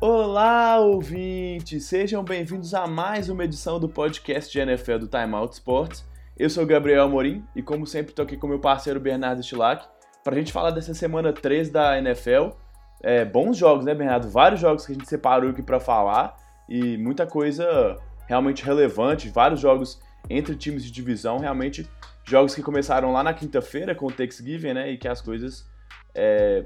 [0.00, 1.84] Olá, ouvintes!
[1.84, 6.09] Sejam bem-vindos a mais uma edição do podcast de NFL do Time Out Sports.
[6.40, 9.86] Eu sou o Gabriel Amorim e, como sempre, estou aqui com meu parceiro Bernardo Stilac
[10.24, 12.52] para a gente falar dessa semana 3 da NFL.
[13.02, 14.26] É, bons jogos, né, Bernardo?
[14.30, 16.34] Vários jogos que a gente separou aqui para falar
[16.66, 17.94] e muita coisa
[18.26, 20.00] realmente relevante, vários jogos
[20.30, 21.86] entre times de divisão, realmente
[22.26, 25.68] jogos que começaram lá na quinta-feira com o Thanksgiving, né, e que as coisas
[26.14, 26.64] é,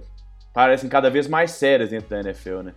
[0.53, 2.75] parecem cada vez mais sérias dentro da NFL, né?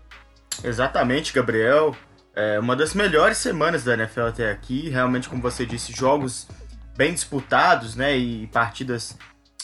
[0.63, 1.95] Exatamente, Gabriel.
[2.35, 4.89] É uma das melhores semanas da NFL até aqui.
[4.89, 6.47] Realmente, como você disse, jogos
[6.97, 8.17] bem disputados, né?
[8.17, 9.17] E partidas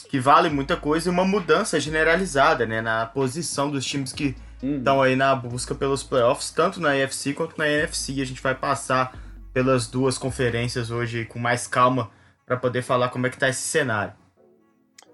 [0.08, 2.80] que valem muita coisa e uma mudança generalizada, né?
[2.80, 5.02] Na posição dos times que estão uhum.
[5.02, 8.22] aí na busca pelos playoffs, tanto na AFC quanto na NFC.
[8.22, 9.18] A gente vai passar
[9.52, 12.10] pelas duas conferências hoje com mais calma
[12.46, 14.14] para poder falar como é que tá esse cenário.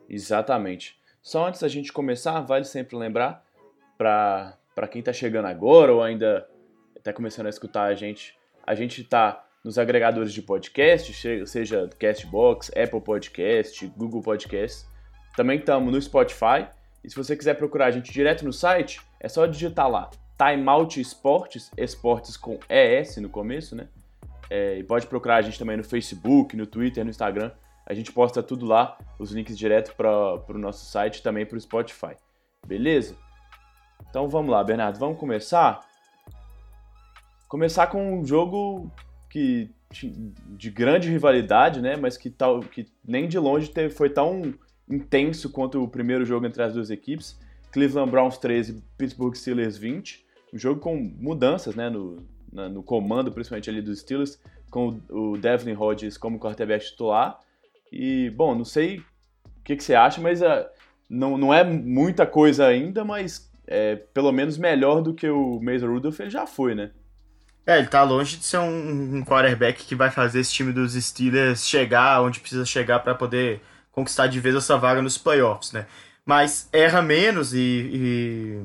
[0.09, 0.99] Exatamente.
[1.23, 3.43] Só antes da gente começar, vale sempre lembrar
[3.97, 6.49] para para quem está chegando agora ou ainda
[6.97, 8.35] está começando a escutar a gente,
[8.67, 11.13] a gente está nos agregadores de podcast,
[11.47, 14.87] seja Castbox, Apple Podcast, Google Podcast.
[15.37, 16.67] Também estamos no Spotify.
[17.05, 20.99] E se você quiser procurar a gente direto no site, é só digitar lá Timeout
[20.99, 23.89] Esportes, esportes com ES no começo, né?
[24.49, 27.53] É, e pode procurar a gente também no Facebook, no Twitter, no Instagram.
[27.87, 30.09] A gente posta tudo lá, os links direto para
[30.49, 32.17] o nosso site e também para o Spotify.
[32.67, 33.17] Beleza?
[34.09, 35.81] Então vamos lá, Bernardo, vamos começar?
[37.47, 38.91] Começar com um jogo
[39.31, 39.71] que
[40.57, 44.55] de grande rivalidade, né, mas que, tal, que nem de longe teve, foi tão
[44.89, 47.39] intenso quanto o primeiro jogo entre as duas equipes.
[47.73, 50.27] Cleveland Browns 13 Pittsburgh Steelers 20.
[50.53, 52.17] Um jogo com mudanças né, no,
[52.53, 54.39] na, no comando, principalmente ali dos Steelers,
[54.69, 57.39] com o Devlin Hodges como quarterback titular.
[57.93, 59.05] E, bom, não sei o
[59.65, 60.67] que, que você acha, mas uh,
[61.09, 65.87] não, não é muita coisa ainda, mas é, pelo menos melhor do que o Mason
[65.87, 66.91] Rudolph ele já foi, né?
[67.71, 70.95] É, ele tá longe de ser um, um quarterback que vai fazer esse time dos
[70.95, 75.87] Steelers chegar onde precisa chegar para poder conquistar de vez essa vaga nos playoffs, né?
[76.27, 77.61] Mas erra menos e,
[77.95, 78.61] e,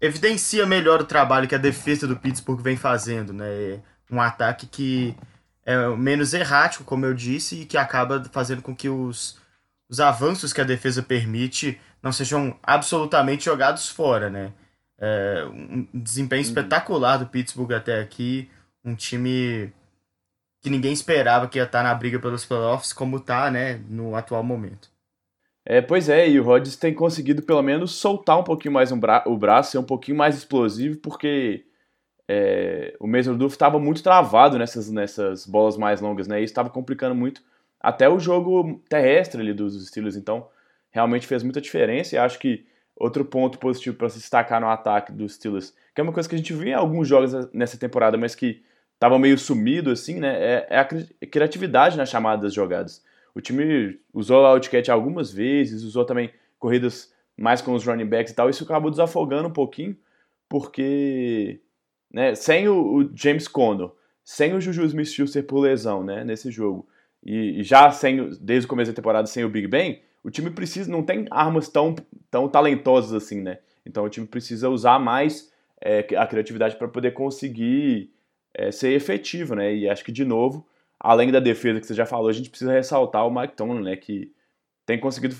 [0.00, 3.80] evidencia melhor o trabalho que a defesa do Pittsburgh vem fazendo, né?
[4.08, 5.16] Um ataque que
[5.66, 9.40] é menos errático, como eu disse, e que acaba fazendo com que os,
[9.88, 14.52] os avanços que a defesa permite não sejam absolutamente jogados fora, né?
[14.98, 16.48] É, um desempenho uhum.
[16.48, 18.50] espetacular do Pittsburgh até aqui,
[18.84, 19.72] um time
[20.62, 24.42] que ninguém esperava que ia estar na briga pelos playoffs, como está, né, no atual
[24.42, 24.88] momento.
[25.66, 28.98] É, pois é, e o Rodgers tem conseguido pelo menos soltar um pouquinho mais um
[28.98, 31.64] bra o braço, ser um pouquinho mais explosivo, porque
[32.28, 36.40] é, o Mason Rudolph estava muito travado nessas, nessas bolas mais longas, né?
[36.40, 37.42] E estava complicando muito
[37.80, 40.16] até o jogo terrestre ali dos Steelers.
[40.16, 40.48] Então,
[40.90, 42.66] realmente fez muita diferença e acho que
[42.96, 46.34] outro ponto positivo para se destacar no ataque dos Steelers, que é uma coisa que
[46.34, 48.62] a gente viu em alguns jogos nessa temporada, mas que
[48.94, 50.36] estava meio sumido assim, né?
[50.36, 50.84] É, é, a
[51.26, 53.02] criatividade nas chamadas jogadas.
[53.34, 58.32] O time usou o Outcat algumas vezes, usou também corridas mais com os running backs
[58.32, 59.96] e tal, isso acabou desafogando um pouquinho,
[60.48, 61.60] porque
[62.12, 63.90] né, sem o, o James Conner,
[64.22, 66.86] sem o Juju Smith-Schuster por lesão, né, nesse jogo,
[67.24, 70.50] e, e já sem, desde o começo da temporada sem o Big Ben, o time
[70.50, 71.94] precisa, não tem armas tão,
[72.30, 73.58] tão talentosas assim, né?
[73.84, 78.10] Então o time precisa usar mais é, a criatividade para poder conseguir
[78.54, 79.74] é, ser efetivo, né?
[79.74, 80.66] E acho que, de novo,
[80.98, 83.96] além da defesa que você já falou, a gente precisa ressaltar o Mike Tomlin, né?
[83.96, 84.32] Que
[84.86, 85.36] tem conseguido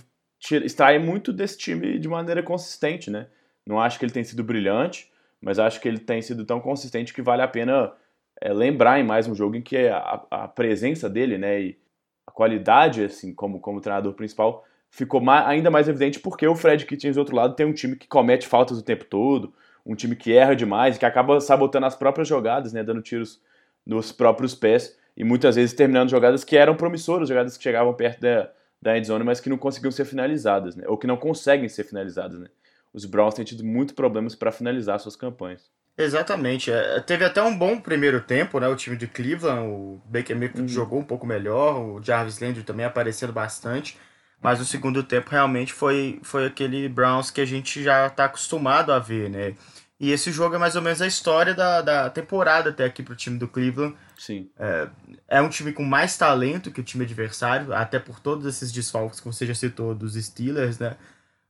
[0.62, 3.28] extrair muito desse time de maneira consistente, né?
[3.66, 7.14] Não acho que ele tenha sido brilhante, mas acho que ele tem sido tão consistente
[7.14, 7.90] que vale a pena
[8.38, 11.62] é, lembrar em mais um jogo em que a, a presença dele, né?
[11.62, 11.78] E
[12.26, 14.64] a qualidade, assim, como, como treinador principal,
[14.94, 17.96] ficou mais, ainda mais evidente porque o Fred Kitchens do outro lado tem um time
[17.96, 19.52] que comete faltas o tempo todo,
[19.85, 23.41] um time que erra demais, que acaba sabotando as próprias jogadas, né, dando tiros
[23.85, 28.20] nos próprios pés e muitas vezes terminando jogadas que eram promissoras, jogadas que chegavam perto
[28.20, 28.50] da,
[28.81, 32.38] da endzone, mas que não conseguiam ser finalizadas, né, ou que não conseguem ser finalizadas,
[32.38, 32.47] né.
[32.93, 35.69] Os Browns têm tido muitos problemas para finalizar suas campanhas.
[35.99, 36.70] Exatamente.
[36.70, 38.69] É, teve até um bom primeiro tempo, né?
[38.69, 40.69] O time de Cleveland, o Baker Mayfield uhum.
[40.69, 43.99] jogou um pouco melhor, o Jarvis Landry também aparecendo bastante.
[44.44, 48.93] Mas o segundo tempo realmente foi, foi aquele Browns que a gente já está acostumado
[48.93, 49.55] a ver, né?
[49.99, 53.17] E esse jogo é mais ou menos a história da, da temporada até aqui pro
[53.17, 53.96] time do Cleveland.
[54.19, 54.50] Sim.
[54.58, 54.88] É,
[55.29, 59.19] é um time com mais talento que o time adversário, até por todos esses desfalques
[59.19, 60.99] que você já citou dos Steelers, né?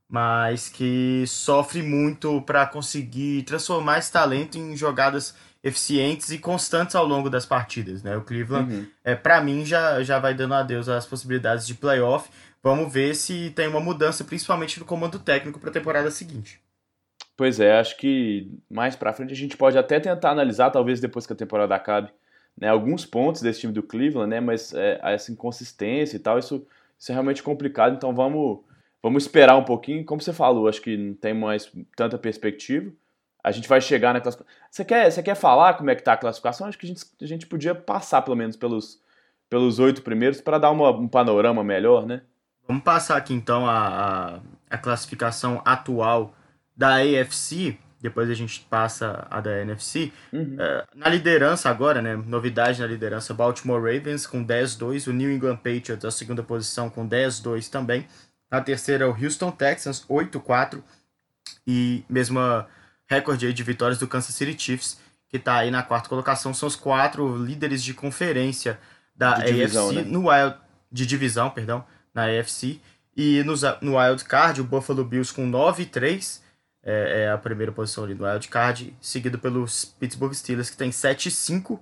[0.07, 7.05] Mas que sofre muito para conseguir transformar esse talento em jogadas eficientes e constantes ao
[7.05, 8.15] longo das partidas, né?
[8.15, 8.87] O Cleveland, uhum.
[9.03, 12.29] é, para mim, já, já vai dando adeus às possibilidades de playoff.
[12.65, 16.59] Vamos ver se tem uma mudança, principalmente no comando técnico para a temporada seguinte.
[17.37, 21.27] Pois é, acho que mais para frente a gente pode até tentar analisar, talvez depois
[21.27, 22.09] que a temporada acabe,
[22.57, 26.65] né, alguns pontos desse time do Cleveland, né, mas é, essa inconsistência e tal, isso,
[26.97, 28.61] isso é realmente complicado, então vamos,
[29.03, 30.03] vamos esperar um pouquinho.
[30.03, 32.91] Como você falou, acho que não tem mais tanta perspectiva.
[33.43, 34.59] A gente vai chegar na classificação.
[34.71, 36.65] Você quer, você quer falar como é que tá a classificação?
[36.65, 38.99] Acho que a gente, a gente podia passar pelo menos pelos
[39.47, 42.23] pelos oito primeiros para dar uma, um panorama melhor, né?
[42.67, 44.39] Vamos passar aqui então a,
[44.69, 46.35] a, classificação atual
[46.75, 50.11] da AFC, depois a gente passa a da NFC.
[50.33, 50.55] Uhum.
[50.55, 52.15] Uh, na liderança agora, né?
[52.15, 57.07] Novidade na liderança, Baltimore Ravens com 10-2, o New England Patriots a segunda posição com
[57.07, 58.07] 10-2 também.
[58.51, 60.81] Na terceira, o Houston Texans, 8-4.
[61.67, 62.67] E mesma
[63.07, 66.53] recorde de vitórias do Kansas City Chiefs, que está aí na quarta colocação.
[66.53, 68.79] São os quatro líderes de conferência
[69.15, 70.03] da de divisão, AFC, né?
[70.03, 70.57] no Wild,
[70.91, 71.85] de divisão, perdão,
[72.15, 72.79] na AFC.
[73.15, 76.41] E no, no Wild Card, o Buffalo Bills com 9-3
[76.85, 80.91] é, é a primeira posição ali do wild card, seguido pelos Pittsburgh Steelers, que tem
[80.91, 81.79] 7-5.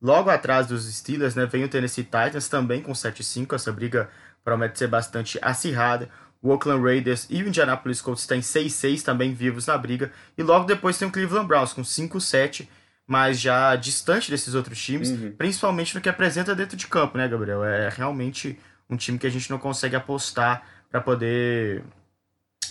[0.00, 3.54] Logo atrás dos Steelers, né, vem o Tennessee Titans também com 7-5.
[3.54, 4.08] Essa briga
[4.42, 6.08] promete ser bastante acirrada.
[6.42, 10.10] O Oakland Raiders e o Indianapolis Colts têm 6-6 também vivos na briga.
[10.38, 12.66] E logo depois tem o Cleveland Browns com 5-7,
[13.06, 15.34] mas já distante desses outros times, uhum.
[15.36, 17.62] principalmente no que apresenta dentro de campo, né, Gabriel?
[17.62, 18.58] É realmente
[18.90, 21.82] um time que a gente não consegue apostar para poder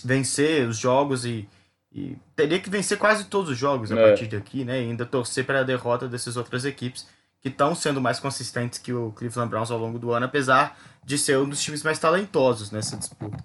[0.04, 1.48] vencer os jogos e,
[1.92, 4.08] e, teria que vencer quase todos os jogos a é.
[4.08, 4.82] partir daqui, né?
[4.82, 7.06] E ainda torcer para a derrota dessas outras equipes
[7.40, 11.16] que estão sendo mais consistentes que o Cleveland Browns ao longo do ano, apesar de
[11.16, 13.42] ser um dos times mais talentosos nessa disputa.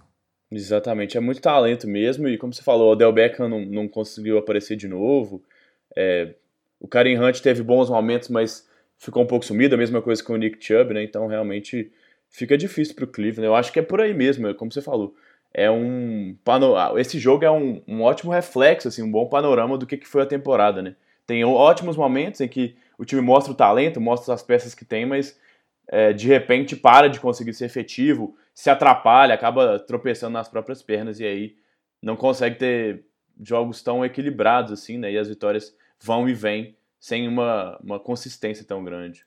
[0.51, 4.37] Exatamente, é muito talento mesmo, e como você falou, o Odell Beckham não, não conseguiu
[4.37, 5.41] aparecer de novo,
[5.95, 6.35] é,
[6.79, 8.67] o Karen Hunt teve bons momentos, mas
[8.97, 11.91] ficou um pouco sumido, a mesma coisa com o Nick Chubb, né, então realmente
[12.35, 15.15] fica difícil para o Cleveland, eu acho que é por aí mesmo, como você falou,
[15.53, 16.35] é um
[16.97, 20.21] esse jogo é um, um, ótimo reflexo, assim, um bom panorama do que, que foi
[20.21, 20.95] a temporada, né?
[21.25, 25.05] Tem ótimos momentos em que o time mostra o talento, mostra as peças que tem,
[25.05, 25.39] mas
[25.87, 31.19] é, de repente para de conseguir ser efetivo, se atrapalha, acaba tropeçando nas próprias pernas
[31.19, 31.55] e aí
[32.01, 33.05] não consegue ter
[33.41, 35.11] jogos tão equilibrados assim, né?
[35.11, 39.25] E as vitórias vão e vêm sem uma, uma consistência tão grande.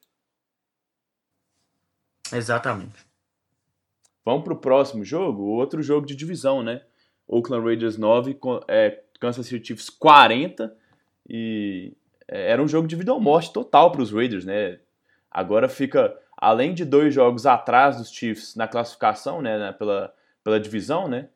[2.32, 3.06] Exatamente.
[4.24, 6.82] Vamos para o próximo jogo, outro jogo de divisão, né?
[7.26, 8.38] Oakland Raiders 9,
[8.68, 10.74] é, Kansas City Chiefs 40
[11.28, 11.92] e
[12.26, 14.78] é, era um jogo de vida ou morte total para os Raiders, né?
[15.30, 21.08] Agora fica, além de dois jogos atrás dos Chiefs na classificação, né, pela, pela divisão,
[21.08, 21.28] né?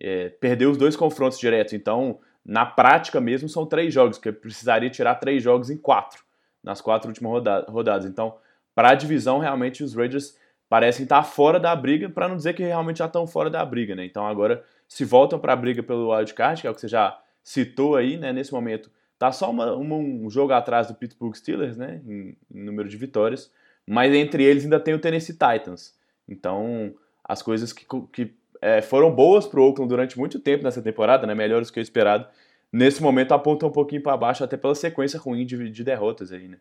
[0.00, 4.90] É, perdeu os dois confrontos diretos, então na prática mesmo são três jogos, que precisaria
[4.90, 6.22] tirar três jogos em quatro,
[6.62, 8.04] nas quatro últimas roda rodadas.
[8.04, 8.36] Então,
[8.74, 10.36] para a divisão, realmente os Raiders
[10.68, 13.94] parecem estar fora da briga, para não dizer que realmente já estão fora da briga,
[13.94, 14.04] né?
[14.04, 17.18] Então agora se voltam para a briga pelo wildcard, que é o que você já
[17.42, 18.32] citou aí, né?
[18.32, 22.00] Nesse momento tá só uma, uma, um jogo atrás do Pittsburgh Steelers, né?
[22.06, 23.52] Em, em, número de vitórias,
[23.86, 25.94] mas entre eles ainda tem o Tennessee Titans.
[26.28, 30.82] Então as coisas que, que é, foram boas para o Oakland durante muito tempo nessa
[30.82, 31.34] temporada, né?
[31.34, 32.26] Melhores do que o esperado.
[32.72, 36.48] Nesse momento apontam um pouquinho para baixo, até pela sequência ruim de, de derrotas aí,
[36.48, 36.58] né?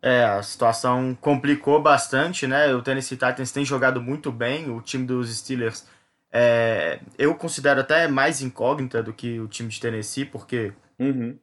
[0.00, 2.72] É, a situação complicou bastante, né?
[2.74, 5.84] O Tennessee Titans tem jogado muito bem, o time dos Steelers
[6.30, 11.38] é, eu considero até mais incógnita do que o time de Tennessee, porque uhum.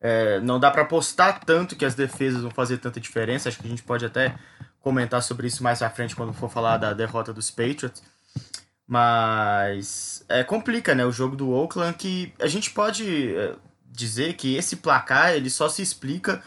[0.00, 3.48] é, não dá para apostar tanto que as defesas vão fazer tanta diferença.
[3.48, 4.34] Acho que a gente pode até
[4.80, 8.02] comentar sobre isso mais à frente quando for falar da derrota dos Patriots.
[8.86, 11.04] Mas é, complica, né?
[11.04, 13.54] O jogo do Oakland que a gente pode é,
[13.86, 16.42] dizer que esse placar ele só se explica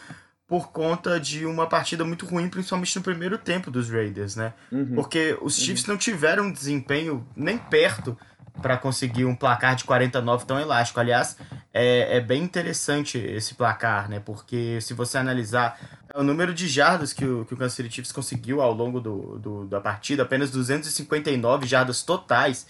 [0.48, 4.52] por conta de uma partida muito ruim, principalmente no primeiro tempo dos Raiders, né?
[4.70, 4.94] Uhum.
[4.94, 5.94] Porque os Chiefs uhum.
[5.94, 8.16] não tiveram um desempenho nem perto
[8.62, 11.00] para conseguir um placar de 49 tão elástico.
[11.00, 11.36] Aliás,
[11.74, 14.20] é, é bem interessante esse placar, né?
[14.20, 15.78] Porque se você analisar
[16.14, 19.38] o número de jardas que o, que o Kansas City Chiefs conseguiu ao longo do,
[19.38, 22.66] do, da partida, apenas 259 jardas totais,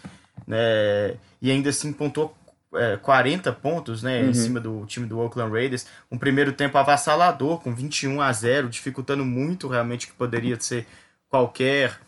[0.47, 1.15] né?
[1.43, 2.35] E ainda assim pontuou
[2.75, 4.31] é, 40 pontos né, uhum.
[4.31, 5.87] em cima do time do Oakland Raiders.
[6.11, 10.87] Um primeiro tempo avassalador, com 21 a 0, dificultando muito realmente o que poderia ser
[11.29, 11.99] qualquer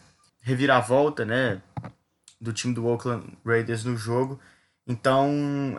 [0.40, 1.60] reviravolta né,
[2.40, 4.40] do time do Oakland Raiders no jogo.
[4.86, 5.76] Então,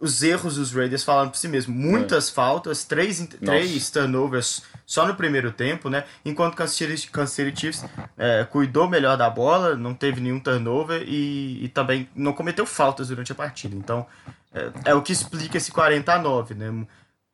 [0.00, 1.74] os erros dos Raiders falando por si mesmo.
[1.74, 2.32] Muitas é.
[2.32, 6.04] faltas, três, três turnovers só no primeiro tempo, né?
[6.24, 7.84] Enquanto Kansas City, Kansas City Chiefs
[8.16, 13.08] é, cuidou melhor da bola, não teve nenhum turnover e, e, também não cometeu faltas
[13.08, 13.74] durante a partida.
[13.74, 14.06] Então,
[14.54, 16.86] é, é o que explica esse 40 a 9, né?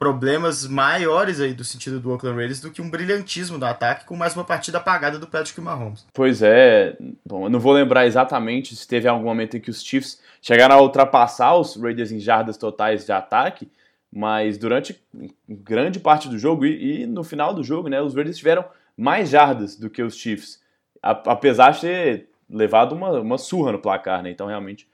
[0.04, 4.14] Problemas maiores aí do sentido do Oakland Raiders do que um brilhantismo do ataque com
[4.14, 6.06] mais uma partida apagada do Patrick Mahomes.
[6.12, 6.94] Pois é,
[7.24, 10.74] bom, eu não vou lembrar exatamente se teve algum momento em que os Chiefs chegaram
[10.74, 13.66] a ultrapassar os Raiders em jardas totais de ataque,
[14.12, 15.02] mas durante
[15.48, 18.62] grande parte do jogo e, e, no final do jogo, né, os Raiders tiveram
[18.94, 20.60] mais jardas do que os Chiefs,
[21.02, 24.30] apesar de ter levado uma, uma surra no placar, né?
[24.30, 24.86] Então realmente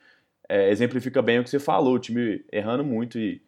[0.48, 3.42] é, exemplifica bem o que você falou, o time errando muito e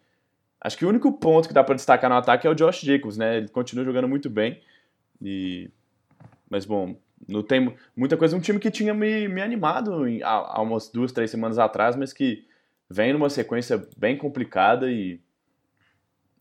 [0.63, 3.17] acho que o único ponto que dá para destacar no ataque é o Josh Jacobs,
[3.17, 3.37] né?
[3.37, 4.61] Ele continua jogando muito bem
[5.21, 5.69] e
[6.49, 8.37] mas bom, não tem muita coisa.
[8.37, 11.97] Um time que tinha me, me animado em, há, há umas duas, três semanas atrás,
[11.97, 12.47] mas que
[12.89, 15.21] vem numa sequência bem complicada e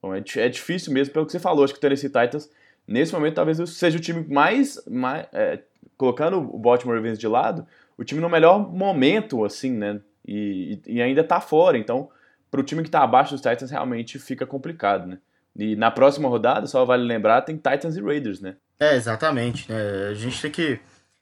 [0.01, 1.63] Bom, é, é difícil mesmo, pelo que você falou.
[1.63, 2.49] Acho que o Tennessee Titans,
[2.87, 4.83] nesse momento, talvez seja o time mais.
[4.89, 5.59] mais é,
[5.95, 10.01] colocando o Baltimore Ravens de lado, o time no melhor momento, assim, né?
[10.27, 11.77] E, e ainda tá fora.
[11.77, 12.09] Então,
[12.51, 15.17] para o time que tá abaixo dos Titans, realmente fica complicado, né?
[15.55, 18.55] E na próxima rodada, só vale lembrar, tem Titans e Raiders, né?
[18.79, 19.71] É, exatamente.
[19.71, 20.09] Né?
[20.09, 20.79] A gente tem que.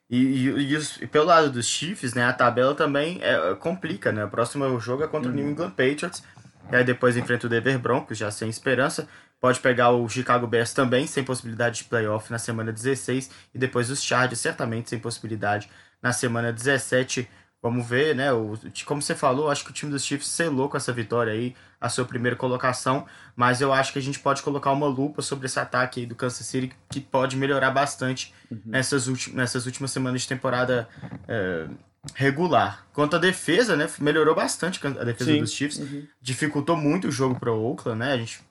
[0.09, 4.25] E, e, e, pelo lado dos Chiefs, né, a tabela também é, complica, né?
[4.25, 5.51] O próximo jogo é contra o New uhum.
[5.51, 6.23] England Patriots.
[6.71, 9.07] E aí depois enfrenta o Denver Broncos, já sem esperança.
[9.39, 13.29] Pode pegar o Chicago Bears também, sem possibilidade de playoff na semana 16.
[13.53, 15.69] E depois os Chargers, certamente sem possibilidade
[16.01, 17.27] na semana 17.
[17.61, 18.31] Vamos ver, né?
[18.31, 21.53] O, como você falou, acho que o time dos Chiefs selou com essa vitória aí
[21.79, 25.45] a sua primeira colocação, mas eu acho que a gente pode colocar uma lupa sobre
[25.45, 28.61] esse ataque aí do Kansas City que pode melhorar bastante uhum.
[28.65, 30.87] nessas, nessas últimas semanas de temporada
[31.27, 31.67] é,
[32.15, 32.85] regular.
[32.93, 35.39] Quanto à defesa, né, melhorou bastante a defesa Sim.
[35.39, 35.79] dos Chiefs.
[35.79, 36.07] Uhum.
[36.21, 38.13] Dificultou muito o jogo para o Oakland, né?
[38.13, 38.41] A gente,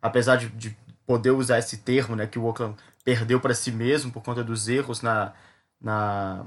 [0.00, 0.76] apesar de, de,
[1.06, 2.74] poder usar esse termo, né, que o Oakland
[3.04, 5.32] perdeu para si mesmo por conta dos erros na,
[5.80, 6.44] na,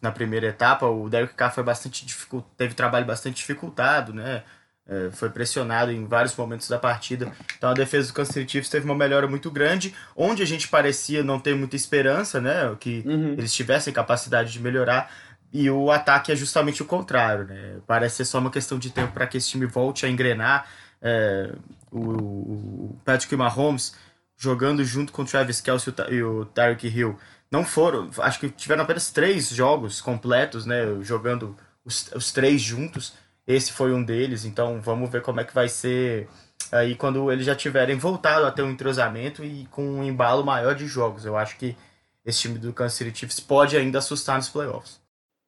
[0.00, 2.44] na primeira etapa, o Derek Carr foi bastante dificult...
[2.56, 4.42] teve trabalho bastante dificultado, né?
[4.84, 7.32] É, foi pressionado em vários momentos da partida.
[7.56, 10.66] Então a defesa do Kansas City Chiefs teve uma melhora muito grande, onde a gente
[10.68, 12.74] parecia não ter muita esperança, né?
[12.80, 13.32] Que uhum.
[13.34, 15.10] eles tivessem capacidade de melhorar.
[15.52, 17.76] E o ataque é justamente o contrário, né?
[17.86, 20.66] Parece ser só uma questão de tempo para que esse time volte a engrenar.
[21.00, 21.52] É,
[21.90, 23.94] o, o, Patrick Mahomes
[24.36, 27.18] jogando junto com o Travis Kelce e o Tyreek Hill
[27.52, 30.84] não foram, acho que tiveram apenas três jogos completos, né?
[31.02, 31.54] Jogando
[31.84, 33.12] os, os três juntos.
[33.46, 36.28] Esse foi um deles, então vamos ver como é que vai ser
[36.70, 40.74] aí quando eles já tiverem voltado a ter um entrosamento e com um embalo maior
[40.74, 41.26] de jogos.
[41.26, 41.76] Eu acho que
[42.24, 44.98] esse time do Kansas City Chiefs pode ainda assustar nos playoffs.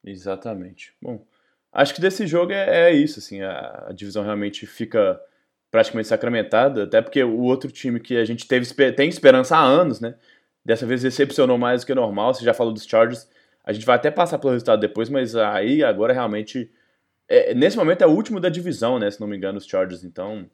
[0.04, 0.92] Exatamente.
[1.00, 1.24] Bom,
[1.72, 5.18] acho que desse jogo é, é isso, assim, a, a, divisão realmente fica
[5.70, 10.00] praticamente sacramentada, até porque o outro time que a gente teve tem esperança há anos,
[10.00, 10.16] né?
[10.64, 12.34] Dessa vez decepcionou mais do que normal.
[12.34, 13.28] Você já falou dos Chargers.
[13.62, 16.70] A gente vai até passar pelo resultado depois, mas aí agora realmente
[17.28, 19.10] é, nesse momento é o último da divisão, né?
[19.10, 20.04] Se não me engano, os Chargers.
[20.04, 20.48] Então,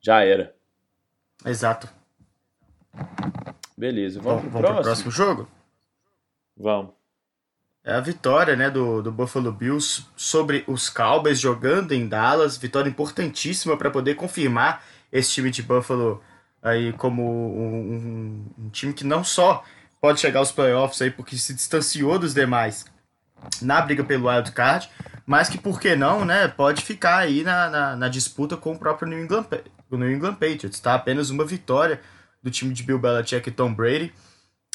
[0.00, 0.54] já era.
[1.44, 1.88] Exato.
[3.76, 4.82] Beleza, vamos, vamos, pro, vamos próximo.
[4.82, 5.48] pro próximo jogo?
[6.56, 6.92] Vamos.
[7.82, 12.56] É a vitória né, do, do Buffalo Bills sobre os Cowboys jogando em Dallas.
[12.56, 16.22] Vitória importantíssima para poder confirmar esse time de Buffalo
[16.64, 19.62] aí como um, um, um, time que não só
[20.00, 22.86] pode chegar aos playoffs aí porque se distanciou dos demais
[23.60, 24.88] na briga pelo wild card,
[25.26, 28.78] mas que por que não, né, pode ficar aí na, na, na disputa com o
[28.78, 29.46] próprio New England,
[29.90, 30.94] New England Patriots, tá?
[30.94, 32.00] Apenas uma vitória
[32.42, 34.12] do time de Bill Belichick e Tom Brady.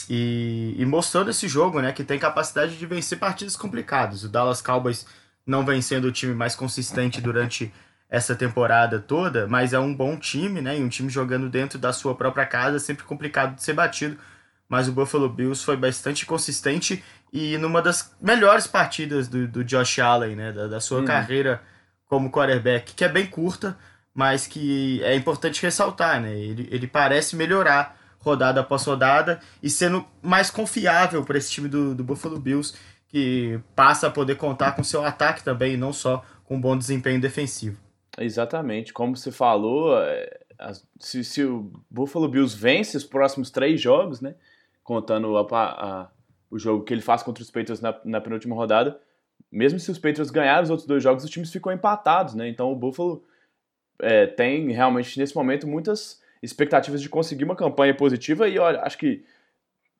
[0.10, 4.24] E, e, mostrando esse jogo, né, que tem capacidade de vencer partidas complicadas.
[4.24, 5.06] O Dallas Cowboys
[5.46, 7.72] não vem sendo o time mais consistente durante
[8.10, 11.94] essa temporada toda, mas é um bom time, né, e um time jogando dentro da
[11.94, 14.18] sua própria casa, sempre complicado de ser batido.
[14.68, 20.00] Mas o Buffalo Bills foi bastante consistente e numa das melhores partidas do, do Josh
[20.00, 21.06] Allen, né, da, da sua uhum.
[21.06, 21.62] carreira
[22.08, 23.78] como quarterback, que é bem curta,
[24.14, 26.36] mas que é importante ressaltar, né?
[26.36, 31.94] Ele, ele parece melhorar rodada após rodada e sendo mais confiável para esse time do,
[31.94, 32.76] do Buffalo Bills,
[33.08, 37.22] que passa a poder contar com seu ataque também, não só com um bom desempenho
[37.22, 37.78] defensivo.
[38.18, 40.40] Exatamente, como você falou, é,
[41.00, 44.36] se, se o Buffalo Bills vence os próximos três jogos, né,
[44.84, 46.10] contando a, a
[46.52, 49.00] o jogo que ele faz contra os Patriots na, na penúltima rodada,
[49.52, 52.48] mesmo se os Patriots ganharem os outros dois jogos, os times ficam empatados, né?
[52.48, 53.24] Então o Buffalo
[54.02, 58.98] é, tem realmente nesse momento muitas expectativas de conseguir uma campanha positiva e olha, acho
[58.98, 59.24] que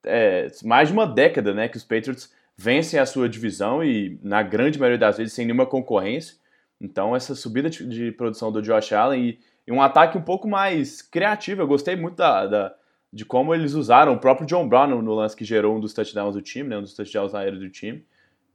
[0.04, 4.42] é, mais de uma década, né, que os Patriots vencem a sua divisão e na
[4.42, 6.36] grande maioria das vezes sem nenhuma concorrência.
[6.80, 10.48] Então, essa subida de, de produção do Josh Allen e, e, um ataque um pouco
[10.48, 11.60] mais criativo.
[11.60, 12.74] Eu gostei muito da, da,
[13.12, 15.92] de como eles usaram o próprio John Brown no, no, lance que gerou um dos
[15.92, 18.04] touchdowns do time, né, um dos touchdowns aéreos do time.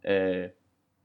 [0.03, 0.51] É,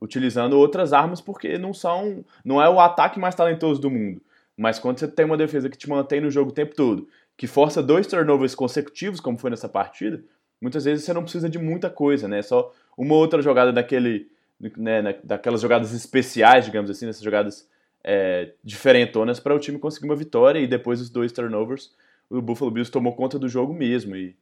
[0.01, 4.23] utilizando outras armas porque não são não é o ataque mais talentoso do mundo
[4.57, 7.47] mas quando você tem uma defesa que te mantém no jogo o tempo todo que
[7.47, 10.23] força dois turnovers consecutivos como foi nessa partida
[10.61, 14.31] muitas vezes você não precisa de muita coisa né só uma outra jogada daquele
[14.77, 17.69] né, daquelas jogadas especiais digamos assim nessas jogadas
[18.05, 21.93] é, diferentonas para o time conseguir uma vitória e depois os dois turnovers
[22.31, 24.37] o Buffalo Bills tomou conta do jogo mesmo e,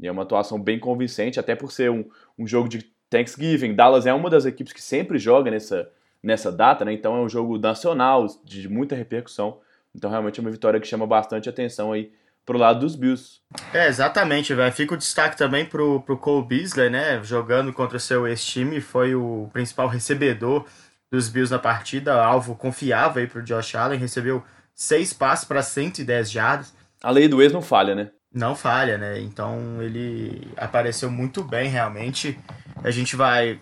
[0.00, 2.04] e é uma atuação bem convincente até por ser um,
[2.38, 3.74] um jogo de Thanksgiving.
[3.74, 5.90] Dallas é uma das equipes que sempre joga nessa,
[6.22, 6.92] nessa data, né?
[6.94, 9.60] Então é um jogo nacional, de muita repercussão.
[9.94, 12.10] Então realmente é uma vitória que chama bastante atenção aí
[12.44, 13.40] pro lado dos Bills.
[13.72, 14.72] É, exatamente, velho.
[14.72, 17.22] Fica o destaque também pro, pro Cole Beasley, né?
[17.22, 20.66] Jogando contra o seu ex-time, foi o principal recebedor
[21.10, 24.42] dos Bills na partida, alvo confiável aí pro Josh Allen, recebeu
[24.74, 26.74] seis passes para 110 jardas.
[27.02, 28.10] A lei do ex não falha, né?
[28.32, 29.20] Não falha, né?
[29.20, 32.38] Então ele apareceu muito bem, realmente.
[32.82, 33.60] A gente vai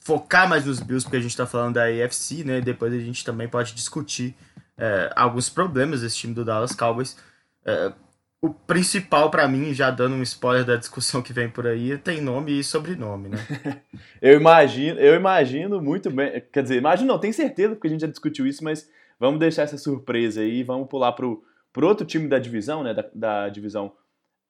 [0.00, 2.60] focar mais nos Bills, porque a gente está falando da AFC, né?
[2.60, 4.36] Depois a gente também pode discutir
[4.76, 7.16] é, alguns problemas desse time do Dallas Cowboys.
[7.64, 7.92] É,
[8.42, 12.22] o principal para mim, já dando um spoiler da discussão que vem por aí, tem
[12.22, 13.38] nome e sobrenome, né?
[14.20, 18.00] eu imagino, eu imagino muito bem, quer dizer, imagino não, tenho certeza porque a gente
[18.00, 22.28] já discutiu isso, mas vamos deixar essa surpresa aí, vamos pular pro, pro outro time
[22.28, 23.92] da divisão, né, da, da divisão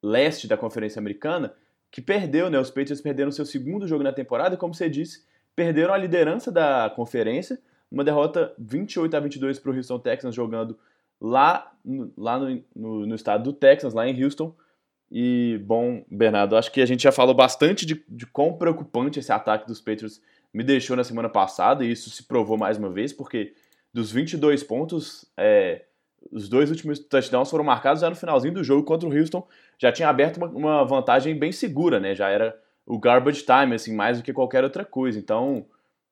[0.03, 1.53] leste da Conferência Americana,
[1.91, 2.59] que perdeu, né?
[2.59, 5.25] Os Patriots perderam seu segundo jogo na temporada e, como você disse,
[5.57, 7.59] perderam a liderança da conferência,
[7.91, 10.79] uma derrota 28 a 22 para o Houston Texans jogando
[11.21, 11.73] lá,
[12.17, 14.55] lá no, no, no, estado do Texas, lá em Houston.
[15.11, 19.33] E, bom, Bernardo, acho que a gente já falou bastante de, de quão preocupante esse
[19.33, 20.23] ataque dos Patriots
[20.53, 23.55] me deixou na semana passada, e isso se provou mais uma vez, porque
[23.93, 25.85] dos 22 pontos, é,
[26.31, 29.47] os dois últimos touchdowns foram marcados já no finalzinho do jogo contra o Houston.
[29.79, 32.15] Já tinha aberto uma, uma, vantagem bem segura, né?
[32.15, 35.19] Já era o garbage time, assim, mais do que qualquer outra coisa.
[35.19, 35.67] Então,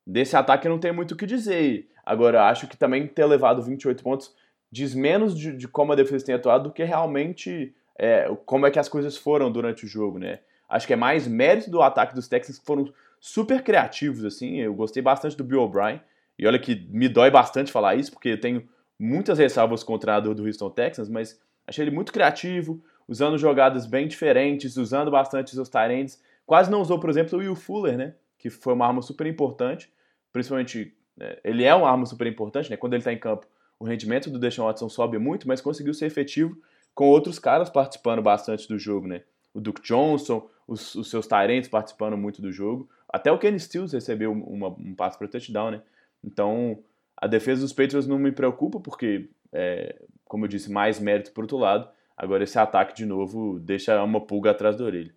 [0.07, 1.89] desse ataque não tem muito o que dizer.
[2.04, 4.35] Agora, acho que também ter levado 28 pontos
[4.71, 8.71] diz menos de, de como a defesa tem atuado do que realmente é, como é
[8.71, 10.41] que as coisas foram durante o jogo, né?
[10.69, 14.59] Acho que é mais mérito do ataque dos Texans que foram super criativos, assim.
[14.59, 16.00] Eu gostei bastante do Bill O'Brien.
[16.39, 20.00] E olha que me dói bastante falar isso, porque eu tenho muitas ressalvas contra o
[20.00, 25.59] treinador do Houston Texans, mas achei ele muito criativo, usando jogadas bem diferentes, usando bastante
[25.59, 26.23] os Tyrants.
[26.47, 28.15] Quase não usou, por exemplo, o Will Fuller, né?
[28.39, 29.91] Que foi uma arma super importante,
[30.33, 32.76] principalmente né, ele é uma arma super importante, né?
[32.76, 33.47] Quando ele está em campo,
[33.78, 36.56] o rendimento do Deshaun Watson sobe muito, mas conseguiu ser efetivo
[36.95, 39.23] com outros caras participando bastante do jogo, né?
[39.54, 42.88] O Duke Johnson, os, os seus Tyrants participando muito do jogo.
[43.08, 45.82] Até o Kenny Stills recebeu uma, um passe para touchdown, né?
[46.23, 46.82] Então,
[47.17, 51.45] a defesa dos Patriots não me preocupa, porque, é, como eu disse, mais mérito por
[51.45, 51.88] outro lado.
[52.17, 55.14] Agora, esse ataque, de novo, deixa uma pulga atrás da orelha.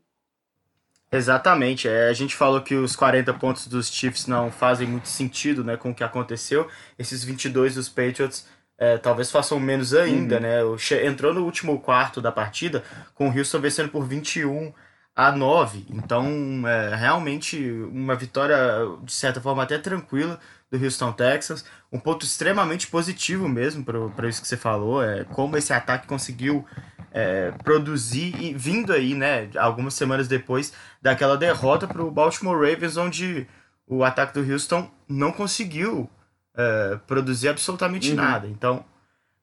[1.11, 1.89] Exatamente.
[1.89, 5.75] É, a gente falou que os 40 pontos dos Chiefs não fazem muito sentido né,
[5.75, 6.69] com o que aconteceu.
[6.97, 8.47] Esses 22 dos Patriots
[8.77, 10.35] é, talvez façam menos ainda.
[10.35, 10.41] Uhum.
[10.41, 10.63] Né?
[10.63, 14.73] O, entrou no último quarto da partida com o Houston vencendo por 21
[15.15, 15.85] a 9.
[15.89, 16.25] Então,
[16.65, 17.59] é realmente
[17.91, 18.57] uma vitória,
[19.03, 20.39] de certa forma, até tranquila
[20.71, 21.65] do Houston Texans.
[21.91, 26.65] Um ponto extremamente positivo mesmo para isso que você falou, é como esse ataque conseguiu
[27.11, 32.97] é, produzir e vindo aí, né, algumas semanas depois daquela derrota para o Baltimore Ravens,
[32.97, 33.47] onde
[33.87, 36.09] o ataque do Houston não conseguiu
[36.55, 38.15] é, produzir absolutamente uhum.
[38.15, 38.47] nada.
[38.47, 38.85] Então,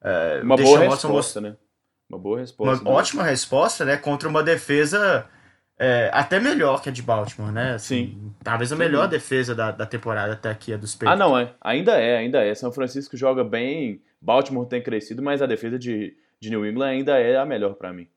[0.02, 1.57] é, uma boa resposta, né?
[2.09, 2.83] Uma boa resposta.
[2.83, 5.26] Uma ótima resposta, né, contra uma defesa
[5.78, 7.74] é, até melhor que a de Baltimore, né?
[7.74, 8.35] Assim, Sim.
[8.42, 9.11] Talvez a melhor Sim.
[9.11, 11.20] defesa da, da temporada até aqui, a dos Patriots.
[11.20, 11.54] Ah, não, é.
[11.61, 12.52] Ainda é, ainda é.
[12.54, 17.18] São Francisco joga bem, Baltimore tem crescido, mas a defesa de, de New England ainda
[17.18, 18.09] é a melhor para mim.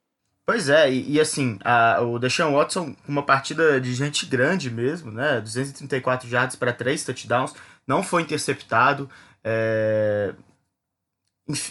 [0.46, 5.12] Pois é, e, e assim, a, o Deshaun Watson, uma partida de gente grande mesmo,
[5.12, 5.40] né?
[5.40, 7.54] 234 jardas para 3 touchdowns,
[7.88, 9.10] não foi interceptado,
[9.44, 10.34] é,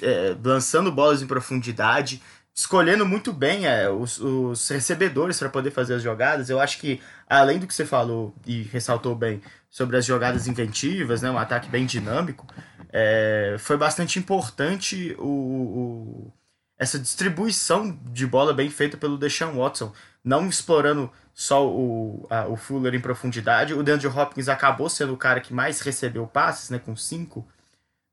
[0.03, 2.23] é, lançando bolas em profundidade,
[2.55, 6.49] escolhendo muito bem é, os, os recebedores para poder fazer as jogadas.
[6.49, 11.23] Eu acho que, além do que você falou e ressaltou bem sobre as jogadas inventivas,
[11.23, 12.47] né, um ataque bem dinâmico,
[12.93, 16.33] é, foi bastante importante o, o,
[16.81, 19.93] essa distribuição de bola bem feita pelo Deshaun Watson,
[20.25, 23.75] não explorando só o, a, o Fuller em profundidade.
[23.75, 27.47] O DeAndre Hopkins acabou sendo o cara que mais recebeu passes, né, com cinco,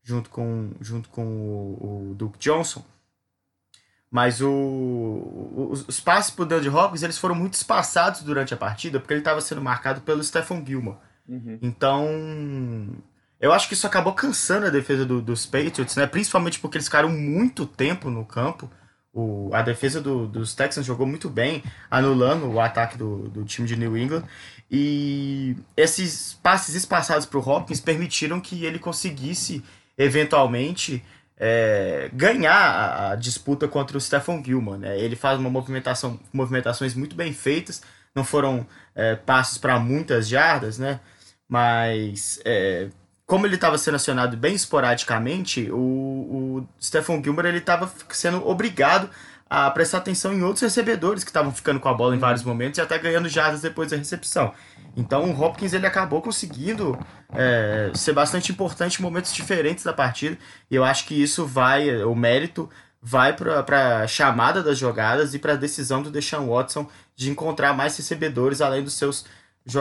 [0.04, 2.84] junto com, junto com o, o Duke Johnson.
[4.12, 9.00] Mas o, os, os passes pro DeAndre Hopkins eles foram muito espaçados durante a partida,
[9.00, 10.98] porque ele estava sendo marcado pelo Stephen Gilmore.
[11.26, 11.58] Uhum.
[11.62, 12.06] Então,
[13.40, 16.08] Eu acho que isso acabou cansando a defesa do, dos Patriots, né?
[16.08, 18.70] Principalmente porque eles ficaram muito tempo no campo.
[19.14, 23.68] O, a defesa do, dos Texans jogou muito bem, anulando o ataque do, do time
[23.68, 24.24] de New England.
[24.70, 29.64] E esses passes espaçados para o Hopkins permitiram que ele conseguisse,
[29.98, 31.04] eventualmente,
[31.38, 34.80] é, ganhar a, a, disputa contra o Stephen Gilman.
[34.80, 35.00] Né?
[35.00, 37.82] Ele faz uma movimentação, movimentações muito bem feitas,
[38.16, 41.00] não foram é, passes para muitas jardas, né?
[41.48, 42.90] mas é,
[43.28, 49.10] como ele estava sendo acionado bem esporadicamente, o, o Stephen Gilmer ele estava sendo obrigado
[49.50, 52.78] a prestar atenção em outros recebedores que estavam ficando com a bola em vários momentos
[52.78, 54.54] e até ganhando jardas depois da recepção.
[54.96, 56.98] Então o Hopkins ele acabou conseguindo
[57.34, 60.38] é, ser bastante importante em momentos diferentes da partida
[60.72, 62.70] e eu acho que isso vai, o mérito
[63.02, 67.74] vai para a chamada das jogadas e para a decisão do Deshaun Watson de encontrar
[67.74, 69.26] mais recebedores além dos seus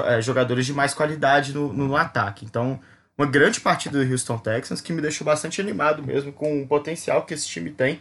[0.04, 2.44] é, jogadores de mais qualidade no, no ataque.
[2.44, 2.80] Então
[3.16, 7.24] uma grande partida do Houston Texans que me deixou bastante animado mesmo com o potencial
[7.24, 8.00] que esse time tem,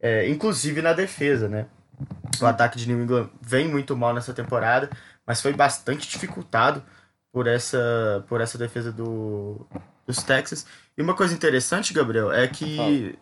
[0.00, 1.66] é, inclusive na defesa, né?
[2.40, 4.90] O ataque de New England vem muito mal nessa temporada,
[5.26, 6.82] mas foi bastante dificultado
[7.32, 9.66] por essa, por essa defesa do,
[10.06, 10.66] dos Texans.
[10.96, 13.16] E uma coisa interessante, Gabriel, é que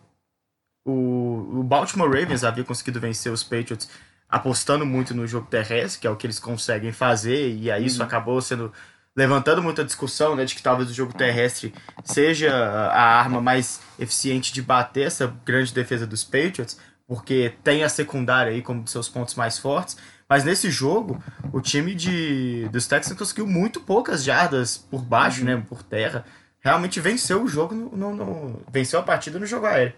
[0.85, 3.89] o, o Baltimore Ravens havia conseguido vencer os Patriots
[4.27, 7.99] apostando muito no jogo terrestre, que é o que eles conseguem fazer, e aí isso
[7.99, 8.05] uhum.
[8.05, 8.71] acabou sendo
[9.15, 11.73] levantando muita discussão, né, de que talvez o jogo terrestre
[12.03, 17.89] seja a arma mais eficiente de bater essa grande defesa dos Patriots, porque tem a
[17.89, 19.97] secundária aí como seus pontos mais fortes.
[20.27, 21.23] Mas nesse jogo,
[21.53, 25.45] o time de, dos Texans conseguiu muito poucas jardas por baixo, uhum.
[25.45, 26.25] né, por terra.
[26.59, 29.93] Realmente venceu o jogo, no, no, no, venceu a partida no jogo aéreo.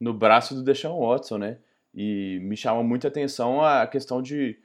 [0.00, 1.58] No braço do Deshaun Watson, né?
[1.94, 4.58] E me chama muita atenção a questão de,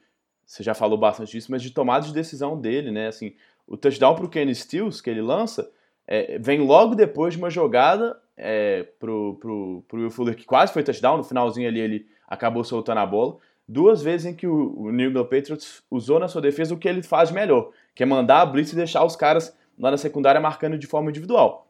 [0.46, 3.08] você já falou bastante disso, mas de tomada de decisão dele, né?
[3.08, 3.34] Assim,
[3.66, 5.70] o touchdown para o Kenny Stills que ele lança
[6.06, 11.16] é, vem logo depois de uma jogada é, pro Will Fuller, que quase foi touchdown,
[11.16, 13.36] no finalzinho ali ele acabou soltando a bola.
[13.68, 16.88] Duas vezes em que o, o New England Patriots usou na sua defesa o que
[16.88, 20.40] ele faz melhor, que é mandar a blitz e deixar os caras lá na secundária
[20.40, 21.68] marcando de forma individual.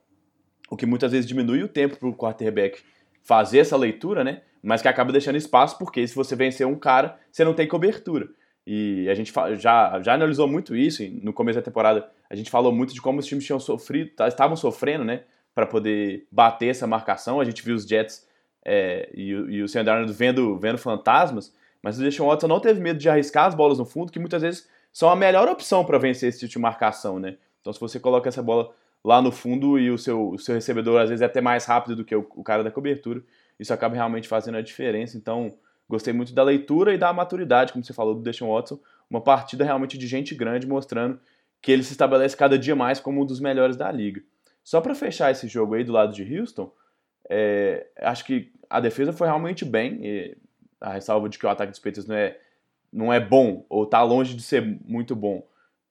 [0.70, 2.82] O que muitas vezes diminui o tempo para o quarterback
[3.22, 4.42] fazer essa leitura, né?
[4.62, 8.28] Mas que acaba deixando espaço, porque se você vencer um cara, você não tem cobertura.
[8.66, 12.08] E a gente já, já analisou muito isso no começo da temporada.
[12.30, 15.66] A gente falou muito de como os times tinham sofrido, tá, estavam sofrendo, né, para
[15.66, 17.40] poder bater essa marcação.
[17.40, 18.26] A gente viu os Jets
[18.64, 22.80] é, e, e, o Sam Darnold vendo, vendo fantasmas, mas o Deshaun Watson não teve
[22.80, 25.98] medo de arriscar as bolas no fundo, que muitas vezes são a melhor opção para
[25.98, 27.36] vencer esse tipo de marcação, né?
[27.60, 28.72] Então, se você coloca essa bola
[29.04, 31.96] lá no fundo e o seu, o seu recebedor às vezes é até mais rápido
[31.96, 33.22] do que o, o cara da cobertura,
[33.58, 35.16] isso acaba realmente fazendo a diferença.
[35.16, 35.54] Então,
[35.92, 38.80] Gostei muito da leitura e da maturidade, como você falou, do Deshaun Watson.
[39.10, 41.20] Uma partida realmente de gente grande, mostrando
[41.60, 44.22] que ele se estabelece cada dia mais como um dos melhores da liga.
[44.64, 46.72] Só para fechar esse jogo aí do lado de Houston,
[47.28, 50.34] é, acho que a defesa foi realmente bem.
[50.80, 52.38] a ressalva de que o ataque dos Patriots não é,
[52.90, 55.46] não é bom, ou está longe de ser muito bom,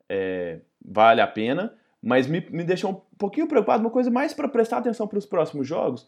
[0.10, 1.76] é, vale a pena.
[2.02, 5.28] Mas me, me deixou um pouquinho preocupado, uma coisa mais para prestar atenção para os
[5.28, 6.08] próximos jogos,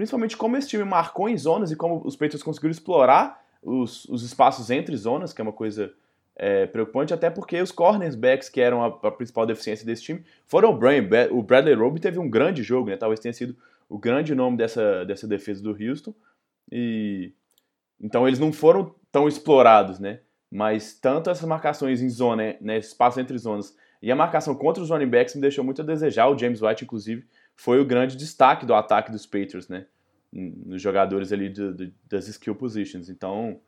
[0.00, 4.22] principalmente como esse time marcou em zonas e como os Patriots conseguiram explorar os, os
[4.22, 5.92] espaços entre zonas, que é uma coisa
[6.34, 10.70] é, preocupante, até porque os cornerbacks, que eram a, a, principal deficiência desse time, foram
[10.70, 11.06] o Brian.
[11.32, 12.96] O Bradley Roby teve um grande jogo, né?
[12.96, 13.54] talvez tenha sido
[13.90, 16.14] o grande nome dessa, dessa defesa do Houston.
[16.72, 17.34] E
[18.00, 20.20] então eles não foram tão explorados, né?
[20.50, 24.88] Mas tanto essas marcações em zona, né, espaço entre zonas, e a marcação contra os
[24.88, 26.28] running backs me deixou muito a desejar.
[26.28, 27.26] O James White, inclusive,
[27.60, 29.84] foi o grande destaque do ataque dos Patriots, né?
[30.32, 33.10] Nos jogadores ali de, de, das skill positions.
[33.10, 33.60] Então,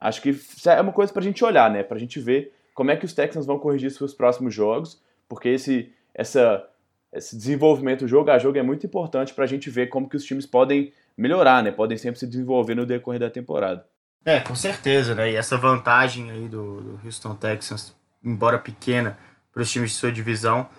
[0.00, 0.34] acho que
[0.66, 1.82] é uma coisa para a gente olhar, né?
[1.82, 5.50] Para a gente ver como é que os Texans vão corrigir seus próximos jogos, porque
[5.50, 6.66] esse, essa,
[7.12, 10.24] esse desenvolvimento jogo a jogo é muito importante para a gente ver como que os
[10.24, 11.70] times podem melhorar, né?
[11.70, 13.86] Podem sempre se desenvolver no decorrer da temporada.
[14.24, 15.30] É, com certeza, né?
[15.30, 19.18] E essa vantagem aí do, do Houston Texans, embora pequena,
[19.52, 20.70] para os times de sua divisão,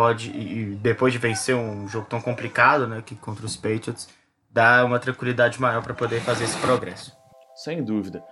[0.00, 4.08] pode, e depois de vencer um jogo tão complicado, né, que contra os Patriots,
[4.50, 7.14] dá uma tranquilidade maior para poder fazer esse progresso.
[7.54, 8.24] Sem dúvida.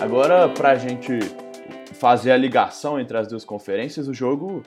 [0.00, 1.18] Agora, para a gente
[1.94, 4.62] fazer a ligação entre as duas conferências, o jogo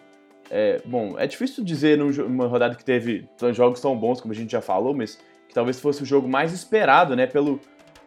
[0.54, 4.52] é, bom, é difícil dizer numa rodada que teve jogos tão bons como a gente
[4.52, 7.26] já falou, mas que talvez fosse o jogo mais esperado, né?
[7.26, 7.58] Pelo,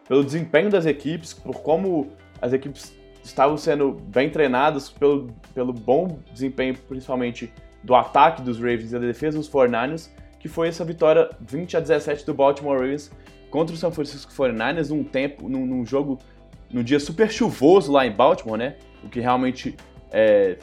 [0.07, 6.19] pelo desempenho das equipes, por como as equipes estavam sendo bem treinadas, pelo, pelo bom
[6.31, 7.51] desempenho, principalmente
[7.83, 11.79] do ataque dos Ravens e da defesa dos 49ers, que foi essa vitória 20 a
[11.79, 13.11] 17 do Baltimore Ravens
[13.49, 16.19] contra o San Francisco 49ers num tempo, num, num jogo,
[16.71, 18.75] num dia super chuvoso lá em Baltimore, né?
[19.03, 19.75] O que realmente
[20.11, 20.57] é,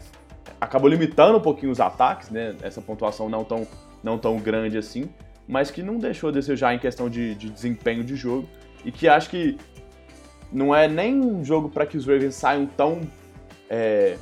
[0.61, 2.55] acabou limitando um pouquinho os ataques, né?
[2.63, 3.67] Essa pontuação não tão,
[4.03, 5.09] não tão grande assim,
[5.47, 8.49] mas que não deixou de ser já em questão de, de desempenho de jogo
[8.85, 9.59] e que acho que
[10.53, 13.01] não é nem um jogo para que os Ravens saiam tão
[13.71, 14.17] é,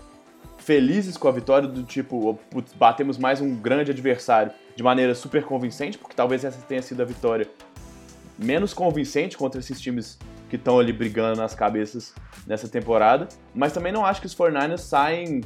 [0.59, 5.45] felizes com a vitória, do tipo, putz, batemos mais um grande adversário de maneira super
[5.45, 7.49] convincente, porque talvez essa tenha sido a vitória
[8.39, 12.15] menos convincente contra esses times que estão ali brigando nas cabeças
[12.47, 15.41] nessa temporada, mas também não acho que os 49ers saem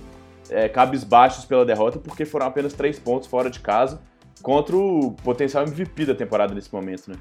[0.50, 4.00] é, cabisbaixos pela derrota, porque foram apenas três pontos fora de casa
[4.42, 7.16] contra o potencial MVP da temporada nesse momento, né?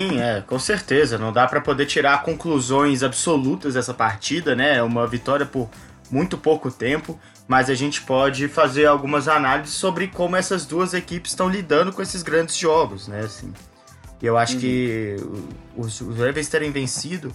[0.00, 1.18] Sim, é, com certeza.
[1.18, 4.76] Não dá para poder tirar conclusões absolutas dessa partida, né?
[4.76, 5.68] É uma vitória por
[6.10, 11.32] muito pouco tempo, mas a gente pode fazer algumas análises sobre como essas duas equipes
[11.32, 13.20] estão lidando com esses grandes jogos, né?
[13.20, 13.52] Assim,
[14.20, 14.60] eu acho uhum.
[14.60, 15.16] que
[15.76, 17.32] os, os Ravens terem vencido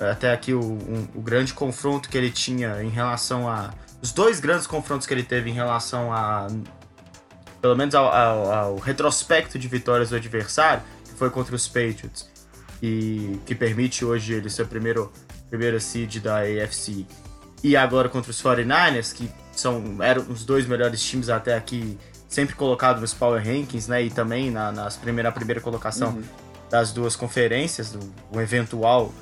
[0.00, 3.70] até aqui o, um, o grande confronto que ele tinha em relação a
[4.02, 6.48] os dois grandes confrontos que ele teve em relação a
[7.60, 12.28] pelo menos ao, ao, ao retrospecto de vitórias do adversário que foi contra os Patriots
[12.82, 15.10] e que permite hoje ele ser o primeiro
[15.48, 17.06] primeira seed da AFC
[17.62, 21.96] e agora contra os 49ers, que são, eram os dois melhores times até aqui,
[22.28, 24.02] sempre colocados nos Power Rankings, né?
[24.02, 26.22] E também na, nas primeira, na primeira colocação uhum.
[26.68, 28.00] das duas conferências, do,
[28.32, 29.12] o eventual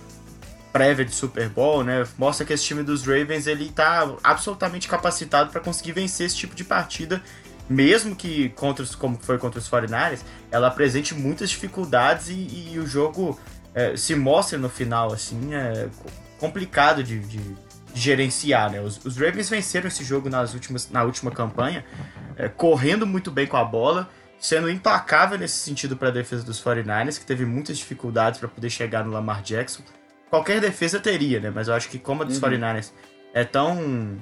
[0.73, 2.07] prévia de Super Bowl, né?
[2.17, 6.55] Mostra que esse time dos Ravens ele tá absolutamente capacitado para conseguir vencer esse tipo
[6.55, 7.23] de partida,
[7.69, 12.79] mesmo que contra os, como foi contra os 49ers, ela apresente muitas dificuldades e, e
[12.79, 13.39] o jogo
[13.75, 15.89] é, se mostre no final assim, é
[16.39, 17.41] complicado de, de
[17.95, 18.81] gerenciar, né?
[18.81, 21.85] Os, os, Ravens venceram esse jogo nas últimas, na última campanha,
[22.37, 26.63] é, correndo muito bem com a bola, sendo implacável nesse sentido para a defesa dos
[26.63, 29.83] 49ers, que teve muitas dificuldades para poder chegar no Lamar Jackson.
[30.31, 31.51] Qualquer defesa teria, né?
[31.53, 32.49] Mas eu acho que como a dos uhum.
[32.49, 32.93] 49ers
[33.35, 34.17] é tão.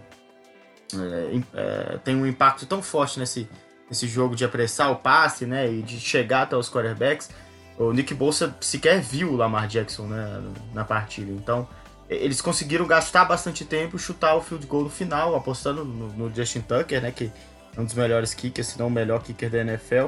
[0.94, 3.48] É, é, tem um impacto tão forte nesse,
[3.88, 5.70] nesse jogo de apressar o passe, né?
[5.70, 7.30] E de chegar até os quarterbacks.
[7.78, 10.42] O Nick Bolsa sequer viu o Lamar Jackson né,
[10.74, 11.30] na partida.
[11.30, 11.68] Então,
[12.08, 16.60] eles conseguiram gastar bastante tempo chutar o field goal no final, apostando no, no, Justin
[16.62, 17.30] Tucker, né, que
[17.76, 20.06] é um dos melhores kickers, se não o melhor kicker da NFL.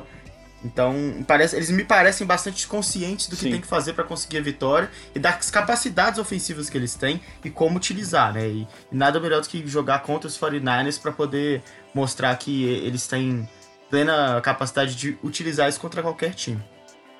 [0.64, 0.94] Então,
[1.26, 3.50] parece, eles me parecem bastante conscientes do que Sim.
[3.52, 7.48] tem que fazer para conseguir a vitória e das capacidades ofensivas que eles têm e
[7.48, 8.46] como utilizar, né?
[8.46, 11.62] E, e nada melhor do que jogar contra os 49ers para poder
[11.94, 13.48] mostrar que eles têm
[13.88, 16.62] plena capacidade de utilizar isso contra qualquer time.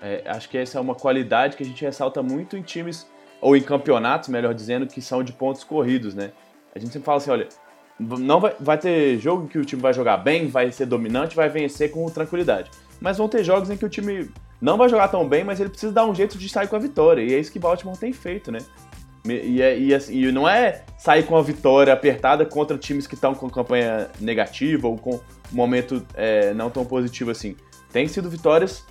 [0.03, 3.07] É, acho que essa é uma qualidade que a gente ressalta muito em times
[3.41, 6.31] ou em campeonatos, melhor dizendo, que são de pontos corridos, né?
[6.75, 7.49] A gente sempre fala assim, olha,
[7.99, 11.49] não vai, vai ter jogo que o time vai jogar bem, vai ser dominante, vai
[11.49, 12.71] vencer com tranquilidade.
[13.01, 15.71] Mas vão ter jogos em que o time não vai jogar tão bem, mas ele
[15.71, 17.23] precisa dar um jeito de sair com a vitória.
[17.23, 18.59] E é isso que Baltimore tem feito, né?
[19.25, 23.15] E, é, e, assim, e não é sair com a vitória apertada contra times que
[23.15, 25.21] estão com campanha negativa ou com um
[25.53, 27.55] momento é, não tão positivo assim.
[27.93, 28.85] Tem sido vitórias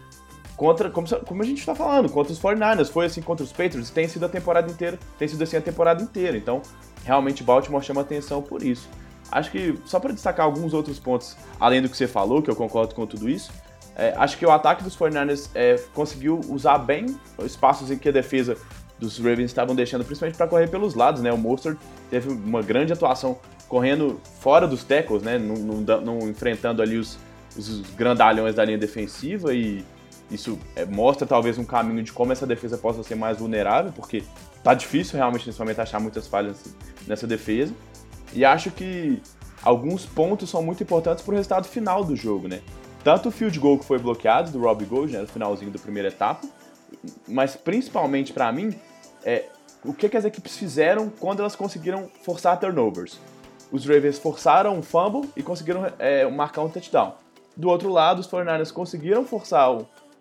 [0.56, 3.90] contra, como, como a gente está falando, contra os 49ers, foi assim contra os Patriots,
[3.90, 6.38] tem sido a temporada inteira, tem sido assim a temporada inteira.
[6.38, 6.62] Então,
[7.04, 8.88] realmente Baltimore chama atenção por isso.
[9.32, 12.56] Acho que, só para destacar alguns outros pontos, além do que você falou, que eu
[12.56, 13.52] concordo com tudo isso,
[14.00, 18.12] é, acho que o ataque dos 49ers é, conseguiu usar bem espaços em que a
[18.12, 18.56] defesa
[18.98, 21.32] dos Ravens estavam deixando, principalmente para correr pelos lados, né?
[21.34, 21.78] O Mostert
[22.10, 25.38] teve uma grande atuação correndo fora dos tackles, né?
[25.38, 27.20] Não enfrentando ali os,
[27.58, 29.84] os grandalhões da linha defensiva e
[30.32, 34.24] isso é, mostra talvez um caminho de como essa defesa possa ser mais vulnerável, porque
[34.64, 36.74] tá difícil realmente nesse momento achar muitas falhas
[37.06, 37.74] nessa defesa.
[38.32, 39.22] E acho que
[39.62, 42.62] alguns pontos são muito importantes para o resultado final do jogo, né?
[43.04, 46.10] Tanto o field goal que foi bloqueado do Robbie Gold, né, no finalzinho da primeira
[46.10, 46.46] etapa,
[47.28, 48.76] mas principalmente para mim,
[49.24, 49.46] é
[49.84, 53.20] o que, que as equipes fizeram quando elas conseguiram forçar turnovers.
[53.72, 57.14] Os Ravens forçaram um fumble e conseguiram é, marcar um touchdown.
[57.56, 59.72] Do outro lado, os 49ers conseguiram forçar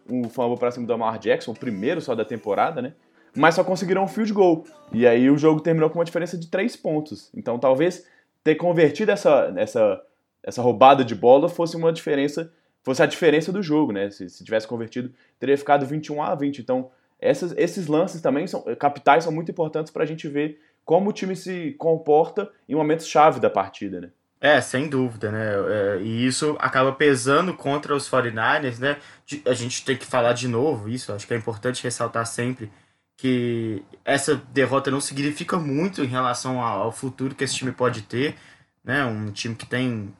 [0.09, 2.95] um fumble para cima do Lamar Jackson, o primeiro só da temporada, né?
[3.35, 4.64] Mas só conseguiram um field goal.
[4.93, 7.31] E aí o jogo terminou com uma diferença de três pontos.
[7.35, 8.05] Então talvez
[8.43, 10.01] ter convertido essa, essa,
[10.43, 14.11] essa roubada de bola fosse uma diferença, fosse a diferença do jogo, né?
[14.11, 16.59] Se, se tivesse convertido, teria ficado 21 a 20.
[16.59, 21.11] Então essas, esses lances também são capitais são muito importantes para a gente ver como
[21.11, 24.11] o time se comporta em momentos chave da partida, né?
[24.41, 25.47] É, sem dúvida, né?
[25.69, 28.97] É, e isso acaba pesando contra os 49ers, né?
[29.45, 32.71] a gente tem que falar de novo isso, acho que é importante ressaltar sempre
[33.17, 38.37] que essa derrota não significa muito em relação ao futuro que esse time pode ter,
[38.85, 39.05] né?
[39.05, 40.14] Um time que tem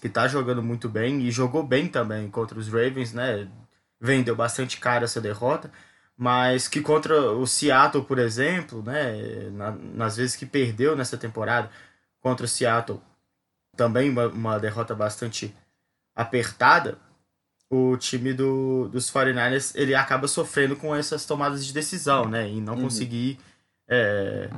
[0.00, 3.48] que tá jogando muito bem e jogou bem também contra os Ravens, né?
[4.00, 5.70] Vendeu bastante caro essa derrota,
[6.16, 9.50] mas que contra o Seattle, por exemplo, né?
[9.52, 11.70] Na, nas vezes que perdeu nessa temporada
[12.20, 13.00] contra o Seattle,
[13.76, 15.54] também uma, uma derrota bastante
[16.14, 16.98] apertada,
[17.70, 22.48] o time do, dos 49ers ele acaba sofrendo com essas tomadas de decisão, né?
[22.48, 22.82] E não uhum.
[22.82, 23.38] conseguir
[23.88, 24.50] é,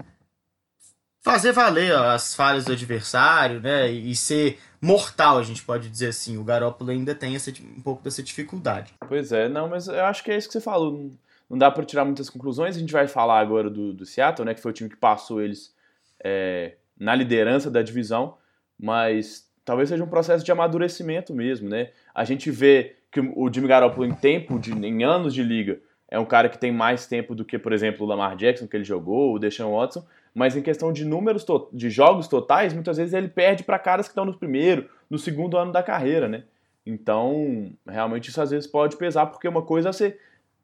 [1.22, 3.88] fazer valer as falhas do adversário, né?
[3.90, 6.37] E ser mortal, a gente pode dizer assim.
[6.37, 8.92] O Garoppolo ainda tem essa, um pouco dessa dificuldade.
[9.08, 11.11] Pois é, não, mas eu acho que é isso que você falou.
[11.48, 12.76] Não dá para tirar muitas conclusões.
[12.76, 14.52] A gente vai falar agora do, do Seattle, né?
[14.52, 15.72] Que foi o time que passou eles
[16.22, 18.37] é, na liderança da divisão,
[18.78, 21.90] mas talvez seja um processo de amadurecimento mesmo, né?
[22.14, 26.18] A gente vê que o Jimmy Garoppolo em tempo, de, em anos de liga, é
[26.18, 28.85] um cara que tem mais tempo do que, por exemplo, o Lamar Jackson, que ele
[28.85, 33.28] jogou, o Deshaun Watson, mas em questão de números de jogos totais, muitas vezes ele
[33.28, 36.44] perde para caras que estão no primeiro, no segundo ano da carreira, né?
[36.84, 40.20] Então, realmente isso às vezes pode pesar, porque uma coisa é ser.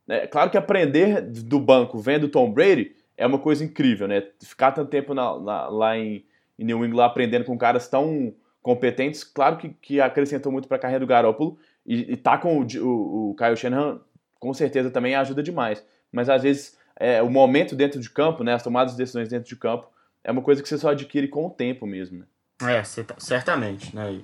[0.09, 4.27] É claro que aprender do banco vendo Tom Brady é uma coisa incrível, né?
[4.41, 6.25] Ficar tanto tempo na, na, lá em,
[6.59, 10.81] em, New England aprendendo com caras tão competentes, claro que, que acrescentou muito para a
[10.81, 14.01] carreira do Garoppolo, e, e tá com o, o, o Kyle Shanahan,
[14.39, 15.85] com certeza também ajuda demais.
[16.11, 19.49] Mas às vezes é, o momento dentro de campo, né, as tomadas de decisões dentro
[19.49, 19.89] de campo,
[20.25, 22.19] é uma coisa que você só adquire com o tempo mesmo.
[22.19, 22.79] Né?
[22.79, 24.21] É, certamente, né?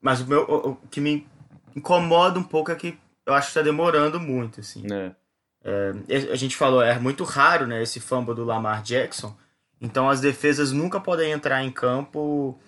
[0.00, 1.26] Mas o, meu, o, o, que me
[1.76, 4.84] incomoda um pouco é que eu acho que está demorando muito, assim.
[4.92, 5.12] É.
[5.62, 5.92] É,
[6.30, 9.34] a gente falou, é muito raro, né, esse fumble do Lamar Jackson,
[9.80, 12.58] então as defesas nunca podem entrar em campo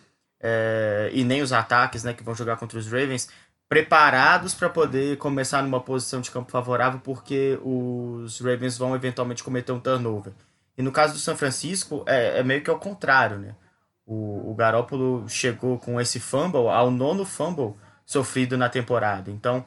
[0.40, 3.28] é, e nem os ataques, né, que vão jogar contra os Ravens,
[3.68, 9.72] preparados para poder começar numa posição de campo favorável, porque os Ravens vão eventualmente cometer
[9.72, 10.32] um turnover.
[10.78, 13.56] E no caso do São Francisco, é, é meio que ao contrário, né?
[14.04, 17.74] O, o Garópolo chegou com esse fumble ao nono fumble
[18.04, 19.30] sofrido na temporada.
[19.30, 19.66] Então,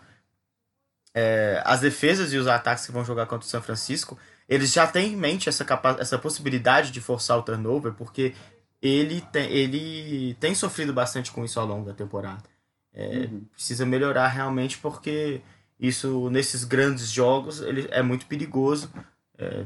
[1.13, 4.87] é, as defesas e os ataques que vão jogar contra o São Francisco, eles já
[4.87, 5.65] têm em mente essa,
[5.99, 8.33] essa possibilidade de forçar o turnover, porque
[8.81, 12.43] ele tem, ele tem sofrido bastante com isso ao longo da temporada.
[12.93, 13.45] É, uhum.
[13.53, 15.41] Precisa melhorar realmente porque
[15.79, 18.91] isso nesses grandes jogos ele é muito perigoso.
[19.37, 19.65] É,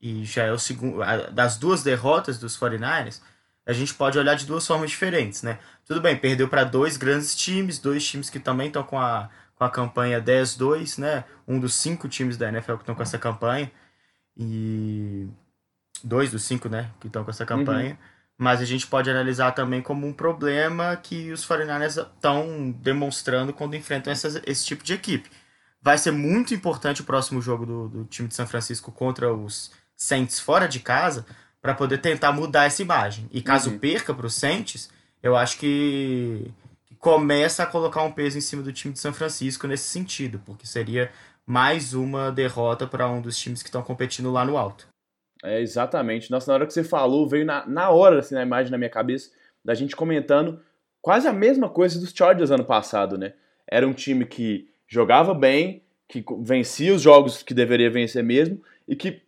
[0.00, 0.98] e já é o segundo.
[1.32, 3.20] Das duas derrotas dos 49ers,
[3.64, 5.60] a gente pode olhar de duas formas diferentes, né?
[5.86, 9.64] Tudo bem, perdeu para dois grandes times, dois times que também estão com a, com
[9.64, 11.24] a campanha 10-2, né?
[11.46, 13.70] Um dos cinco times da NFL que estão com essa campanha.
[14.36, 15.28] E.
[16.02, 16.90] Dois dos cinco, né?
[16.98, 17.92] Que estão com essa campanha.
[17.92, 18.11] Uhum.
[18.42, 23.76] Mas a gente pode analisar também como um problema que os 49ers estão demonstrando quando
[23.76, 25.30] enfrentam esse tipo de equipe.
[25.80, 29.70] Vai ser muito importante o próximo jogo do, do time de São Francisco contra os
[29.94, 31.24] Saints fora de casa
[31.60, 33.28] para poder tentar mudar essa imagem.
[33.30, 33.78] E caso uhum.
[33.78, 34.90] perca para os Saints,
[35.22, 36.52] eu acho que,
[36.86, 40.42] que começa a colocar um peso em cima do time de São Francisco nesse sentido,
[40.44, 41.12] porque seria
[41.46, 44.91] mais uma derrota para um dos times que estão competindo lá no alto.
[45.42, 46.30] É, exatamente.
[46.30, 48.90] Nossa, na hora que você falou, veio na, na hora, assim, na imagem na minha
[48.90, 49.30] cabeça,
[49.64, 50.60] da gente comentando
[51.00, 53.34] quase a mesma coisa dos Chargers ano passado, né?
[53.66, 58.94] Era um time que jogava bem, que vencia os jogos que deveria vencer mesmo, e
[58.94, 59.22] que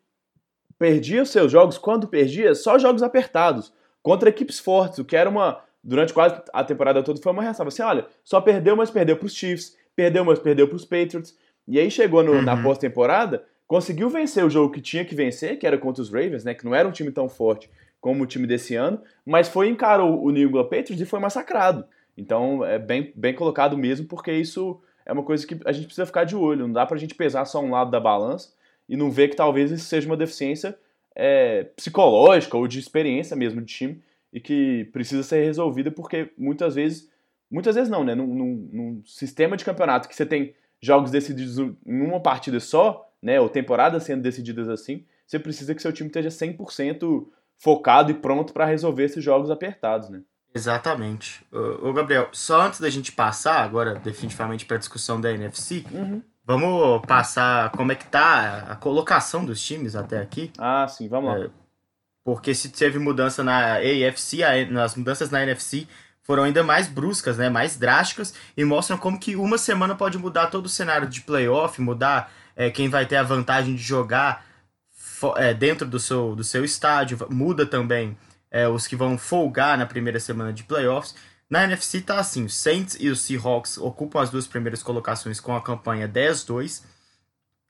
[0.78, 3.72] perdia os seus jogos, quando perdia, só jogos apertados,
[4.02, 7.66] contra equipes fortes, o que era uma, durante quase a temporada toda, foi uma reação.
[7.66, 11.36] Assim, olha, só perdeu, mas perdeu para os Chiefs, perdeu, mas perdeu para os Patriots,
[11.66, 12.42] e aí chegou no, uhum.
[12.42, 13.44] na pós-temporada,
[13.74, 16.64] conseguiu vencer o jogo que tinha que vencer, que era contra os Ravens, né, que
[16.64, 17.68] não era um time tão forte
[18.00, 21.84] como o time desse ano, mas foi encarou o New England Patriots e foi massacrado.
[22.16, 26.06] Então é bem, bem colocado mesmo, porque isso é uma coisa que a gente precisa
[26.06, 26.68] ficar de olho.
[26.68, 28.52] Não dá pra gente pesar só um lado da balança
[28.88, 30.78] e não ver que talvez isso seja uma deficiência
[31.12, 34.00] é, psicológica ou de experiência mesmo de time
[34.32, 37.10] e que precisa ser resolvida porque muitas vezes,
[37.50, 38.14] muitas vezes não, né?
[38.14, 43.10] Num, num, num sistema de campeonato que você tem jogos decididos em uma partida só,
[43.24, 48.14] né, ou temporadas sendo decididas assim, você precisa que seu time esteja 100% focado e
[48.14, 50.20] pronto para resolver esses jogos apertados, né?
[50.54, 51.44] Exatamente.
[51.82, 56.22] Ô, Gabriel, só antes da gente passar agora definitivamente para a discussão da NFC, uhum.
[56.44, 60.52] vamos passar como é que tá a colocação dos times até aqui.
[60.58, 61.44] Ah, sim, vamos lá.
[61.46, 61.50] É,
[62.22, 65.88] porque se teve mudança na AFC, nas mudanças na NFC
[66.22, 70.48] foram ainda mais bruscas, né, mais drásticas e mostram como que uma semana pode mudar
[70.48, 74.44] todo o cenário de playoff, mudar é, quem vai ter a vantagem de jogar
[75.36, 78.16] é, dentro do seu, do seu estádio, muda também
[78.50, 81.14] é, os que vão folgar na primeira semana de playoffs.
[81.48, 85.54] Na NFC tá assim, os Saints e os Seahawks ocupam as duas primeiras colocações com
[85.54, 86.82] a campanha 10-2.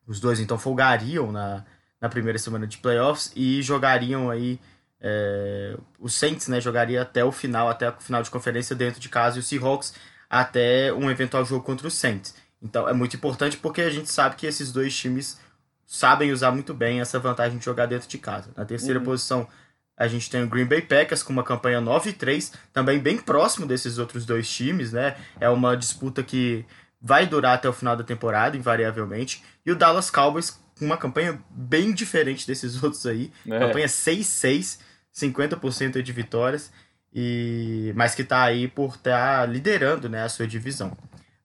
[0.07, 1.65] Os dois então folgariam na,
[2.01, 4.61] na primeira semana de playoffs e jogariam aí
[5.01, 9.09] é, o Saints né, jogaria até o final, até o final de conferência dentro de
[9.11, 9.95] casa, e o Seahawks
[10.31, 12.35] até um eventual jogo contra o Saints.
[12.63, 15.39] Então é muito importante porque a gente sabe que esses dois times
[15.87, 18.51] sabem usar muito bem essa vantagem de jogar dentro de casa.
[18.57, 19.05] Na terceira uhum.
[19.05, 19.49] posição,
[19.97, 23.19] a gente tem o Green Bay Packers com uma campanha 9 e 3, também bem
[23.19, 25.17] próximo desses outros dois times, né?
[25.39, 26.65] É uma disputa que
[27.01, 29.45] vai durar até o final da temporada, invariavelmente.
[29.65, 33.31] E o Dallas Cowboys com uma campanha bem diferente desses outros aí.
[33.47, 33.59] É.
[33.59, 34.81] Campanha 6-6,
[35.15, 36.73] 50% de vitórias,
[37.15, 40.97] e mas que está aí por estar tá liderando né, a sua divisão.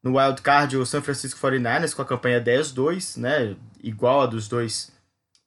[0.02, 4.48] No wild card, o San Francisco 49ers com a campanha 10-2, né, igual a dos
[4.48, 4.92] dois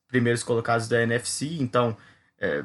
[0.09, 1.57] primeiros colocados da NFC.
[1.59, 1.97] Então,
[2.39, 2.63] é,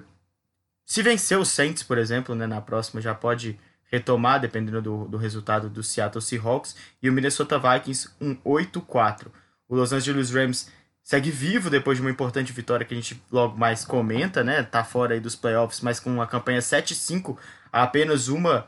[0.86, 3.58] se vencer o Saints, por exemplo, né, na próxima já pode
[3.92, 6.76] retomar, dependendo do, do resultado do Seattle Seahawks.
[7.02, 9.28] E o Minnesota Vikings, um 8-4.
[9.68, 10.70] O Los Angeles Rams
[11.04, 14.64] segue vivo depois de uma importante vitória que a gente logo mais comenta, né?
[14.64, 17.38] Tá fora aí dos playoffs, mas com uma campanha 7-5,
[17.72, 18.68] apenas uma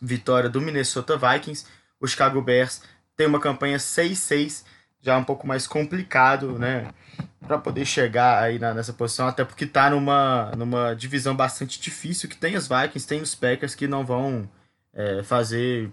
[0.00, 1.66] vitória do Minnesota Vikings.
[2.00, 2.82] O Chicago Bears
[3.16, 4.64] tem uma campanha 6-6,
[5.00, 6.92] já um pouco mais complicado, né?
[7.40, 12.28] Para poder chegar aí na, nessa posição, até porque tá numa, numa divisão bastante difícil,
[12.28, 14.48] que tem os Vikings, tem os Packers que não vão
[14.92, 15.90] é, fazer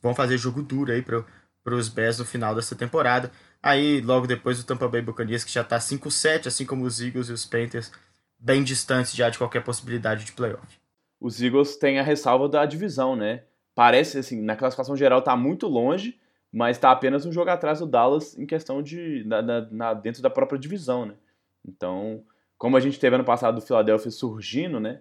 [0.00, 1.24] vão fazer jogo duro aí para
[1.74, 3.30] os Bears no final dessa temporada.
[3.62, 7.28] Aí, logo depois, o Tampa Bay Buccaneers, que já está 5-7, assim como os Eagles
[7.28, 7.92] e os Panthers,
[8.38, 10.80] bem distantes já de qualquer possibilidade de playoff.
[11.20, 13.44] Os Eagles têm a ressalva da divisão, né?
[13.74, 16.18] Parece, assim, na classificação geral está muito longe,
[16.52, 19.24] mas está apenas um jogo atrás do Dallas em questão de.
[19.24, 21.14] Na, na, na, dentro da própria divisão, né?
[21.64, 22.22] Então,
[22.58, 25.00] como a gente teve ano passado o Philadelphia surgindo, né?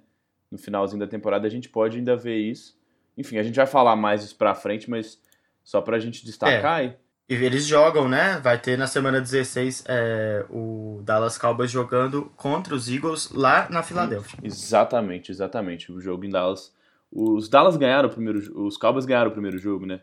[0.50, 2.80] No finalzinho da temporada, a gente pode ainda ver isso.
[3.18, 5.20] Enfim, a gente vai falar mais isso pra frente, mas
[5.64, 6.84] só pra gente destacar.
[6.84, 6.98] É.
[7.30, 8.40] E eles jogam, né?
[8.40, 13.82] Vai ter na semana 16 é, o Dallas Cowboys jogando contra os Eagles lá na
[13.82, 14.38] Filadélfia.
[14.44, 15.92] Exatamente, exatamente.
[15.92, 16.74] O jogo em Dallas.
[17.12, 20.02] Os Dallas ganharam o primeiro Os Cowboys ganharam o primeiro jogo, né?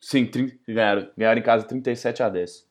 [0.00, 0.30] Sim,
[0.68, 1.08] ganharam.
[1.16, 2.68] Ganharam em casa 37 a 10.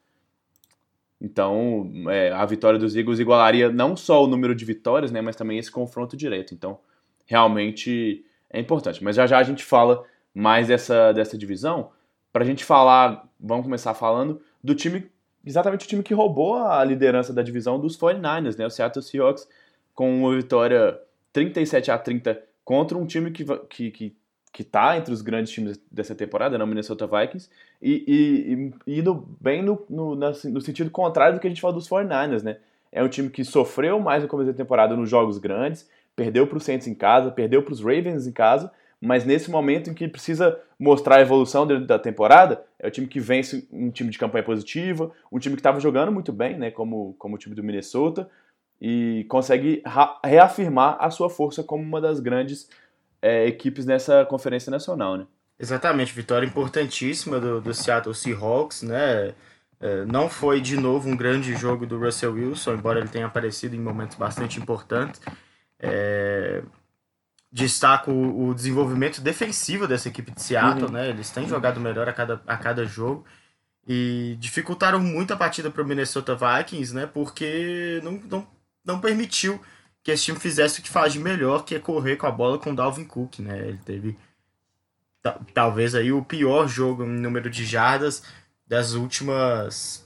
[1.20, 5.22] Então, é, a vitória dos Eagles igualaria não só o número de vitórias, né?
[5.22, 6.54] Mas também esse confronto direto.
[6.54, 6.80] Então,
[7.26, 9.04] realmente é importante.
[9.04, 10.04] Mas já já a gente fala
[10.34, 11.92] mais dessa, dessa divisão
[12.32, 15.10] para a gente falar, vamos começar falando do time,
[15.46, 18.66] exatamente o time que roubou a liderança da divisão dos 49ers, né?
[18.66, 19.48] O Seattle Seahawks
[19.94, 21.00] com uma vitória
[21.32, 24.16] 37 a 30 contra um time que, que, que,
[24.52, 26.64] que tá entre os grandes times dessa temporada, né?
[26.64, 27.50] o Minnesota Vikings,
[27.82, 31.74] e, e, e indo bem no, no, no sentido contrário do que a gente fala
[31.74, 32.58] dos 49ers, né?
[32.92, 36.58] É um time que sofreu mais no começo da temporada nos jogos grandes, perdeu para
[36.58, 40.08] os Saints em casa, perdeu para os Ravens em casa, mas nesse momento em que
[40.08, 44.44] precisa mostrar a evolução da temporada, é o time que vence um time de campanha
[44.44, 48.30] positiva, um time que estava jogando muito bem, né, como, como o time do Minnesota,
[48.82, 49.82] e consegue
[50.24, 52.70] reafirmar a sua força como uma das grandes
[53.22, 55.26] é, equipes nessa conferência nacional, né?
[55.58, 59.34] Exatamente, vitória importantíssima do, do Seattle Seahawks, né?
[59.80, 63.76] É, não foi de novo um grande jogo do Russell Wilson, embora ele tenha aparecido
[63.76, 65.22] em momentos bastante importantes.
[65.80, 66.64] É,
[67.52, 70.92] destaco o, o desenvolvimento defensivo dessa equipe de Seattle, uhum.
[70.92, 71.10] né?
[71.10, 73.26] Eles têm jogado melhor a cada, a cada jogo
[73.88, 77.06] e dificultaram muito a partida para o Minnesota Vikings, né?
[77.06, 78.48] Porque não, não,
[78.86, 79.62] não permitiu
[80.04, 82.60] que esse time fizesse o que faz de melhor, que é correr com a bola
[82.60, 83.68] com o Dalvin Cook, né?
[83.68, 84.18] Ele teve
[85.54, 88.24] talvez aí o pior jogo em número de jardas
[88.68, 90.06] das últimas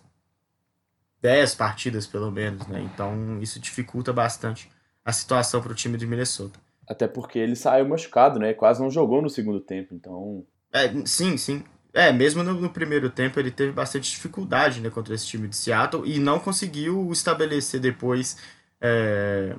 [1.21, 2.81] 10 partidas, pelo menos, né?
[2.81, 4.69] Então isso dificulta bastante
[5.03, 6.59] a situação para o time de Minnesota.
[6.87, 8.53] Até porque ele saiu machucado, né?
[8.53, 10.45] Quase não jogou no segundo tempo, então.
[10.71, 11.63] É, sim, sim.
[11.93, 15.55] É, mesmo no, no, primeiro tempo ele teve bastante dificuldade né, contra esse time de
[15.55, 18.37] Seattle e não conseguiu estabelecer depois,
[18.81, 19.55] é,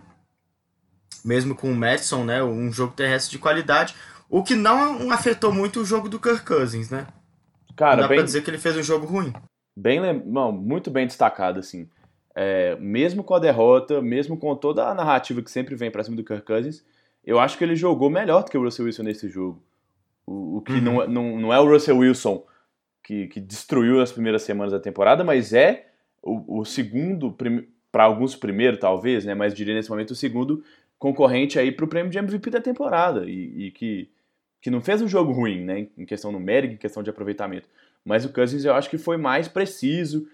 [1.24, 3.94] mesmo com o Madison, né, um jogo terrestre de qualidade,
[4.28, 7.06] o que não afetou muito o jogo do Kirk Cousins, né?
[7.76, 9.32] Cara, não dá bem, pra dizer que ele fez um jogo ruim.
[9.76, 11.88] Bem, não, muito bem destacado, assim.
[12.34, 16.16] É, mesmo com a derrota, mesmo com toda a narrativa que sempre vem pra cima
[16.16, 16.84] do Kirk Cousins,
[17.24, 19.62] eu acho que ele jogou melhor do que o Russell Wilson nesse jogo.
[20.26, 20.80] O, o que uhum.
[20.80, 22.44] não, é, não, não é o Russell Wilson
[23.02, 25.88] que, que destruiu as primeiras semanas da temporada, mas é
[26.22, 27.34] o, o segundo,
[27.90, 30.62] para alguns primeiro talvez, né, mas diria nesse momento o segundo
[30.98, 34.10] concorrente aí para o prêmio de MVP da temporada e, e, que,
[34.60, 37.68] que não fez um jogo ruim, né, em questão numérica, em questão de aproveitamento.
[38.04, 40.28] Mas o Cousins eu acho que foi mais preciso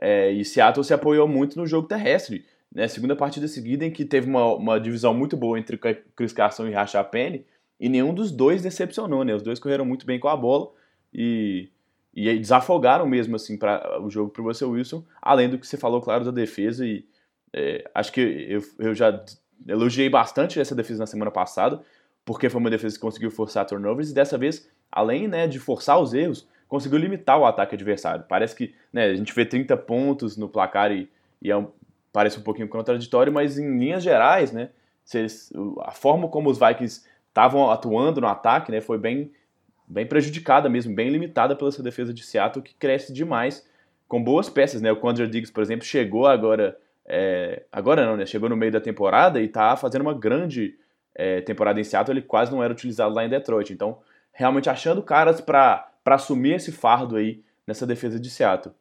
[0.00, 4.04] é, e Seattle se apoiou muito no jogo terrestre né, segunda partida seguida em que
[4.04, 5.78] teve uma, uma divisão muito boa entre
[6.14, 7.44] Chris Carson e Rashad Penny,
[7.78, 9.34] e nenhum dos dois decepcionou, né?
[9.34, 10.70] Os dois correram muito bem com a bola
[11.12, 11.68] e,
[12.14, 16.00] e desafogaram mesmo assim para o jogo para o Wilson, além do que você falou,
[16.00, 17.04] claro, da defesa e
[17.52, 19.24] é, acho que eu, eu já
[19.66, 21.82] elogiei bastante essa defesa na semana passada,
[22.24, 26.00] porque foi uma defesa que conseguiu forçar turnovers e dessa vez, além né, de forçar
[26.00, 28.24] os erros, conseguiu limitar o ataque adversário.
[28.28, 31.10] Parece que né, a gente vê 30 pontos no placar e,
[31.42, 31.68] e é um,
[32.12, 34.70] parece um pouquinho contraditório, mas em linhas gerais, né,
[35.12, 39.32] eles, a forma como os Vikings estavam atuando no ataque né, foi bem,
[39.90, 43.68] bem prejudicada mesmo, bem limitada pela essa defesa de Seattle, que cresce demais
[44.06, 44.80] com boas peças.
[44.80, 44.90] Né?
[44.92, 46.78] O Condra Diggs, por exemplo, chegou agora.
[47.04, 48.24] É, agora não, né?
[48.24, 50.76] Chegou no meio da temporada e está fazendo uma grande
[51.12, 52.16] é, temporada em Seattle.
[52.16, 53.72] Ele quase não era utilizado lá em Detroit.
[53.72, 53.98] Então,
[54.32, 58.72] realmente achando caras para assumir esse fardo aí nessa defesa de Seattle.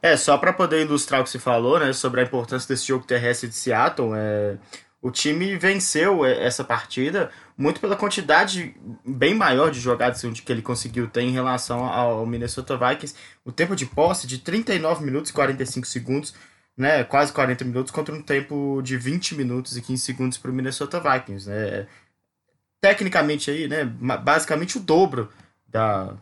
[0.00, 3.06] É, só para poder ilustrar o que você falou, né, sobre a importância desse jogo
[3.06, 4.56] terrestre de Seattle, é,
[5.00, 8.72] o time venceu essa partida muito pela quantidade
[9.04, 13.16] bem maior de jogadas que ele conseguiu ter em relação ao Minnesota Vikings.
[13.44, 16.34] O tempo de posse de 39 minutos e 45 segundos,
[16.76, 20.54] né, quase 40 minutos, contra um tempo de 20 minutos e 15 segundos para o
[20.54, 21.50] Minnesota Vikings.
[21.50, 21.88] Né.
[22.80, 25.28] Tecnicamente, aí, né, basicamente o dobro
[25.66, 26.14] da,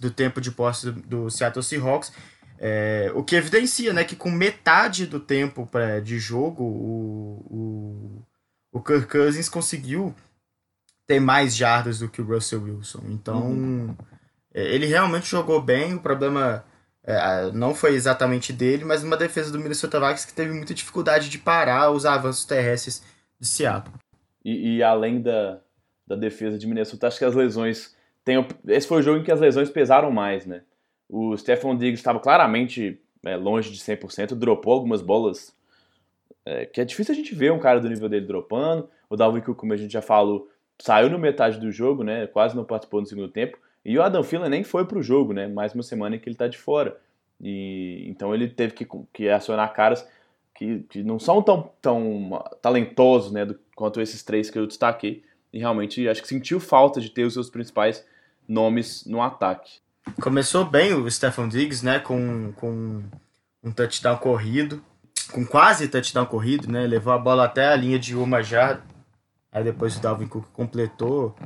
[0.00, 2.10] do tempo de posse do, Seattle Seahawks.
[2.58, 8.22] É, o que evidencia né, que com metade do tempo pra, de jogo, o,
[8.72, 10.14] o, o Kirk Cousins conseguiu
[11.06, 13.02] ter mais jardas do que o Russell Wilson.
[13.08, 13.96] Então, uhum.
[14.54, 15.94] É, ele realmente jogou bem.
[15.94, 16.64] O problema
[17.02, 21.28] é, não foi exatamente dele, mas uma defesa do Minnesota Vikings que teve muita dificuldade
[21.28, 23.02] de parar os avanços terrestres
[23.38, 23.94] de Seattle.
[24.44, 25.60] E, e além da,
[26.06, 27.94] da defesa de Minnesota, acho que as lesões.
[28.24, 30.62] Tem, esse foi o jogo em que as lesões pesaram mais, né?
[31.08, 35.54] O Stefan Diggs estava claramente é, longe de 100%, dropou algumas bolas
[36.46, 38.88] é, que é difícil a gente ver um cara do nível dele dropando.
[39.08, 40.48] O Dalvin Cook, como a gente já falou,
[40.78, 42.26] saiu no metade do jogo, né?
[42.26, 43.58] Quase não participou no segundo tempo.
[43.84, 45.46] E o Adam Thielen nem foi pro jogo, né?
[45.46, 46.98] Mais uma semana em que ele tá de fora.
[47.40, 50.08] E então ele teve que, que acionar caras
[50.54, 53.44] que, que não são tão, tão talentosos, né?
[53.44, 55.22] Do, quanto esses três que eu destaquei.
[55.52, 58.04] E realmente acho que sentiu falta de ter os seus principais
[58.48, 59.78] nomes no ataque.
[60.20, 61.98] Começou bem o Stefan Diggs, né?
[61.98, 63.02] Com, com
[63.62, 64.82] um touchdown corrido.
[65.32, 66.86] Com quase touchdown corrido, né?
[66.86, 68.93] Levou a bola até a linha de uma jarda
[69.54, 71.36] Aí depois o Dalvin Cook completou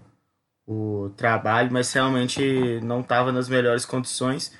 [0.66, 4.50] o trabalho, mas realmente não estava nas melhores condições.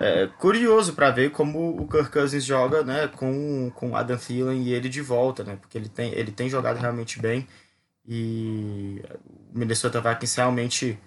[0.00, 4.72] É, curioso para ver como o Kirk Cousins joga né, com, com Adam Thielen e
[4.72, 7.46] ele de volta, né, porque ele tem, ele tem jogado realmente bem
[8.06, 9.02] e
[9.52, 10.98] o Minnesota Vikings realmente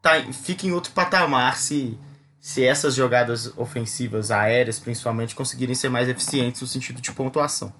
[0.00, 1.98] tá, fica em outro patamar se,
[2.40, 7.72] se essas jogadas ofensivas aéreas, principalmente, conseguirem ser mais eficientes no sentido de pontuação.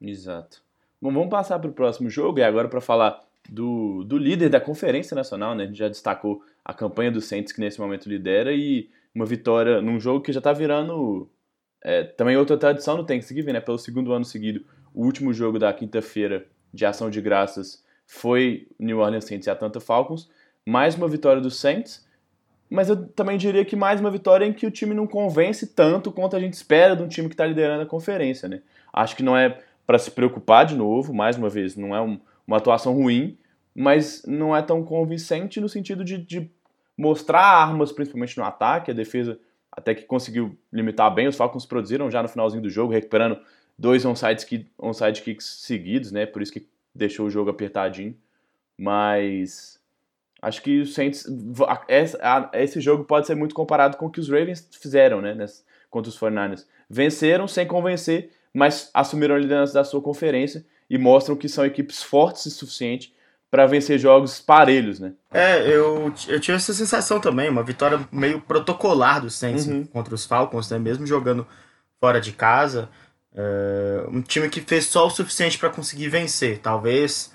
[0.00, 0.62] Exato.
[1.02, 4.60] Bom, vamos passar para o próximo jogo e agora para falar do, do líder da
[4.60, 5.64] Conferência Nacional, né?
[5.64, 9.80] A gente já destacou a campanha do Saints que nesse momento lidera e uma vitória
[9.80, 11.26] num jogo que já está virando
[11.82, 13.60] é, também outra tradição no Thanksgiving, né?
[13.60, 18.98] Pelo segundo ano seguido, o último jogo da quinta-feira de ação de graças foi New
[18.98, 20.28] Orleans Saints e Atlanta Falcons.
[20.66, 22.06] Mais uma vitória do Saints,
[22.68, 26.12] mas eu também diria que mais uma vitória em que o time não convence tanto
[26.12, 28.60] quanto a gente espera de um time que está liderando a conferência, né?
[28.92, 29.58] Acho que não é
[29.90, 32.16] para se preocupar de novo, mais uma vez, não é um,
[32.46, 33.36] uma atuação ruim,
[33.74, 36.48] mas não é tão convincente no sentido de, de,
[36.96, 39.36] mostrar armas, principalmente no ataque, a defesa
[39.72, 43.40] até que conseguiu limitar bem, os Falcons produziram já no finalzinho do jogo, recuperando
[43.76, 48.16] dois onside, kick, onside kicks seguidos, né, por isso que deixou o jogo apertadinho,
[48.78, 49.82] mas
[50.40, 51.26] acho que Saints,
[52.52, 55.36] esse jogo pode ser muito comparado com o que os Ravens fizeram, né,
[55.90, 61.36] contra os 49ers, venceram sem convencer, mas assumiram a liderança da sua conferência e mostram
[61.36, 63.14] que são equipes fortes o suficiente
[63.50, 65.12] para vencer jogos parelhos, né?
[65.32, 69.84] É, eu, eu tive essa sensação também, uma vitória meio protocolar do Saints uhum.
[69.84, 70.78] contra os Falcons, né?
[70.78, 71.46] Mesmo jogando
[72.00, 72.88] fora de casa,
[73.34, 76.58] é, um time que fez só o suficiente para conseguir vencer.
[76.58, 77.32] Talvez,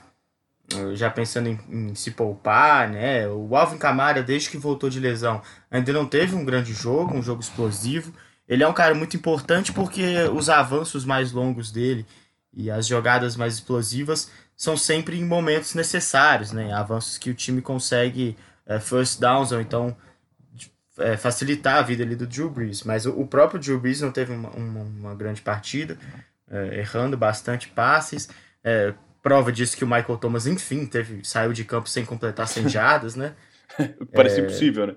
[0.93, 3.27] já pensando em, em, se poupar, né?
[3.27, 7.21] O Alvin Kamara, desde que voltou de lesão, ainda não teve um grande jogo, um
[7.21, 8.13] jogo explosivo.
[8.47, 12.05] Ele é um cara muito importante porque os avanços mais longos dele
[12.53, 16.71] e as jogadas mais explosivas são sempre em momentos necessários, né?
[16.71, 19.95] Avanços que o time consegue é, first downs ou então
[20.97, 22.83] é, facilitar a vida ali do Drew Brees.
[22.83, 25.97] Mas o, o próprio Drew Brees não teve uma, uma, uma grande partida,
[26.49, 28.29] é, errando bastante passes.
[29.21, 33.15] Prova disso que o Michael Thomas, enfim, teve, saiu de campo sem completar 100 jardas,
[33.15, 33.33] né?
[34.13, 34.95] Parecia impossível, né?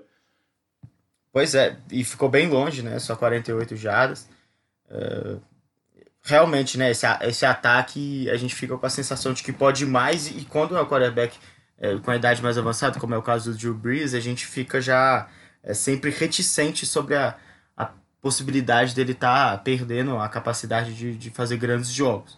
[1.31, 2.97] Pois é, e ficou bem longe, né?
[2.99, 4.27] Só 48 jardas.
[4.89, 5.39] Uh,
[6.23, 6.91] realmente, né?
[6.91, 10.27] Esse, esse ataque, a gente fica com a sensação de que pode mais.
[10.27, 11.37] E quando é o quarterback
[11.77, 14.45] é, com a idade mais avançada, como é o caso do Drew Brees, a gente
[14.45, 15.27] fica já
[15.63, 17.35] é, sempre reticente sobre a,
[17.77, 22.37] a possibilidade dele estar tá perdendo a capacidade de, de fazer grandes jogos.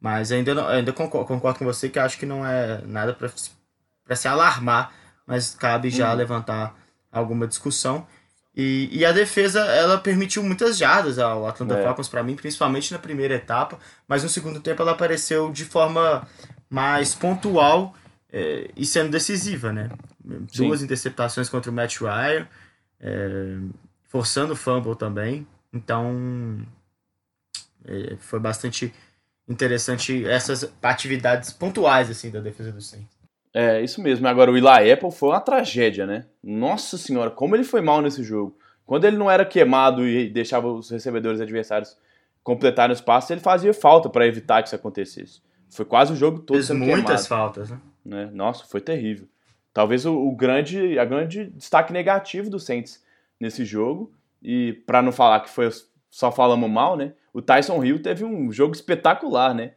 [0.00, 4.16] Mas ainda, não, ainda concordo, concordo com você que acho que não é nada para
[4.16, 4.92] se alarmar,
[5.26, 6.16] mas cabe já uhum.
[6.16, 6.74] levantar
[7.10, 8.06] alguma discussão.
[8.58, 11.84] E, e a defesa, ela permitiu muitas jardas ao Atlanta é.
[11.84, 13.78] Falcons para mim, principalmente na primeira etapa,
[14.08, 16.26] mas no segundo tempo ela apareceu de forma
[16.68, 17.94] mais pontual
[18.32, 19.88] é, e sendo decisiva, né?
[20.50, 20.66] Sim.
[20.66, 22.48] Duas interceptações contra o Matt Ryan,
[23.00, 23.58] é,
[24.08, 25.46] forçando o fumble também.
[25.72, 26.60] Então,
[27.84, 28.92] é, foi bastante
[29.48, 33.17] interessante essas atividades pontuais assim da defesa do Saints.
[33.52, 34.26] É, isso mesmo.
[34.28, 36.26] Agora, o Eli Apple foi uma tragédia, né?
[36.42, 38.56] Nossa senhora, como ele foi mal nesse jogo.
[38.86, 41.96] Quando ele não era queimado e deixava os recebedores adversários
[42.42, 45.42] completarem os passos, ele fazia falta para evitar que isso acontecesse.
[45.70, 47.28] Foi quase o jogo todo Fez sendo muitas queimado.
[47.28, 47.80] faltas, né?
[48.04, 48.30] né?
[48.32, 49.28] Nossa, foi terrível.
[49.74, 53.04] Talvez o, o, grande, a grande destaque negativo do Saints
[53.38, 54.10] nesse jogo,
[54.42, 55.70] e para não falar que foi
[56.10, 57.12] só falamos mal, né?
[57.32, 59.72] O Tyson Hill teve um jogo espetacular, né?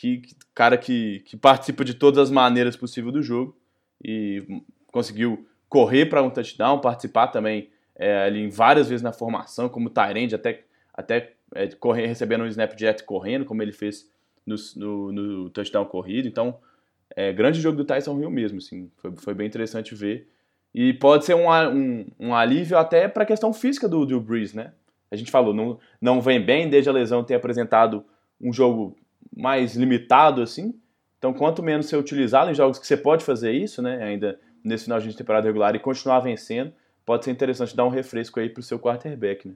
[0.00, 3.54] Que, que cara que, que participa de todas as maneiras possíveis do jogo
[4.02, 9.90] e conseguiu correr para um touchdown, participar também é, ali várias vezes na formação, como
[9.90, 14.10] Tyrande, até, até é, correr, recebendo um snap direto correndo, como ele fez
[14.46, 16.26] no, no, no touchdown corrido.
[16.26, 16.58] Então,
[17.14, 20.30] é, grande jogo do Tyson Hill mesmo, assim, foi, foi bem interessante ver.
[20.74, 24.72] E pode ser um, um, um alívio até para a questão física do, Breeze, né?
[25.10, 28.02] A gente falou, não, não vem bem desde a lesão ter apresentado
[28.40, 28.96] um jogo
[29.40, 30.74] mais limitado, assim.
[31.18, 34.02] Então, quanto menos você utilizá-lo em jogos que você pode fazer isso, né?
[34.02, 36.72] Ainda nesse final de temporada regular e continuar vencendo,
[37.04, 39.54] pode ser interessante dar um refresco aí pro seu quarterback, né?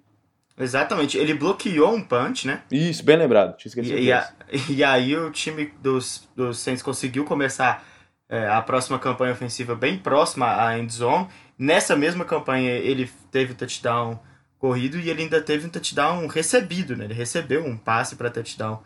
[0.56, 2.62] Exatamente, ele bloqueou um punch, né?
[2.70, 4.32] Isso, bem lembrado, tinha esquecido e, e, a,
[4.70, 7.84] e aí o time dos, dos Saints conseguiu começar
[8.28, 11.26] é, a próxima campanha ofensiva bem próxima à end zone.
[11.58, 14.20] Nessa mesma campanha ele teve o touchdown
[14.56, 17.04] corrido e ele ainda teve um touchdown recebido, né?
[17.04, 18.80] Ele recebeu um passe para touchdown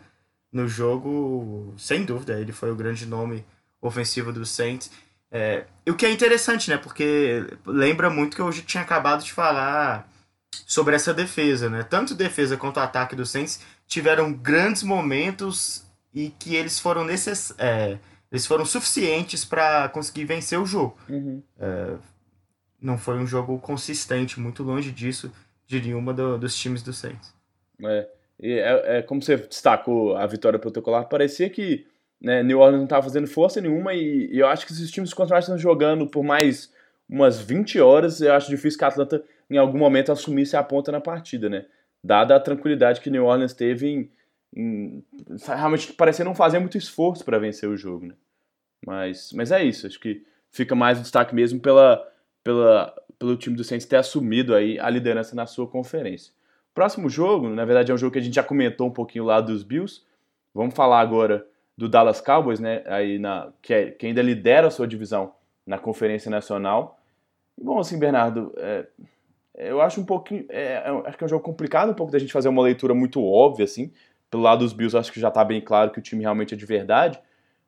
[0.51, 3.45] no jogo, sem dúvida, ele foi o grande nome
[3.81, 4.91] ofensivo dos Saints.
[5.31, 6.77] É, o que é interessante, né?
[6.77, 10.09] Porque lembra muito que eu já tinha acabado de falar
[10.65, 11.83] sobre essa defesa, né?
[11.83, 17.53] Tanto defesa quanto ataque do Saints tiveram grandes momentos e que eles foram necess...
[17.57, 17.97] É,
[18.31, 20.97] eles foram suficientes para conseguir vencer o jogo.
[21.09, 21.41] Uhum.
[21.57, 21.95] É,
[22.79, 25.31] não foi um jogo consistente, muito longe disso,
[25.65, 27.33] de nenhuma do, dos times do Saints.
[27.83, 28.07] É,
[28.41, 31.85] é, é, como você destacou a vitória protocolar, parecia que
[32.21, 34.91] né, New Orleans não estava fazendo força nenhuma e, e, eu acho que se os
[34.91, 36.71] times continuassem jogando por mais
[37.07, 40.91] umas 20 horas, eu acho difícil que a Atlanta em algum momento assumisse a ponta
[40.91, 41.65] na partida, né?
[42.03, 44.11] Dada a tranquilidade que New Orleans teve em,
[44.55, 45.03] em
[45.45, 48.13] realmente parecer não fazer muito esforço para vencer o jogo, né?
[48.85, 52.07] Mas, mas é isso, acho que fica mais o destaque mesmo pela,
[52.43, 56.33] pela, pelo time do Saints ter assumido aí a liderança na sua conferência.
[56.79, 59.41] Próximo jogo, na verdade é um jogo que a gente já comentou um pouquinho lá
[59.41, 60.01] dos Bills.
[60.55, 61.45] Vamos falar agora
[61.77, 62.83] do Dallas Cowboys, né?
[62.85, 65.33] Aí na, que, é, que ainda lidera a sua divisão
[65.67, 66.97] na Conferência Nacional.
[67.61, 68.87] Bom, assim, Bernardo, é,
[69.55, 70.45] eu acho um pouquinho.
[70.47, 72.93] É, é, acho que é um jogo complicado um pouco da gente fazer uma leitura
[72.93, 73.91] muito óbvia, assim.
[74.31, 76.57] Pelo lado dos Bills, acho que já está bem claro que o time realmente é
[76.57, 77.19] de verdade.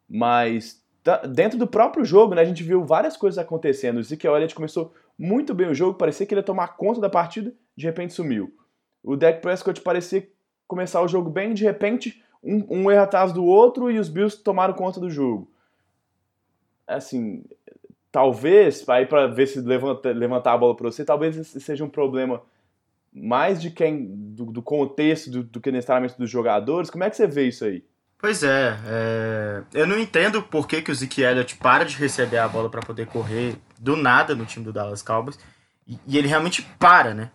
[0.08, 3.98] Mas tá, dentro do próprio jogo, né, a gente viu várias coisas acontecendo.
[3.98, 7.10] O Ezekiel Elliott começou muito bem o jogo, parecia que ele ia tomar conta da
[7.10, 8.56] partida, de repente sumiu.
[9.04, 10.28] O Dak Prescott parecia
[10.68, 14.42] começar o jogo bem, de repente um, um erro atrás do outro e os Bills
[14.42, 15.52] tomaram conta do jogo.
[16.88, 17.44] Assim,
[18.12, 22.42] talvez, aí para ver se levanta, levantar a bola para você, talvez seja um problema
[23.14, 26.90] mais de quem, do, do contexto do, do, que necessariamente dos jogadores.
[26.90, 27.84] Como é que você vê isso aí?
[28.18, 29.64] Pois é, é...
[29.74, 32.82] eu não entendo por que, que o Zeke Elliott para de receber a bola para
[32.82, 35.40] poder correr do nada no time do Dallas Cowboys
[35.88, 37.32] e, e ele realmente para, né?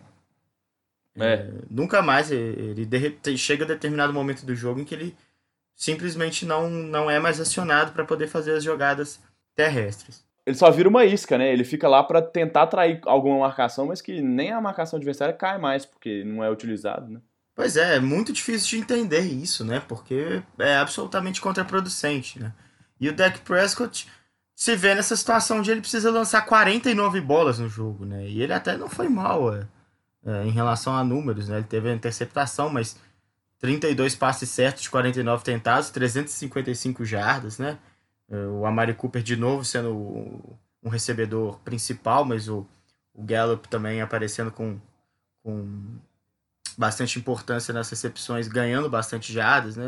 [1.17, 1.33] É.
[1.33, 2.87] É, nunca mais ele,
[3.25, 5.15] ele chega a determinado momento do jogo em que ele
[5.75, 9.19] simplesmente não, não é mais acionado para poder fazer as jogadas
[9.55, 11.51] terrestres ele só vira uma isca, né?
[11.51, 15.57] Ele fica lá para tentar atrair alguma marcação, mas que nem a marcação adversária cai
[15.57, 17.19] mais, porque não é utilizado, né?
[17.53, 19.81] Pois é, é muito difícil de entender isso, né?
[19.85, 22.53] Porque é absolutamente contraproducente, né?
[22.97, 24.07] E o Dak Prescott
[24.55, 28.25] se vê nessa situação de ele precisa lançar 49 bolas no jogo, né?
[28.25, 29.67] E ele até não foi mal é,
[30.27, 31.57] é, em relação a números, né?
[31.57, 32.97] Ele teve a interceptação, mas
[33.59, 37.79] 32 passes certos de 49 tentados, 355 jardas, né?
[38.29, 42.67] É, o Amari Cooper de novo sendo um recebedor principal, mas o,
[43.13, 44.77] o Gallup também aparecendo com,
[45.41, 45.97] com
[46.77, 49.85] bastante importância nas recepções, ganhando bastante jardas, né?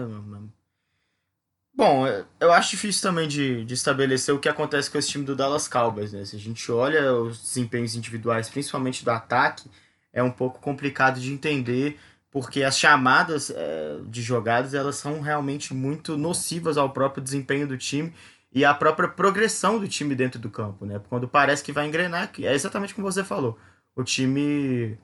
[1.75, 5.25] Bom, é, eu acho difícil também de, de estabelecer o que acontece com esse time
[5.25, 6.23] do Dallas Cowboys, né?
[6.23, 9.69] Se a gente olha os desempenhos individuais, principalmente do ataque,
[10.11, 11.99] é um pouco complicado de entender
[12.31, 17.77] porque as chamadas é, de jogadas elas são realmente muito nocivas ao próprio desempenho do
[17.77, 18.13] time
[18.51, 20.99] e à própria progressão do time dentro do campo, né?
[21.09, 23.57] Quando parece que vai engrenar, é exatamente como você falou.
[23.95, 24.97] O time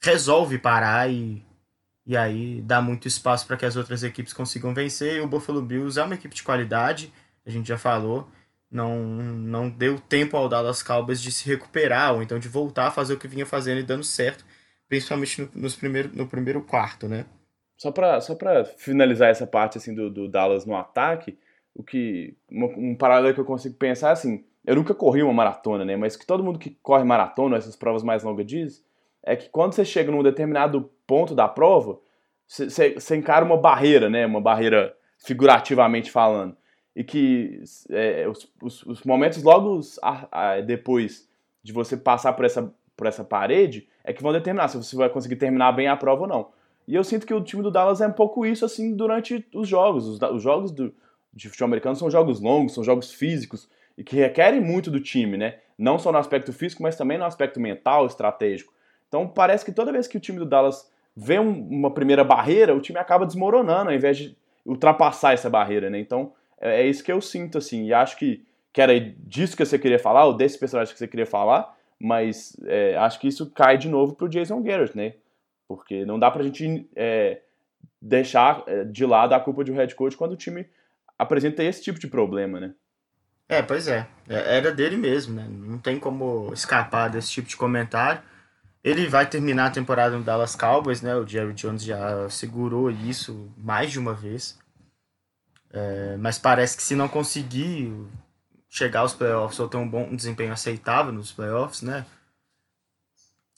[0.00, 1.44] resolve parar e,
[2.06, 5.16] e aí dá muito espaço para que as outras equipes consigam vencer.
[5.16, 7.12] E o Buffalo Bills é uma equipe de qualidade,
[7.44, 8.30] a gente já falou.
[8.70, 12.90] Não, não deu tempo ao Dallas Cowboys de se recuperar ou então de voltar a
[12.90, 14.44] fazer o que vinha fazendo e dando certo,
[14.88, 17.24] principalmente no, nos primeiro, no primeiro quarto, né?
[17.78, 18.36] Só para só
[18.76, 21.38] finalizar essa parte assim do, do Dallas no ataque,
[21.74, 25.32] o que um, um paralelo que eu consigo pensar é assim, eu nunca corri uma
[25.32, 25.96] maratona, né?
[25.96, 28.84] Mas que todo mundo que corre maratona, essas provas mais longas diz,
[29.22, 31.98] é que quando você chega num determinado ponto da prova,
[32.46, 34.26] você, encara uma barreira, né?
[34.26, 34.94] Uma barreira
[35.24, 36.56] figurativamente falando.
[36.98, 41.28] E que é, os, os, os, momentos logo a, a, depois
[41.62, 45.08] de você passar por essa, por essa parede é que vão determinar se você vai
[45.08, 46.48] conseguir terminar bem a prova ou não.
[46.88, 49.68] E eu sinto que o time do Dallas é um pouco isso assim durante os
[49.68, 50.08] jogos.
[50.08, 50.92] Os, os jogos do,
[51.32, 55.36] de futebol americano são jogos longos, são jogos físicos e que requerem muito do time,
[55.36, 55.58] né?
[55.78, 58.74] Não só no aspecto físico, mas também no aspecto mental, estratégico.
[59.06, 62.74] Então parece que toda vez que o time do Dallas vê um, uma primeira barreira,
[62.74, 64.36] o time acaba desmoronando ao invés de
[64.66, 66.00] ultrapassar essa barreira, né?
[66.00, 69.64] Então é, é isso que eu sinto, assim, e acho que, que era disso que
[69.64, 73.50] você queria falar, ou desse personagem que você queria falar, mas é, acho que isso
[73.50, 75.14] cai de novo pro Jason Garrett, né?
[75.66, 77.40] Porque não dá pra gente é,
[78.00, 80.66] deixar é, de lado a culpa de um head coach quando o time
[81.18, 82.74] apresenta esse tipo de problema, né?
[83.48, 84.06] É, pois é.
[84.28, 84.56] é.
[84.56, 85.46] Era dele mesmo, né?
[85.48, 88.22] Não tem como escapar desse tipo de comentário.
[88.84, 91.16] Ele vai terminar a temporada no Dallas Cowboys, né?
[91.16, 94.58] O Jerry Jones já segurou isso mais de uma vez.
[95.72, 97.92] É, mas parece que se não conseguir
[98.68, 102.04] chegar aos playoffs ou ter um bom desempenho aceitável nos playoffs, né?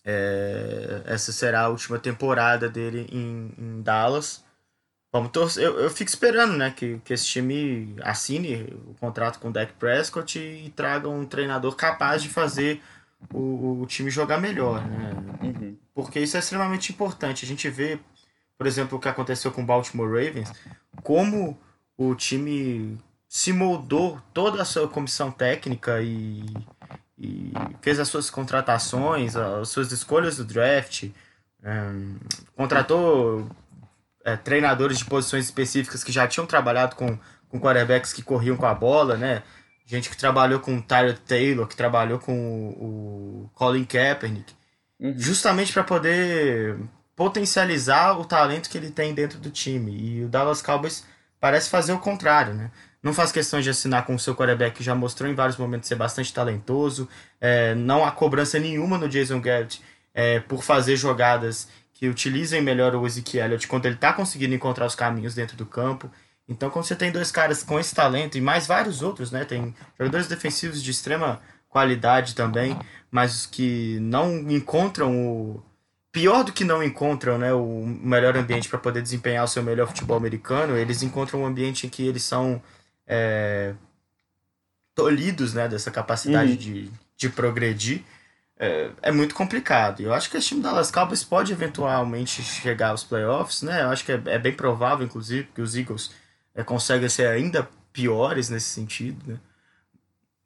[0.05, 4.43] É, essa será a última temporada dele em, em Dallas.
[5.13, 5.65] Vamos torcer.
[5.65, 9.73] Eu, eu fico esperando, né, que, que esse time assine o contrato com o Dak
[9.75, 12.81] Prescott e, e traga um treinador capaz de fazer
[13.33, 15.13] o, o time jogar melhor, né?
[15.43, 15.77] Uhum.
[15.95, 17.45] Porque isso é extremamente importante.
[17.45, 17.99] A gente vê,
[18.57, 20.51] por exemplo, o que aconteceu com o Baltimore Ravens,
[21.03, 21.61] como
[22.03, 22.99] o time
[23.29, 26.47] se moldou toda a sua comissão técnica e,
[27.19, 31.11] e fez as suas contratações, as suas escolhas do draft,
[31.63, 32.17] um,
[32.57, 33.47] contratou
[34.25, 37.19] é, treinadores de posições específicas que já tinham trabalhado com,
[37.51, 39.43] com quarterbacks que corriam com a bola, né?
[39.85, 44.55] Gente que trabalhou com o Tyler Taylor, que trabalhou com o, o Colin Kaepernick,
[44.99, 45.13] uhum.
[45.19, 46.79] justamente para poder
[47.15, 49.93] potencializar o talento que ele tem dentro do time.
[49.93, 51.05] E o Dallas Cowboys
[51.41, 52.71] parece fazer o contrário, né?
[53.03, 55.89] Não faz questão de assinar com o seu quarterback que já mostrou em vários momentos
[55.89, 57.09] ser bastante talentoso.
[57.41, 59.83] É, não há cobrança nenhuma no Jason Garrett
[60.13, 64.87] é, por fazer jogadas que utilizem melhor o Ezekiel Elliott quando ele está conseguindo encontrar
[64.87, 66.11] os caminhos dentro do campo.
[66.47, 69.45] Então, quando você tem dois caras com esse talento e mais vários outros, né?
[69.45, 72.77] Tem jogadores defensivos de extrema qualidade também,
[73.11, 75.63] mas que não encontram o
[76.13, 79.87] pior do que não encontram, né, o melhor ambiente para poder desempenhar o seu melhor
[79.87, 82.61] futebol americano, eles encontram um ambiente em que eles são
[83.07, 83.75] é,
[84.95, 86.57] tolhidos, né, dessa capacidade uhum.
[86.57, 88.05] de, de progredir
[88.61, 90.01] é, é, muito complicado.
[90.01, 93.81] Eu acho que esse time da Dallas Cowboys pode eventualmente chegar aos playoffs, né?
[93.83, 96.11] Eu acho que é, é bem provável, inclusive, que os Eagles
[96.55, 99.41] é, conseguem ser ainda piores nesse sentido, né?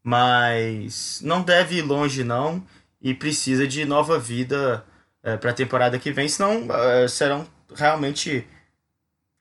[0.00, 2.64] Mas não deve ir longe, não,
[3.02, 4.84] e precisa de nova vida
[5.24, 8.46] é, para a temporada que vem, senão é, serão realmente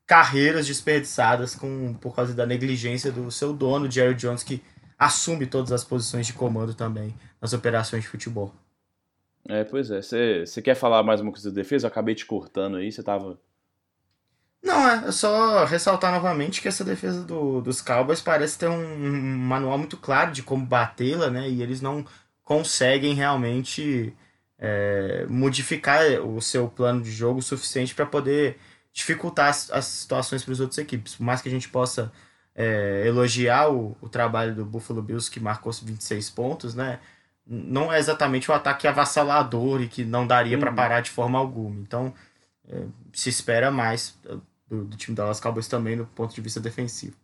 [0.06, 4.62] carreiras desperdiçadas com, por causa da negligência do seu dono, Jerry Jones, que
[4.98, 8.52] assume todas as posições de comando também nas operações de futebol.
[9.46, 10.00] É, pois é.
[10.00, 11.86] Você quer falar mais uma coisa da defesa?
[11.86, 13.38] Eu acabei te cortando aí, você tava.
[14.62, 19.04] Não, é, é só ressaltar novamente que essa defesa do, dos Cowboys parece ter um,
[19.04, 21.48] um manual muito claro de como batê-la, né?
[21.50, 22.06] E eles não
[22.42, 24.16] conseguem realmente
[24.66, 28.58] é, modificar o seu plano de jogo o suficiente para poder
[28.94, 31.16] dificultar as, as situações para as outras equipes.
[31.16, 32.10] Por mais que a gente possa
[32.54, 36.98] é, elogiar o, o trabalho do Buffalo Bills, que marcou 26 pontos, né?
[37.46, 40.60] não é exatamente o ataque avassalador e que não daria uhum.
[40.60, 41.78] para parar de forma alguma.
[41.80, 42.14] Então,
[42.66, 44.18] é, se espera mais
[44.66, 47.16] do, do, time da Dallas Cowboys também do ponto de vista defensivo.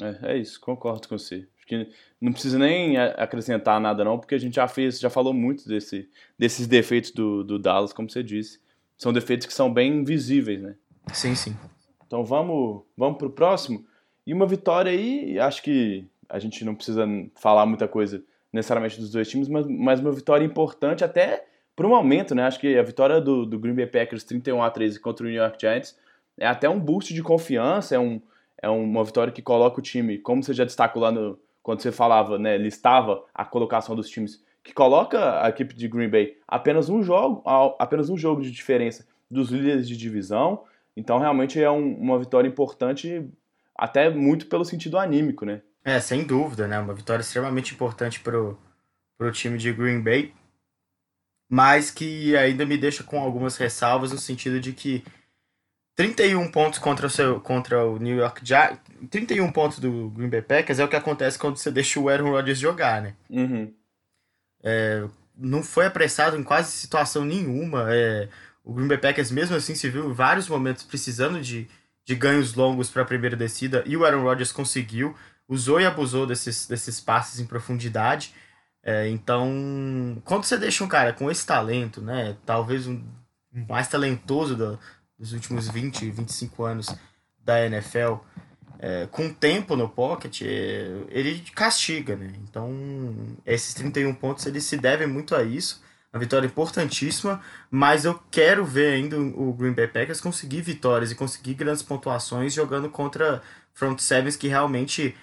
[0.00, 1.46] É, é isso, concordo com você.
[1.68, 1.88] Que
[2.20, 6.08] não precisa nem acrescentar nada não, porque a gente já fez, já falou muito desse,
[6.38, 8.60] desses defeitos do, do Dallas, como você disse.
[8.96, 10.74] São defeitos que são bem visíveis, né?
[11.12, 11.56] Sim, sim.
[12.06, 13.84] Então vamos, vamos pro próximo.
[14.26, 19.10] E uma vitória aí, acho que a gente não precisa falar muita coisa necessariamente dos
[19.10, 21.46] dois times, mas, mas uma vitória importante até
[21.76, 22.42] por um momento, né?
[22.42, 25.38] Acho que a vitória do, do Green Bay Packers 31 a 13 contra o New
[25.38, 25.96] York Giants
[26.36, 28.20] é até um boost de confiança, é, um,
[28.60, 31.38] é uma vitória que coloca o time, como você já destacou lá no,
[31.68, 36.08] quando você falava, né, listava a colocação dos times, que coloca a equipe de Green
[36.08, 37.42] Bay apenas um jogo,
[37.78, 40.64] apenas um jogo de diferença dos líderes de divisão.
[40.96, 43.28] Então realmente é um, uma vitória importante,
[43.76, 45.60] até muito pelo sentido anímico, né?
[45.84, 46.80] É, sem dúvida, né?
[46.80, 48.58] Uma vitória extremamente importante pro,
[49.18, 50.32] pro time de Green Bay
[51.50, 55.02] mas que ainda me deixa com algumas ressalvas no sentido de que
[55.98, 58.78] 31 pontos contra o, seu, contra o New York Giants,
[59.10, 62.30] 31 pontos do Green Bay Packers é o que acontece quando você deixa o Aaron
[62.30, 63.14] Rodgers jogar, né?
[63.28, 63.74] Uhum.
[64.62, 65.04] É,
[65.36, 67.92] não foi apressado em quase situação nenhuma.
[67.92, 68.28] É,
[68.62, 71.66] o Green Bay Packers mesmo assim se viu em vários momentos precisando de,
[72.04, 75.16] de ganhos longos para a primeira descida e o Aaron Rodgers conseguiu,
[75.48, 78.32] usou e abusou desses, desses passes em profundidade.
[78.84, 83.02] É, então, quando você deixa um cara com esse talento, né, talvez um
[83.66, 84.78] mais talentoso do,
[85.18, 86.94] dos últimos 20, 25 anos
[87.44, 88.16] da NFL,
[88.78, 92.32] é, com tempo no pocket, é, ele castiga, né?
[92.44, 92.70] Então,
[93.44, 95.82] esses 31 pontos eles se devem muito a isso.
[96.12, 101.14] Uma vitória importantíssima, mas eu quero ver ainda o Green Bay Packers conseguir vitórias e
[101.14, 103.42] conseguir grandes pontuações jogando contra
[103.74, 105.14] front sevens que realmente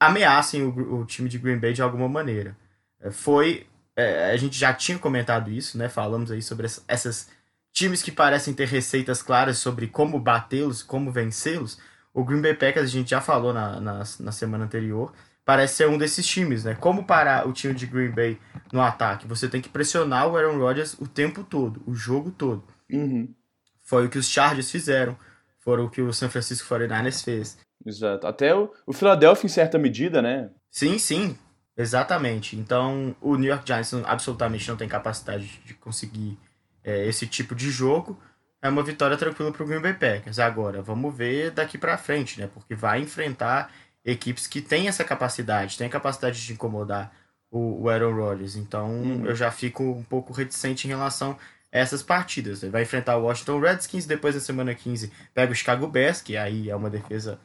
[0.00, 2.56] ameacem o, o time de Green Bay de alguma maneira.
[3.00, 3.66] É, foi.
[3.96, 5.88] É, a gente já tinha comentado isso, né?
[5.88, 7.28] Falamos aí sobre essas
[7.74, 11.78] times que parecem ter receitas claras sobre como batê-los, como vencê-los.
[12.14, 15.12] O Green Bay Packers, a gente já falou na, na, na, semana anterior,
[15.44, 16.76] parece ser um desses times, né?
[16.76, 18.38] Como parar o time de Green Bay
[18.72, 19.26] no ataque?
[19.26, 22.62] Você tem que pressionar o Aaron Rodgers o tempo todo, o jogo todo.
[22.90, 23.34] Uhum.
[23.82, 25.18] Foi o que os Chargers fizeram,
[25.58, 27.58] foram o que o San Francisco 49ers fez.
[27.84, 28.24] Exato.
[28.26, 30.48] Até o, o Philadelphia, em certa medida, né?
[30.70, 31.36] Sim, sim.
[31.76, 32.54] Exatamente.
[32.54, 36.38] Então, o New York Giants absolutamente não tem capacidade de conseguir
[36.84, 38.20] é, esse tipo de jogo.
[38.60, 40.38] É uma vitória tranquila para o Green Bay Packers.
[40.38, 42.48] Agora, vamos ver daqui para frente, né?
[42.52, 43.70] Porque vai enfrentar
[44.04, 47.12] equipes que têm essa capacidade, têm a capacidade de incomodar
[47.50, 48.56] o, o Aaron Rodgers.
[48.56, 49.26] Então, hum.
[49.26, 51.38] eu já fico um pouco reticente em relação
[51.72, 52.62] a essas partidas.
[52.62, 56.36] Ele vai enfrentar o Washington Redskins, depois na semana 15 pega o Chicago Bears, que
[56.36, 57.38] aí é uma defesa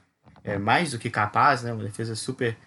[0.43, 1.73] é, mais do que capaz, né?
[1.73, 2.57] Uma defesa super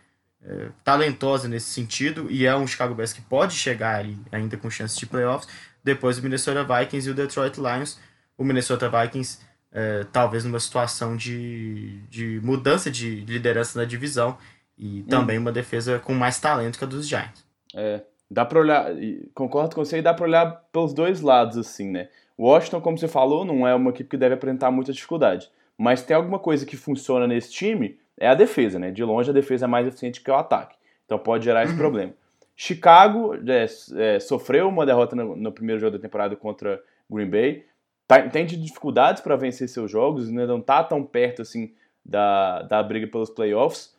[0.45, 4.69] é, talentosa nesse sentido e é um Chicago Bears que pode chegar ali ainda com
[4.69, 5.49] chances de playoffs.
[5.85, 7.99] Depois o Minnesota Vikings e o Detroit Lions.
[8.37, 9.41] O Minnesota Vikings
[9.73, 14.37] é, talvez numa situação de, de mudança de liderança na divisão
[14.77, 15.43] e também hum.
[15.43, 17.45] uma defesa com mais talento que a dos Giants.
[17.75, 18.87] É, dá para olhar,
[19.35, 22.09] concordo com você, e dá para olhar pelos dois lados assim, né?
[22.37, 26.03] O Washington, como você falou, não é uma equipe que deve apresentar muita dificuldade, mas
[26.03, 28.91] tem alguma coisa que funciona nesse time é a defesa, né?
[28.91, 30.77] De longe a defesa é mais eficiente que o ataque.
[31.05, 32.13] Então pode gerar esse problema.
[32.55, 37.65] Chicago é, é, sofreu uma derrota no, no, primeiro jogo da temporada contra Green Bay.
[38.07, 40.47] Tá, tem dificuldades para vencer seus jogos, né?
[40.47, 41.73] não está tão perto assim
[42.05, 43.97] da, da briga pelos playoffs.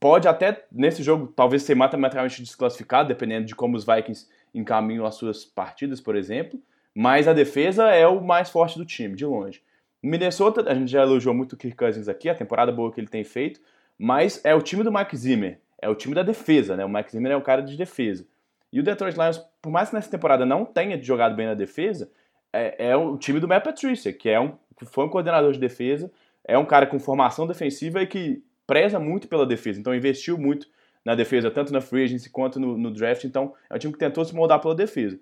[0.00, 5.16] Pode até, nesse jogo, talvez ser matematicamente desclassificado, dependendo de como os Vikings encaminham as
[5.16, 6.60] suas partidas, por exemplo.
[6.94, 9.60] Mas a defesa é o mais forte do time, de longe.
[10.02, 13.08] Minnesota, a gente já elogiou muito o Kirk Cousins aqui, a temporada boa que ele
[13.08, 13.60] tem feito,
[13.98, 16.84] mas é o time do Mike Zimmer, é o time da defesa, né?
[16.84, 18.26] O Mike Zimmer é o cara de defesa.
[18.72, 22.10] E o Detroit Lions, por mais que nessa temporada não tenha jogado bem na defesa,
[22.52, 25.58] é, é o time do Matt Patricia, que, é um, que foi um coordenador de
[25.58, 26.10] defesa,
[26.44, 30.68] é um cara com formação defensiva e que preza muito pela defesa, então investiu muito
[31.04, 33.98] na defesa, tanto na free agency quanto no, no draft, então é um time que
[33.98, 35.18] tentou se moldar pela defesa.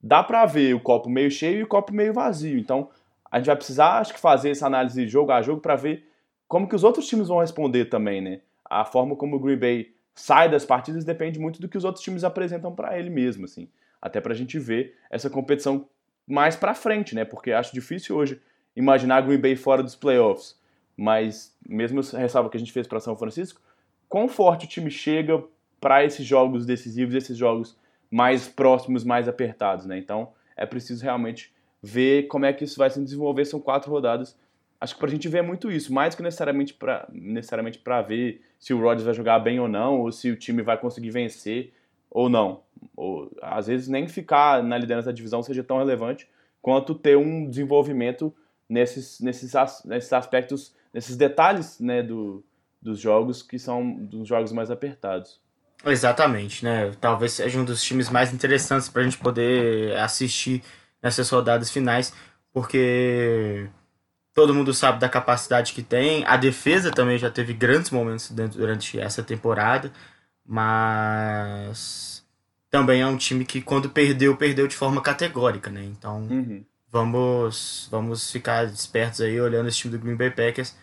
[0.00, 2.90] Dá pra ver o copo meio cheio e o copo meio vazio, então
[3.30, 6.08] a gente vai precisar, acho que, fazer essa análise jogo a jogo para ver
[6.46, 8.40] como que os outros times vão responder também, né?
[8.64, 12.02] A forma como o Green Bay sai das partidas depende muito do que os outros
[12.02, 13.68] times apresentam para ele mesmo, assim.
[14.00, 15.86] Até para a gente ver essa competição
[16.26, 17.24] mais para frente, né?
[17.24, 18.40] Porque acho difícil hoje
[18.74, 20.58] imaginar Green Bay fora dos playoffs.
[20.96, 23.60] Mas mesmo ressalva que a gente fez para São Francisco,
[24.08, 25.42] quão forte o time chega
[25.80, 27.76] para esses jogos decisivos, esses jogos
[28.10, 29.98] mais próximos, mais apertados, né?
[29.98, 31.52] Então é preciso realmente
[31.82, 33.44] ver como é que isso vai se desenvolver.
[33.44, 34.36] São quatro rodadas.
[34.80, 38.80] Acho que pra gente ver muito isso, mais que necessariamente para necessariamente ver se o
[38.80, 41.72] Rodgers vai jogar bem ou não, ou se o time vai conseguir vencer
[42.10, 42.62] ou não.
[42.96, 46.28] Ou, às vezes nem ficar na liderança da divisão seja tão relevante
[46.62, 48.34] quanto ter um desenvolvimento
[48.68, 49.52] nesses, nesses,
[49.84, 52.44] nesses aspectos, nesses detalhes né, do,
[52.80, 55.40] dos jogos que são dos jogos mais apertados.
[55.84, 56.92] Exatamente, né?
[57.00, 60.62] Talvez seja um dos times mais interessantes para a gente poder assistir
[61.02, 62.12] nessas rodadas finais,
[62.52, 63.68] porque
[64.34, 66.24] todo mundo sabe da capacidade que tem.
[66.24, 69.92] A defesa também já teve grandes momentos durante essa temporada,
[70.46, 72.24] mas
[72.70, 75.84] também é um time que quando perdeu, perdeu de forma categórica, né?
[75.84, 76.64] Então, uhum.
[76.88, 80.76] vamos vamos ficar espertos aí olhando esse time do Green Bay Packers.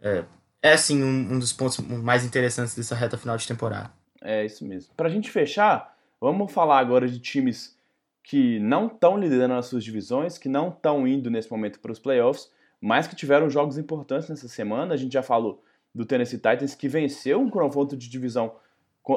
[0.00, 0.24] É,
[0.62, 3.90] é sim um, um dos pontos mais interessantes dessa reta final de temporada.
[4.22, 4.94] É isso mesmo.
[4.96, 7.76] Pra gente fechar, vamos falar agora de times
[8.22, 11.98] que não estão liderando as suas divisões, que não estão indo nesse momento para os
[11.98, 12.50] playoffs,
[12.80, 14.94] mas que tiveram jogos importantes nessa semana.
[14.94, 15.62] A gente já falou
[15.94, 18.54] do Tennessee Titans, que venceu um confronto de divisão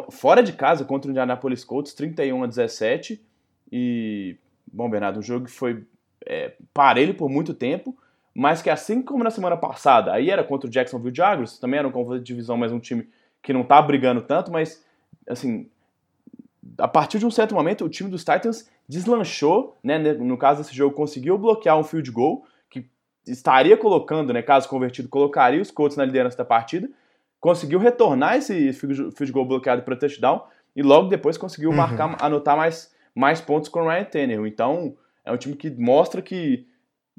[0.09, 3.23] fora de casa contra o Indianapolis Colts, 31 a 17.
[3.71, 4.37] E,
[4.71, 5.85] bom, Bernardo, um jogo que foi
[6.25, 7.95] é, parelho por muito tempo,
[8.33, 11.87] mas que assim como na semana passada, aí era contra o Jacksonville Jaguars, também era
[11.87, 13.07] um confronto de divisão, mas um time
[13.41, 14.83] que não tá brigando tanto, mas,
[15.29, 15.69] assim,
[16.77, 20.75] a partir de um certo momento, o time dos Titans deslanchou, né, no caso desse
[20.75, 22.89] jogo, conseguiu bloquear um field goal, que
[23.27, 26.89] estaria colocando, né, caso convertido, colocaria os Colts na liderança da partida,
[27.39, 30.43] conseguiu retornar esse field goal bloqueado para touchdown
[30.75, 31.75] e logo depois conseguiu uhum.
[31.75, 34.47] marcar, anotar mais, mais pontos com o Ryan Tannehill.
[34.47, 36.65] Então, é um time que mostra que,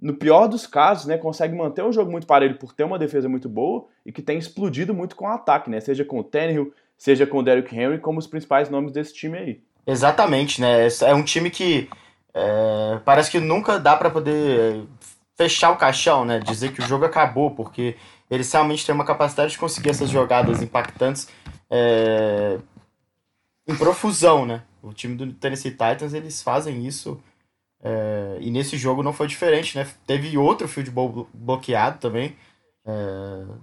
[0.01, 3.29] no pior dos casos, né, consegue manter o jogo muito parelho por ter uma defesa
[3.29, 6.73] muito boa e que tem explodido muito com o ataque, né, seja com o Tannehill,
[6.97, 9.61] seja com o Derrick Henry, como os principais nomes desse time aí.
[9.87, 11.89] Exatamente, né, é um time que
[12.35, 14.85] é, parece que nunca dá para poder
[15.37, 17.97] fechar o caixão, né, dizer que o jogo acabou, porque
[18.31, 21.29] eles realmente têm uma capacidade de conseguir essas jogadas impactantes
[21.71, 22.59] é,
[23.67, 24.63] em profusão, né?
[24.83, 27.21] O time do Tennessee Titans, eles fazem isso
[27.83, 29.87] é, e nesse jogo não foi diferente, né?
[30.07, 30.93] Teve outro field
[31.33, 32.37] bloqueado também
[32.85, 32.93] é,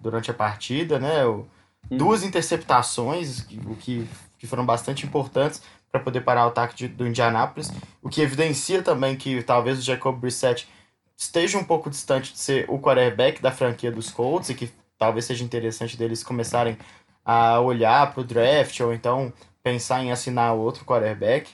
[0.01, 1.25] durante a partida, né?
[1.25, 1.45] O,
[1.89, 1.97] uhum.
[1.97, 4.07] Duas interceptações, o que,
[4.38, 5.61] que foram bastante importantes
[5.91, 7.71] para poder parar o ataque de, do Indianapolis,
[8.01, 10.67] o que evidencia também que talvez o Jacob Brissett
[11.15, 15.25] esteja um pouco distante de ser o quarterback da franquia dos Colts e que talvez
[15.25, 16.77] seja interessante deles começarem
[17.23, 19.31] a olhar para o draft ou então
[19.61, 21.51] pensar em assinar outro quarterback.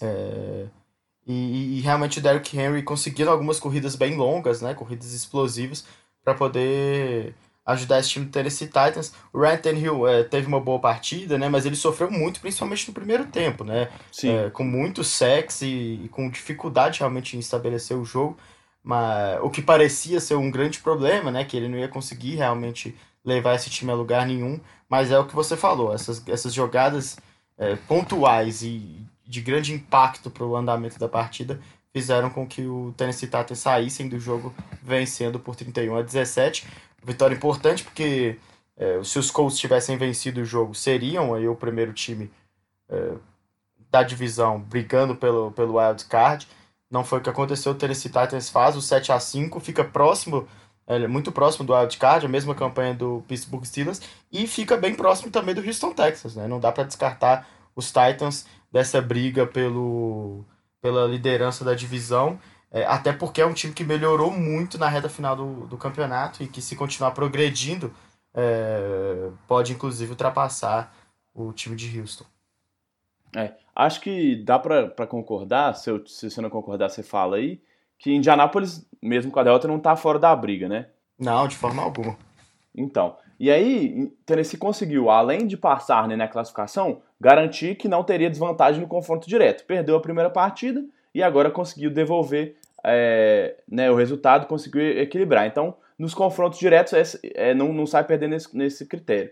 [0.00, 0.66] É,
[1.26, 5.84] e, e, realmente o Derrick Henry conseguindo algumas corridas bem longas, né, corridas explosivas,
[6.24, 7.34] para poder
[7.64, 9.12] ajudar esse time do Tennessee Titans.
[9.32, 12.94] O Ryan Tannehill é, teve uma boa partida, né, mas ele sofreu muito, principalmente no
[12.94, 13.88] primeiro tempo, né,
[14.24, 18.36] é, com muito sexo e, e, com dificuldade realmente em estabelecer o jogo,
[18.82, 22.96] mas o que parecia ser um grande problema, né, que ele não ia conseguir realmente
[23.24, 27.16] levar esse time a lugar nenhum, mas é o que você falou, essas, essas jogadas
[27.56, 31.60] é, pontuais e de grande impacto para o andamento da partida
[31.92, 34.52] fizeram com que o Tennessee Titans saíssem do jogo
[34.82, 36.66] vencendo por 31 a 17.
[37.04, 38.38] Vitória importante porque
[38.76, 42.30] é, se os Colts tivessem vencido o jogo, seriam aí o primeiro time
[42.88, 43.12] é,
[43.90, 46.48] da divisão brigando pelo, pelo wild card.
[46.90, 47.72] Não foi o que aconteceu.
[47.72, 50.48] O Tennessee Titans faz o 7 a 5 fica próximo,
[50.86, 54.00] é, muito próximo do wild card, a mesma campanha do Pittsburgh Steelers,
[54.30, 56.36] e fica bem próximo também do Houston Texas.
[56.36, 56.46] Né?
[56.46, 60.44] Não dá para descartar os Titans dessa briga pelo,
[60.80, 62.38] pela liderança da divisão.
[62.72, 66.42] É, até porque é um time que melhorou muito na reta final do, do campeonato
[66.42, 67.92] e que, se continuar progredindo,
[68.34, 70.94] é, pode inclusive ultrapassar
[71.34, 72.24] o time de Houston.
[73.36, 77.60] É, acho que dá para concordar, se, eu, se você não concordar, você fala aí,
[77.98, 80.88] que Indianápolis, mesmo com a Delta, não está fora da briga, né?
[81.18, 82.16] Não, de forma alguma.
[82.74, 88.30] Então, e aí Tennessee conseguiu, além de passar né, na classificação, garantir que não teria
[88.30, 89.64] desvantagem no confronto direto.
[89.66, 95.46] Perdeu a primeira partida e agora conseguiu devolver é, né, o resultado conseguiu equilibrar.
[95.46, 99.30] Então, nos confrontos diretos, é, não, não sai perdendo nesse, nesse critério.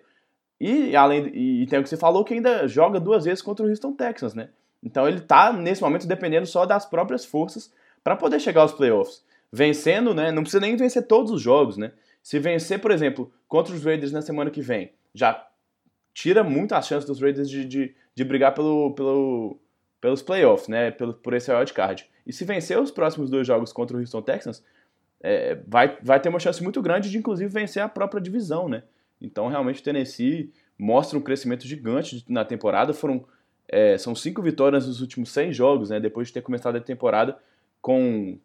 [0.61, 3.65] E além e, e tem o que você falou que ainda joga duas vezes contra
[3.65, 4.51] o Houston Texans, né?
[4.83, 7.73] Então ele está nesse momento dependendo só das próprias forças
[8.05, 9.25] para poder chegar aos playoffs.
[9.51, 10.31] Vencendo, né?
[10.31, 11.93] Não precisa nem vencer todos os jogos, né?
[12.23, 15.47] Se vencer, por exemplo, contra os Raiders na semana que vem, já
[16.13, 19.59] tira muito a chance dos Raiders de, de, de brigar pelo, pelo,
[20.01, 20.91] pelos playoffs, né?
[20.91, 22.09] Pelo, por esse wild card.
[22.27, 24.63] E se vencer os próximos dois jogos contra o Houston Texans,
[25.21, 28.83] é, vai, vai ter uma chance muito grande de, inclusive, vencer a própria divisão, né?
[29.21, 32.95] Então, realmente, o Tennessee mostra um crescimento gigante na temporada.
[32.95, 33.25] Foram
[33.69, 36.01] é, são cinco vitórias nos últimos seis jogos, né?
[36.01, 37.39] Depois de ter começado a temporada
[37.81, 38.39] com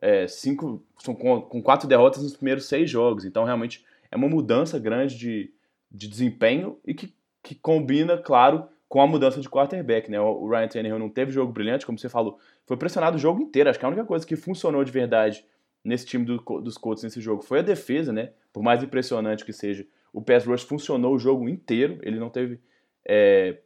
[0.00, 3.24] é, cinco, com, com quatro derrotas nos primeiros seis jogos.
[3.24, 5.52] Então, realmente, é uma mudança grande de,
[5.90, 10.20] de desempenho e que, que combina, claro, com a mudança de quarterback, né?
[10.20, 13.70] O Ryan Tannehill não teve jogo brilhante, como você falou, foi pressionado o jogo inteiro.
[13.70, 15.46] Acho que a única coisa que funcionou de verdade
[15.84, 18.32] nesse time do, dos Colts nesse jogo foi a defesa, né?
[18.52, 22.00] Por mais impressionante que seja, o pass rush funcionou o jogo inteiro.
[22.02, 22.58] Ele não teve
[23.06, 23.60] é,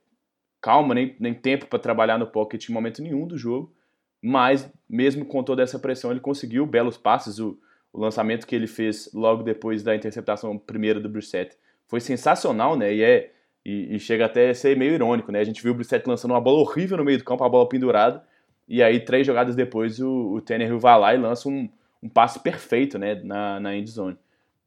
[0.60, 3.74] calma nem, nem tempo para trabalhar no pocket em momento nenhum do jogo.
[4.20, 7.38] Mas mesmo com toda essa pressão, ele conseguiu belos passes.
[7.38, 7.58] O,
[7.94, 11.56] o lançamento que ele fez logo depois da interceptação primeira do Brissett
[11.86, 12.94] foi sensacional, né?
[12.94, 13.33] E é
[13.64, 15.40] E, e, chega até a ser meio irônico, né?
[15.40, 17.68] A gente viu o Brissett lançando uma bola horrível no meio do campo, a bola
[17.68, 18.22] pendurada,
[18.68, 21.68] e aí três jogadas depois o, o Tannehill vai lá e lança um,
[22.02, 24.18] um passe perfeito, né, na, na end zone.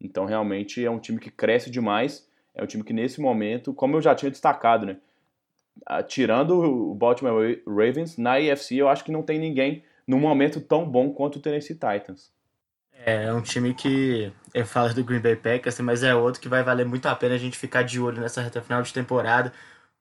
[0.01, 3.95] Então realmente é um time que cresce demais, é um time que nesse momento, como
[3.95, 4.97] eu já tinha destacado, né,
[6.07, 10.89] tirando o Baltimore Ravens, na AFC eu acho que não tem ninguém num momento tão
[10.89, 12.31] bom quanto o Tennessee Titans.
[13.05, 16.49] É, é um time que eu falo do Green Bay Packers, mas é outro que
[16.49, 19.53] vai valer muito a pena a gente ficar de olho nessa reta final de temporada.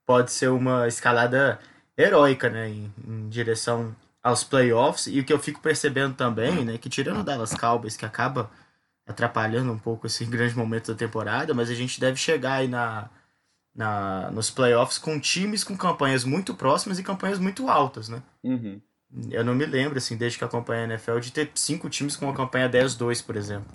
[0.07, 1.59] Pode ser uma escalada
[1.97, 5.09] heróica, né, em, em direção aos playoffs.
[5.09, 8.51] E o que eu fico percebendo também, né, que tirando o Dallas Cowboys, que acaba
[9.07, 13.11] atrapalhando um pouco esse grande momento da temporada, mas a gente deve chegar aí na,
[13.75, 18.23] na, nos playoffs com times com campanhas muito próximas e campanhas muito altas, né?
[18.43, 18.81] Uhum.
[19.31, 22.25] Eu não me lembro, assim, desde que acompanho a NFL, de ter cinco times com
[22.25, 23.71] uma campanha 10-2, por exemplo.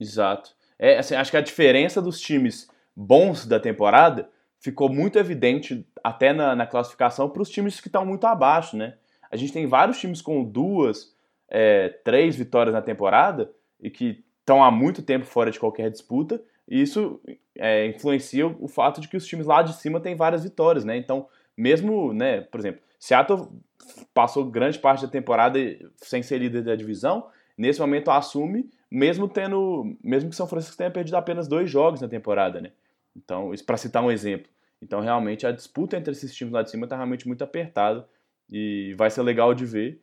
[0.00, 0.50] Exato.
[0.78, 4.28] É, assim, acho que a diferença dos times bons da temporada
[4.58, 8.94] ficou muito evidente até na, na classificação para os times que estão muito abaixo, né?
[9.30, 11.14] A gente tem vários times com duas,
[11.48, 16.42] é, três vitórias na temporada e que estão há muito tempo fora de qualquer disputa,
[16.68, 17.20] e isso
[17.56, 20.96] é, influencia o fato de que os times lá de cima têm várias vitórias, né?
[20.96, 21.26] Então,
[21.56, 23.48] mesmo, né, por exemplo, Seattle
[24.12, 25.58] passou grande parte da temporada
[25.96, 27.26] sem ser líder da divisão,
[27.56, 32.06] nesse momento assume, mesmo tendo, mesmo que São Francisco tenha perdido apenas dois jogos na
[32.06, 32.70] temporada, né?
[33.16, 34.48] Então, para citar um exemplo.
[34.80, 38.06] Então, realmente a disputa entre esses times lá de cima está realmente muito apertada
[38.48, 40.00] e vai ser legal de ver,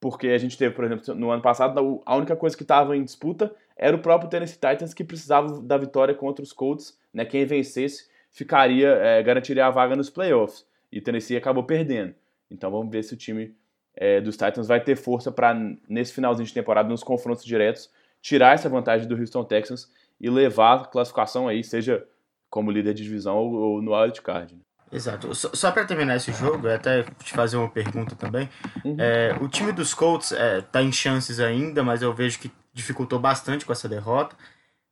[0.00, 3.04] porque a gente teve, por exemplo, no ano passado, a única coisa que estava em
[3.04, 7.24] disputa era o próprio Tennessee Titans que precisava da vitória contra os Colts, né?
[7.24, 10.66] Quem vencesse ficaria, é, garantiria a vaga nos playoffs.
[10.90, 12.12] E Tennessee acabou perdendo.
[12.50, 13.54] Então vamos ver se o time
[13.94, 15.54] é, dos Titans vai ter força para,
[15.88, 17.88] nesse finalzinho de temporada, nos confrontos diretos,
[18.22, 22.06] tirar essa vantagem do Houston Texans e levar a classificação aí, seja
[22.48, 24.54] como líder de divisão ou, ou no wild card.
[24.54, 24.60] Né?
[24.92, 25.34] Exato.
[25.34, 28.48] Só, só para terminar esse jogo, até te fazer uma pergunta também.
[28.84, 28.96] Uhum.
[28.98, 33.18] É, o time dos Colts está é, em chances ainda, mas eu vejo que dificultou
[33.18, 34.36] bastante com essa derrota.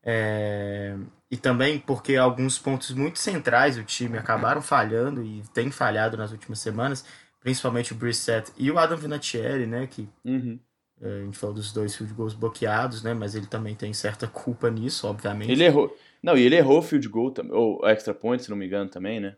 [0.02, 0.96] É,
[1.30, 6.32] e também porque alguns pontos muito centrais do time acabaram falhando e tem falhado nas
[6.32, 7.04] últimas semanas,
[7.40, 10.58] principalmente o Brissett e o Adam Vinatieri, né, que uhum.
[11.00, 14.26] É, a gente falou dos dois field goals bloqueados, né, mas ele também tem certa
[14.26, 15.50] culpa nisso, obviamente.
[15.50, 15.96] Ele errou.
[16.22, 19.18] Não, e ele errou o field goal, ou extra point, se não me engano, também,
[19.18, 19.36] né?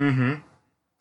[0.00, 0.40] Uhum.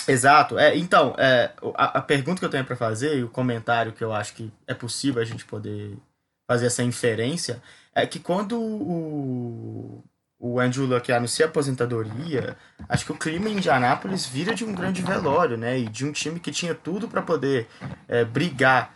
[0.07, 0.57] Exato.
[0.57, 4.03] É, então, é, a, a pergunta que eu tenho para fazer e o comentário que
[4.03, 5.97] eu acho que é possível a gente poder
[6.49, 7.61] fazer essa inferência
[7.93, 10.03] é que quando o,
[10.39, 12.55] o Andrew Luck anuncia a aposentadoria,
[12.87, 15.79] acho que o clima em Indianápolis vira de um grande velório, né?
[15.79, 17.67] E de um time que tinha tudo para poder
[18.07, 18.95] é, brigar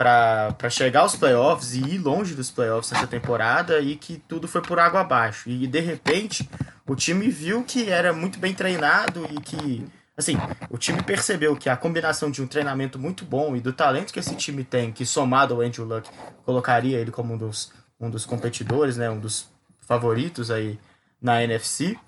[0.00, 4.62] para chegar aos playoffs e ir longe dos playoffs nessa temporada e que tudo foi
[4.62, 5.50] por água abaixo.
[5.50, 6.48] E de repente,
[6.86, 9.86] o time viu que era muito bem treinado e que
[10.16, 10.38] assim,
[10.70, 14.18] o time percebeu que a combinação de um treinamento muito bom e do talento que
[14.18, 16.08] esse time tem, que somado ao Andrew Luck,
[16.46, 17.70] colocaria ele como um dos,
[18.00, 19.50] um dos competidores, né, um dos
[19.82, 20.80] favoritos aí
[21.20, 21.98] na NFC,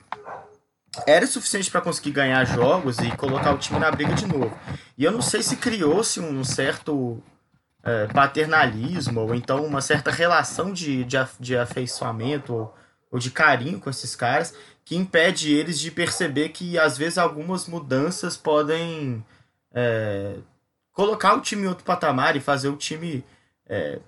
[1.07, 4.57] era suficiente para conseguir ganhar jogos e colocar o time na briga de novo.
[4.97, 7.23] E eu não sei se criou-se um certo
[7.83, 12.75] é, paternalismo ou então uma certa relação de, de, de afeiçoamento ou,
[13.11, 14.55] ou de carinho com esses caras
[14.85, 19.25] que impede eles de perceber que às vezes algumas mudanças podem
[19.73, 20.37] é,
[20.93, 23.25] colocar o time em outro patamar e fazer o time
[23.67, 24.01] é,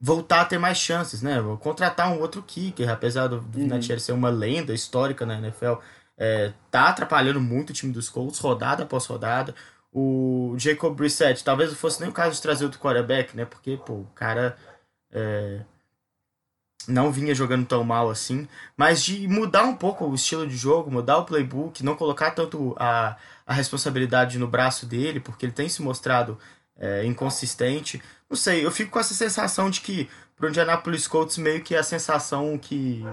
[0.00, 1.36] voltar a ter mais chances, né?
[1.60, 4.04] Contratar um outro kicker, apesar do Vinatieri uhum.
[4.04, 5.74] ser uma lenda histórica na NFL,
[6.16, 9.54] é, tá atrapalhando muito o time dos Colts, rodada após rodada.
[9.96, 13.44] O Jacob Brissett, talvez não fosse nem o caso de trazer outro quarterback, né?
[13.44, 14.56] Porque, pô, o cara
[15.12, 15.60] é,
[16.88, 20.90] não vinha jogando tão mal assim, mas de mudar um pouco o estilo de jogo,
[20.90, 23.16] mudar o playbook, não colocar tanto a,
[23.46, 26.38] a responsabilidade no braço dele, porque ele tem se mostrado
[26.76, 28.02] é, inconsistente.
[28.28, 31.82] Não sei, eu fico com essa sensação de que pro Indianapolis Colts meio que a
[31.82, 33.04] sensação que,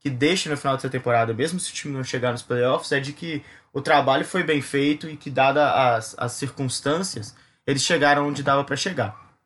[0.00, 3.00] que deixa no final dessa temporada, mesmo se o time não chegar nos playoffs, é
[3.00, 3.42] de que
[3.74, 7.36] o trabalho foi bem feito e que, dada as, as circunstâncias,
[7.66, 9.36] eles chegaram onde dava para chegar.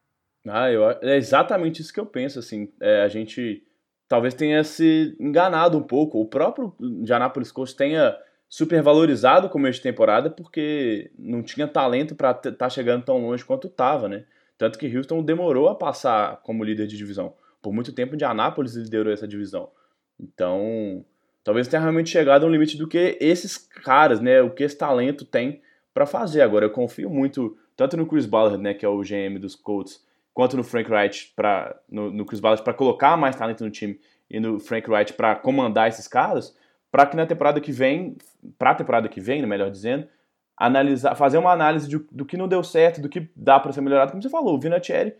[0.46, 3.64] Ah, eu, é exatamente isso que eu penso, assim, é, a gente
[4.06, 6.20] talvez tenha se enganado um pouco.
[6.20, 8.16] O próprio Indianapolis Colts tenha
[8.48, 13.44] supervalorizado o começo de temporada porque não tinha talento para estar tá chegando tão longe
[13.44, 14.24] quanto estava, né?
[14.58, 17.34] Tanto que Houston demorou a passar como líder de divisão.
[17.62, 19.70] Por muito tempo, Indianapolis liderou essa divisão.
[20.18, 21.04] Então,
[21.48, 24.42] talvez tenha realmente chegado a um limite do que esses caras, né?
[24.42, 25.62] O que esse talento tem
[25.94, 26.42] para fazer.
[26.42, 30.04] Agora, eu confio muito tanto no Chris Ballard, né, que é o GM dos Colts,
[30.34, 33.98] quanto no Frank Wright para no, no Chris Ballard para colocar mais talento no time
[34.28, 36.54] e no Frank Wright para comandar esses caras,
[36.92, 38.18] para que na temporada que vem,
[38.58, 40.06] para a temporada que vem, né, melhor dizendo,
[40.54, 43.80] analisar, fazer uma análise de, do que não deu certo, do que dá para ser
[43.80, 45.14] melhorado, como você falou, o Vinatieri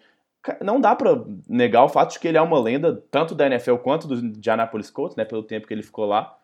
[0.62, 3.77] não dá para negar o fato de que ele é uma lenda tanto da NFL
[3.77, 6.39] quanto do Indianapolis Colts, né, pelo tempo que ele ficou lá,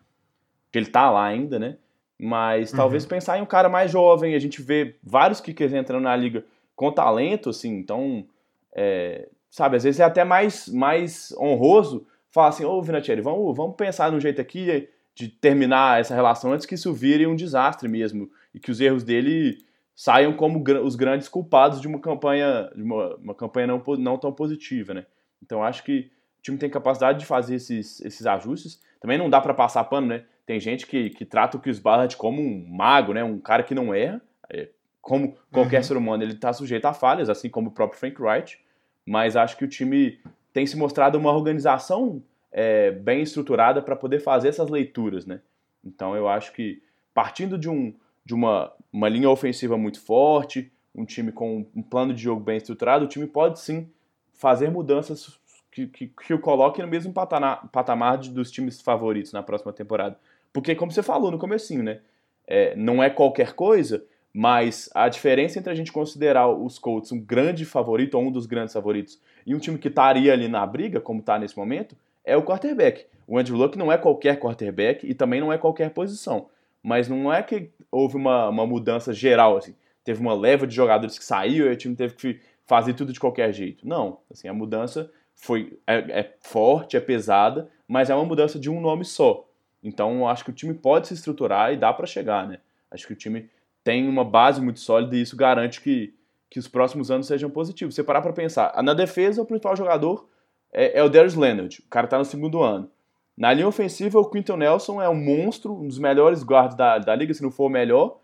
[0.71, 1.77] que ele tá lá ainda, né?
[2.19, 2.77] Mas uhum.
[2.77, 6.45] talvez pensar em um cara mais jovem, a gente vê vários kickers entrando na liga
[6.75, 8.25] com talento, assim, então,
[8.73, 13.75] é, sabe, às vezes é até mais, mais honroso falar assim, ô Vinatieri, vamos, vamos
[13.75, 18.29] pensar num jeito aqui de terminar essa relação antes que isso vire um desastre mesmo,
[18.53, 19.64] e que os erros dele
[19.95, 24.31] saiam como os grandes culpados de uma campanha, de uma, uma campanha não, não tão
[24.31, 25.05] positiva, né?
[25.41, 28.81] Então acho que o time tem capacidade de fazer esses, esses ajustes.
[28.99, 30.25] Também não dá para passar pano, né?
[30.45, 33.23] Tem gente que, que trata o Chris Barrett como um mago, né?
[33.23, 34.21] Um cara que não erra.
[34.49, 34.69] É,
[35.01, 35.83] como qualquer uhum.
[35.83, 38.59] ser humano, ele está sujeito a falhas, assim como o próprio Frank Wright.
[39.05, 40.19] Mas acho que o time
[40.51, 45.41] tem se mostrado uma organização é, bem estruturada para poder fazer essas leituras, né?
[45.83, 46.81] Então eu acho que
[47.13, 47.93] partindo de um,
[48.25, 52.57] de uma, uma linha ofensiva muito forte, um time com um plano de jogo bem
[52.57, 53.87] estruturado, o time pode sim
[54.33, 55.39] fazer mudanças
[55.71, 59.71] que, que, que o coloquem no mesmo patamar, patamar de, dos times favoritos na próxima
[59.71, 60.17] temporada.
[60.51, 61.99] Porque, como você falou no comecinho, né?
[62.47, 67.19] É, não é qualquer coisa, mas a diferença entre a gente considerar os Colts um
[67.19, 71.01] grande favorito, ou um dos grandes favoritos, e um time que estaria ali na briga,
[71.01, 73.05] como está nesse momento, é o quarterback.
[73.27, 76.47] O Andrew Luck não é qualquer quarterback e também não é qualquer posição
[76.85, 79.73] mas não é que houve uma, uma mudança geral, assim.
[80.03, 83.19] Teve uma leva de jogadores que saiu e o time teve que fazer tudo de
[83.19, 83.87] qualquer jeito.
[83.87, 88.69] Não, assim, a mudança foi é, é forte, é pesada, mas é uma mudança de
[88.69, 89.49] um nome só.
[89.81, 92.59] Então, acho que o time pode se estruturar e dá para chegar, né?
[92.91, 93.49] Acho que o time
[93.83, 96.13] tem uma base muito sólida e isso garante que,
[96.51, 97.95] que os próximos anos sejam positivos.
[97.95, 100.29] Você parar para pensar, na defesa, o principal jogador
[100.71, 101.79] é, é o Darius Leonard.
[101.83, 102.91] O cara tá no segundo ano.
[103.37, 107.15] Na linha ofensiva, o Quinton Nelson é um monstro, um dos melhores guardas da, da
[107.15, 108.17] liga, se não for o melhor.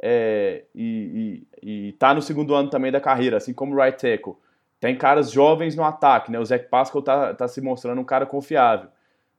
[0.00, 3.98] É, e, e, e, tá no segundo ano também da carreira, assim como o right
[3.98, 4.34] tackle.
[4.80, 6.38] Tem caras jovens no ataque, né?
[6.38, 8.90] O Zach Pascal tá, tá se mostrando um cara confiável.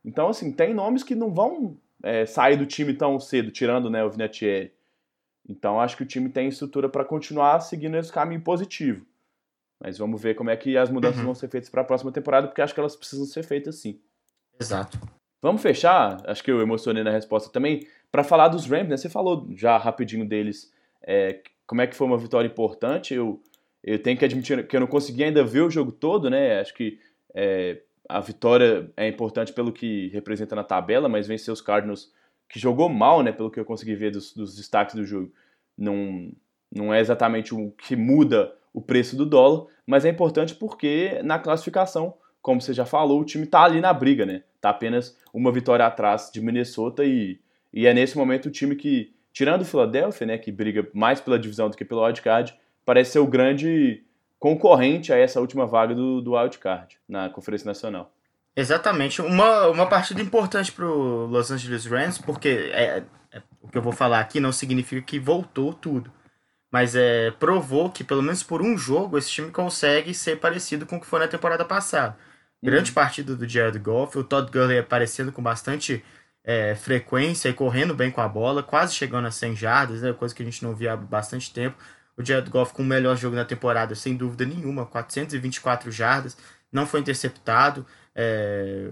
[0.03, 4.03] Então, assim, tem nomes que não vão é, sair do time tão cedo, tirando né,
[4.03, 4.71] o Vinatieri.
[5.47, 9.05] Então, acho que o time tem estrutura para continuar seguindo esse caminho positivo.
[9.79, 11.25] Mas vamos ver como é que as mudanças uhum.
[11.25, 13.99] vão ser feitas para a próxima temporada, porque acho que elas precisam ser feitas sim.
[14.59, 14.99] Exato.
[15.41, 18.97] Vamos fechar, acho que eu emocionei na resposta também, para falar dos Rams, né?
[18.97, 20.73] Você falou já rapidinho deles,
[21.03, 23.13] é, como é que foi uma vitória importante.
[23.13, 23.41] Eu,
[23.83, 26.59] eu tenho que admitir que eu não consegui ainda ver o jogo todo, né?
[26.59, 26.99] Acho que
[27.35, 32.11] é, a vitória é importante pelo que representa na tabela, mas vencer os Cardinals,
[32.49, 33.31] que jogou mal, né?
[33.31, 35.31] Pelo que eu consegui ver dos, dos destaques do jogo,
[35.77, 36.31] não,
[36.73, 41.39] não é exatamente o que muda o preço do dólar, mas é importante porque na
[41.39, 44.43] classificação como você já falou, o time está ali na briga, né?
[44.61, 47.39] Tá apenas uma vitória atrás de Minnesota e,
[47.73, 51.37] e é nesse momento o time que, tirando o Philadelphia, né, que briga mais pela
[51.37, 54.03] divisão do que pelo wildcard, parece ser o grande
[54.39, 58.13] concorrente a essa última vaga do, do wildcard na Conferência Nacional.
[58.55, 59.21] Exatamente.
[59.21, 63.81] Uma, uma partida importante para o Los Angeles Rams, porque é, é, o que eu
[63.81, 66.11] vou falar aqui não significa que voltou tudo.
[66.71, 70.97] Mas é, provou que, pelo menos por um jogo, esse time consegue ser parecido com
[70.97, 72.17] o que foi na temporada passada.
[72.63, 72.95] Grande uhum.
[72.95, 76.03] partida do Jared Goff, o Todd Gurley aparecendo com bastante
[76.43, 80.33] é, frequência e correndo bem com a bola, quase chegando a 100 jardas, né, coisa
[80.33, 81.77] que a gente não via há bastante tempo.
[82.15, 86.37] O Jared Goff com o melhor jogo da temporada, sem dúvida nenhuma, 424 jardas,
[86.71, 87.85] não foi interceptado,
[88.15, 88.89] é,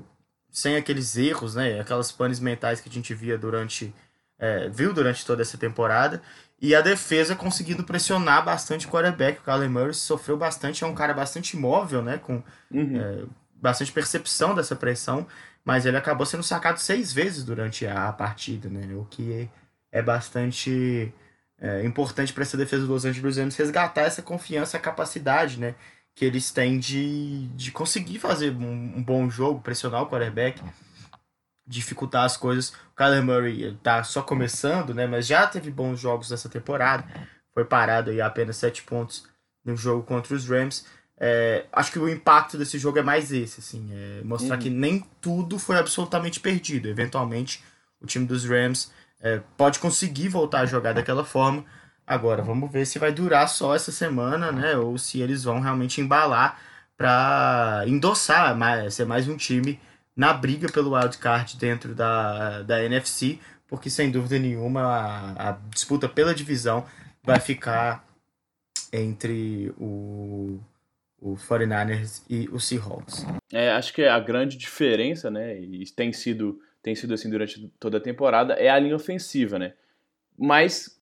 [0.51, 3.95] sem aqueles erros, né, aquelas panes mentais que a gente via durante,
[4.37, 6.21] é, viu durante toda essa temporada.
[6.61, 9.39] E a defesa conseguindo pressionar bastante o quarterback.
[9.39, 12.17] O Kyler Murray sofreu bastante, é um cara bastante móvel, né?
[12.17, 13.27] Com, uhum.
[13.55, 15.27] Bastante percepção dessa pressão,
[15.63, 18.93] mas ele acabou sendo sacado seis vezes durante a partida, né?
[18.95, 19.49] O que
[19.91, 21.11] é bastante
[21.59, 25.75] é, importante para essa defesa Los Angeles Rams resgatar essa confiança, a capacidade, né?
[26.13, 30.61] Que eles têm de, de conseguir fazer um, um bom jogo, pressionar o quarterback,
[31.65, 32.69] dificultar as coisas.
[32.69, 35.07] O Kyler Murray tá só começando, né?
[35.07, 37.05] Mas já teve bons jogos nessa temporada.
[37.53, 39.27] Foi parado aí apenas sete pontos
[39.63, 40.85] no jogo contra os Rams.
[41.17, 44.61] É, acho que o impacto desse jogo é mais esse, assim, é mostrar uhum.
[44.61, 46.89] que nem tudo foi absolutamente perdido.
[46.89, 47.63] Eventualmente,
[48.01, 51.63] o time dos Rams é, pode conseguir voltar a jogar daquela forma.
[52.05, 54.77] Agora, vamos ver se vai durar só essa semana, né?
[54.77, 56.59] Ou se eles vão realmente embalar
[56.97, 59.79] para endossar, mais, ser mais um time
[60.15, 66.07] na briga pelo wildcard dentro da, da NFC, porque sem dúvida nenhuma a, a disputa
[66.07, 66.85] pela divisão
[67.23, 68.05] vai ficar
[68.93, 70.59] entre o
[71.19, 73.25] o 49ers e o Seahawks.
[73.51, 77.97] É, acho que a grande diferença, né, e tem sido, tem sido assim durante toda
[77.97, 79.73] a temporada, é a linha ofensiva, né?
[80.37, 80.99] Mas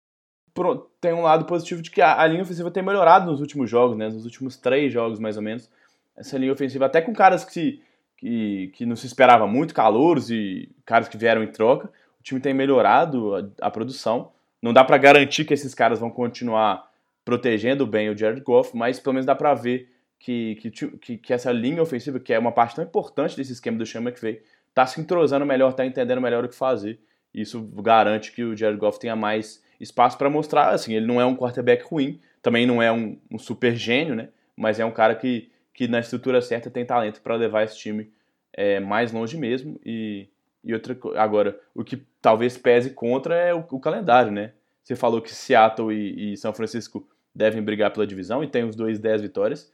[1.02, 3.98] tem um lado positivo de que a, a, linha ofensiva tem melhorado nos últimos jogos,
[3.98, 4.07] né?
[4.07, 5.69] Nos últimos três jogos, mais ou menos.
[6.15, 7.81] Essa linha ofensiva, até com caras que,
[8.18, 11.88] que, que não se esperava muito, calouros e caras que vieram em troca,
[12.19, 14.31] o time tem melhorado a, a produção.
[14.61, 16.88] Não dá para garantir que esses caras vão continuar
[17.26, 19.93] protegendo bem o Jared Goff, mas pelo menos dá para ver
[20.24, 20.56] que,
[21.02, 24.00] que, que, essa linha ofensiva, que é uma parte tão importante desse esquema do Sean
[24.02, 26.98] McVay, está se entrosando melhor, está entendendo melhor o que fazer.
[27.34, 30.70] Isso garante que o Jared Goff tenha mais espaço para mostrar.
[30.70, 34.30] Assim, ele não é um quarterback ruim, também não é um, um, super gênio, né?
[34.56, 38.10] Mas é um cara que, que na estrutura certa tem talento para levar esse time
[38.54, 39.78] é, mais longe mesmo.
[39.86, 40.30] E,
[40.64, 44.54] e outra agora, o que talvez pese contra é o, o calendário, né?
[44.82, 47.06] Você falou que Seattle e, e, São Francisco
[47.36, 49.70] devem brigar pela divisão e tem os dois 10 vitórias.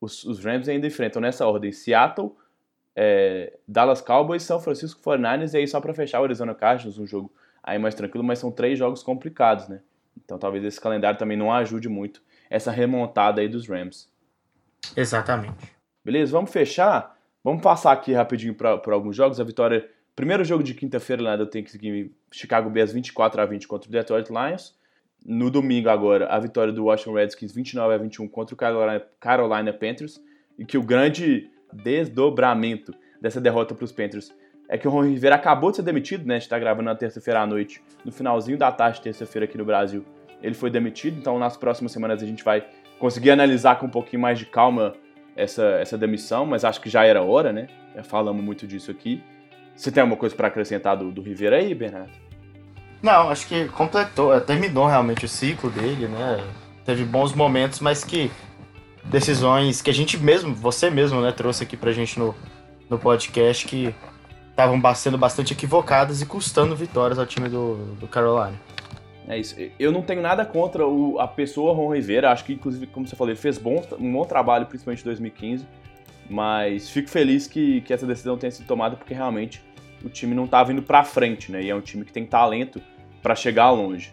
[0.00, 2.32] Os, os Rams ainda enfrentam nessa ordem Seattle,
[2.94, 7.06] é, Dallas Cowboys, São Francisco 49ers e aí só para fechar o Arizona Cardinals, um
[7.06, 7.32] jogo
[7.62, 9.80] aí mais tranquilo, mas são três jogos complicados, né?
[10.24, 14.08] Então talvez esse calendário também não ajude muito essa remontada aí dos Rams.
[14.96, 15.76] Exatamente.
[16.04, 17.16] Beleza, vamos fechar.
[17.42, 19.40] Vamos passar aqui rapidinho para alguns jogos.
[19.40, 23.88] A vitória, primeiro jogo de quinta-feira lá do Thanksgiving, Chicago Bears 24 a 20 contra
[23.88, 24.76] o Detroit Lions.
[25.28, 28.58] No domingo agora, a vitória do Washington Redskins 29 a 21 contra o
[29.18, 30.22] Carolina, Panthers.
[30.56, 34.32] E que o grande desdobramento dessa derrota para os Panthers
[34.68, 36.36] é que o Ron Rivera acabou de ser demitido, né?
[36.36, 39.64] A gente tá gravando na terça-feira à noite, no finalzinho da tarde, terça-feira aqui no
[39.64, 40.04] Brasil.
[40.40, 42.64] Ele foi demitido, então nas próximas semanas a gente vai
[42.98, 44.94] conseguir analisar com um pouquinho mais de calma
[45.34, 47.66] essa, essa demissão, mas acho que já era hora, né?
[47.96, 49.22] Já falamos muito disso aqui.
[49.74, 52.25] Você tem alguma coisa para acrescentar do, do Rivera aí, Bernardo?
[53.02, 56.42] Não, acho que completou, é, terminou realmente o ciclo dele, né?
[56.84, 58.30] Teve bons momentos, mas que
[59.04, 62.34] decisões que a gente mesmo, você mesmo, né, trouxe aqui pra gente no,
[62.88, 63.94] no podcast que
[64.50, 68.58] estavam sendo bastante equivocadas e custando vitórias ao time do, do Carolina.
[69.28, 69.56] É isso.
[69.78, 72.30] Eu não tenho nada contra o, a pessoa Ron Rivera.
[72.30, 75.66] Acho que, inclusive, como você falou, ele fez bom, um bom trabalho, principalmente em 2015.
[76.30, 79.62] Mas fico feliz que, que essa decisão tenha sido tomada porque realmente
[80.04, 81.62] o time não estava indo para frente, né?
[81.62, 82.80] E é um time que tem talento
[83.22, 84.12] para chegar longe.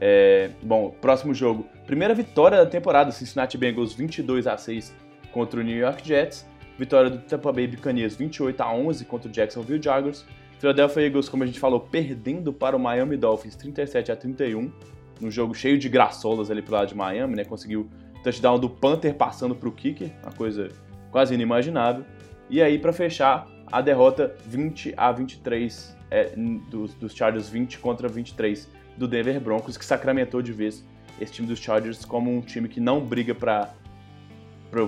[0.00, 1.66] É, bom, próximo jogo.
[1.86, 4.94] Primeira vitória da temporada, Cincinnati Bengals 22 a 6
[5.32, 6.46] contra o New York Jets.
[6.78, 10.26] Vitória do Tampa Bay Buccaneers 28 a 11 contra o Jacksonville Jaguars.
[10.58, 14.72] Philadelphia Eagles, como a gente falou, perdendo para o Miami Dolphins 37 a 31,
[15.20, 17.44] num jogo cheio de graçolas ali pro lado de Miami, né?
[17.44, 17.88] Conseguiu
[18.22, 20.68] touchdown do Panther passando pro kicker, uma coisa
[21.10, 22.04] quase inimaginável.
[22.48, 26.32] E aí para fechar, a derrota 20 a 23 é,
[26.68, 30.84] dos, dos Chargers 20 contra 23 do Denver Broncos, que sacramentou de vez
[31.20, 33.72] esse time dos Chargers como um time que não briga para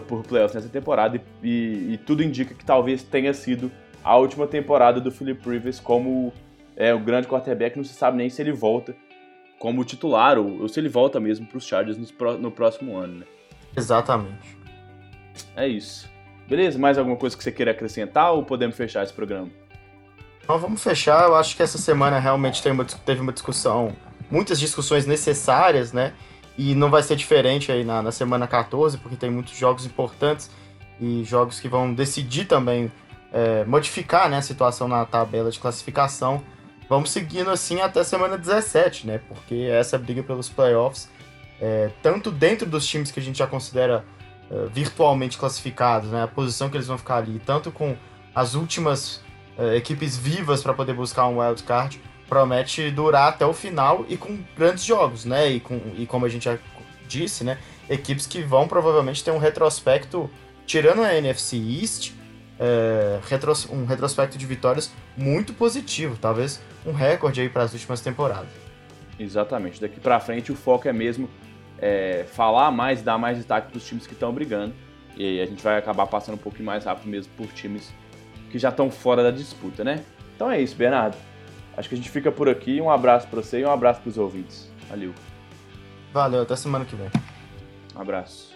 [0.09, 3.70] por playoffs nessa temporada e, e, e, tudo indica que talvez tenha sido
[4.03, 6.32] a última temporada do Philip Rivers como
[6.74, 7.77] é, o grande quarterback.
[7.77, 8.97] Não se sabe nem se ele volta
[9.61, 13.20] como titular ou, ou se ele volta mesmo para os Chargers no, no próximo ano.
[13.20, 13.27] Né?
[13.77, 14.59] Exatamente.
[15.55, 16.11] É isso.
[16.48, 16.78] Beleza?
[16.78, 19.48] Mais alguma coisa que você queira acrescentar ou podemos fechar esse programa?
[20.43, 21.24] Então vamos fechar.
[21.24, 22.62] Eu acho que essa semana realmente
[23.05, 23.93] teve uma discussão,
[24.31, 26.12] muitas discussões necessárias, né?
[26.56, 30.51] E não vai ser diferente aí na, na semana 14, porque tem muitos jogos importantes
[31.01, 32.90] e jogos que vão decidir também,
[33.32, 36.43] é, modificar né, a situação na tabela de classificação.
[36.89, 39.20] Vamos seguindo assim até semana 17, né?
[39.28, 41.10] Porque essa briga pelos playoffs,
[41.60, 44.05] é, tanto dentro dos times que a gente já considera
[44.51, 46.23] é, virtualmente classificados, né?
[46.23, 47.97] A posição que eles vão ficar ali, tanto com
[48.35, 49.20] as últimas
[49.59, 54.16] é, equipes vivas para poder buscar um wild card, promete durar até o final e
[54.16, 55.51] com grandes jogos, né?
[55.51, 56.59] E, com, e como a gente já
[57.09, 57.59] disse, né?
[57.89, 60.28] Equipes que vão provavelmente ter um retrospecto,
[60.66, 62.12] tirando a NFC East,
[62.59, 68.01] é, retros, um retrospecto de vitórias muito positivo, talvez um recorde aí para as últimas
[68.01, 68.48] temporadas.
[69.18, 69.81] Exatamente.
[69.81, 71.28] Daqui para frente o foco é mesmo
[71.78, 74.74] é, falar mais, dar mais destaque para os times que estão brigando.
[75.16, 77.93] E aí a gente vai acabar passando um pouquinho mais rápido mesmo por times
[78.51, 80.05] que já estão fora da disputa, né?
[80.35, 81.16] Então é isso, Bernardo.
[81.77, 82.81] Acho que a gente fica por aqui.
[82.81, 84.70] Um abraço para você e um abraço para os ouvintes.
[84.89, 85.12] Valeu.
[86.12, 87.11] Valeu, até semana que vem.
[87.94, 88.55] Um abraço.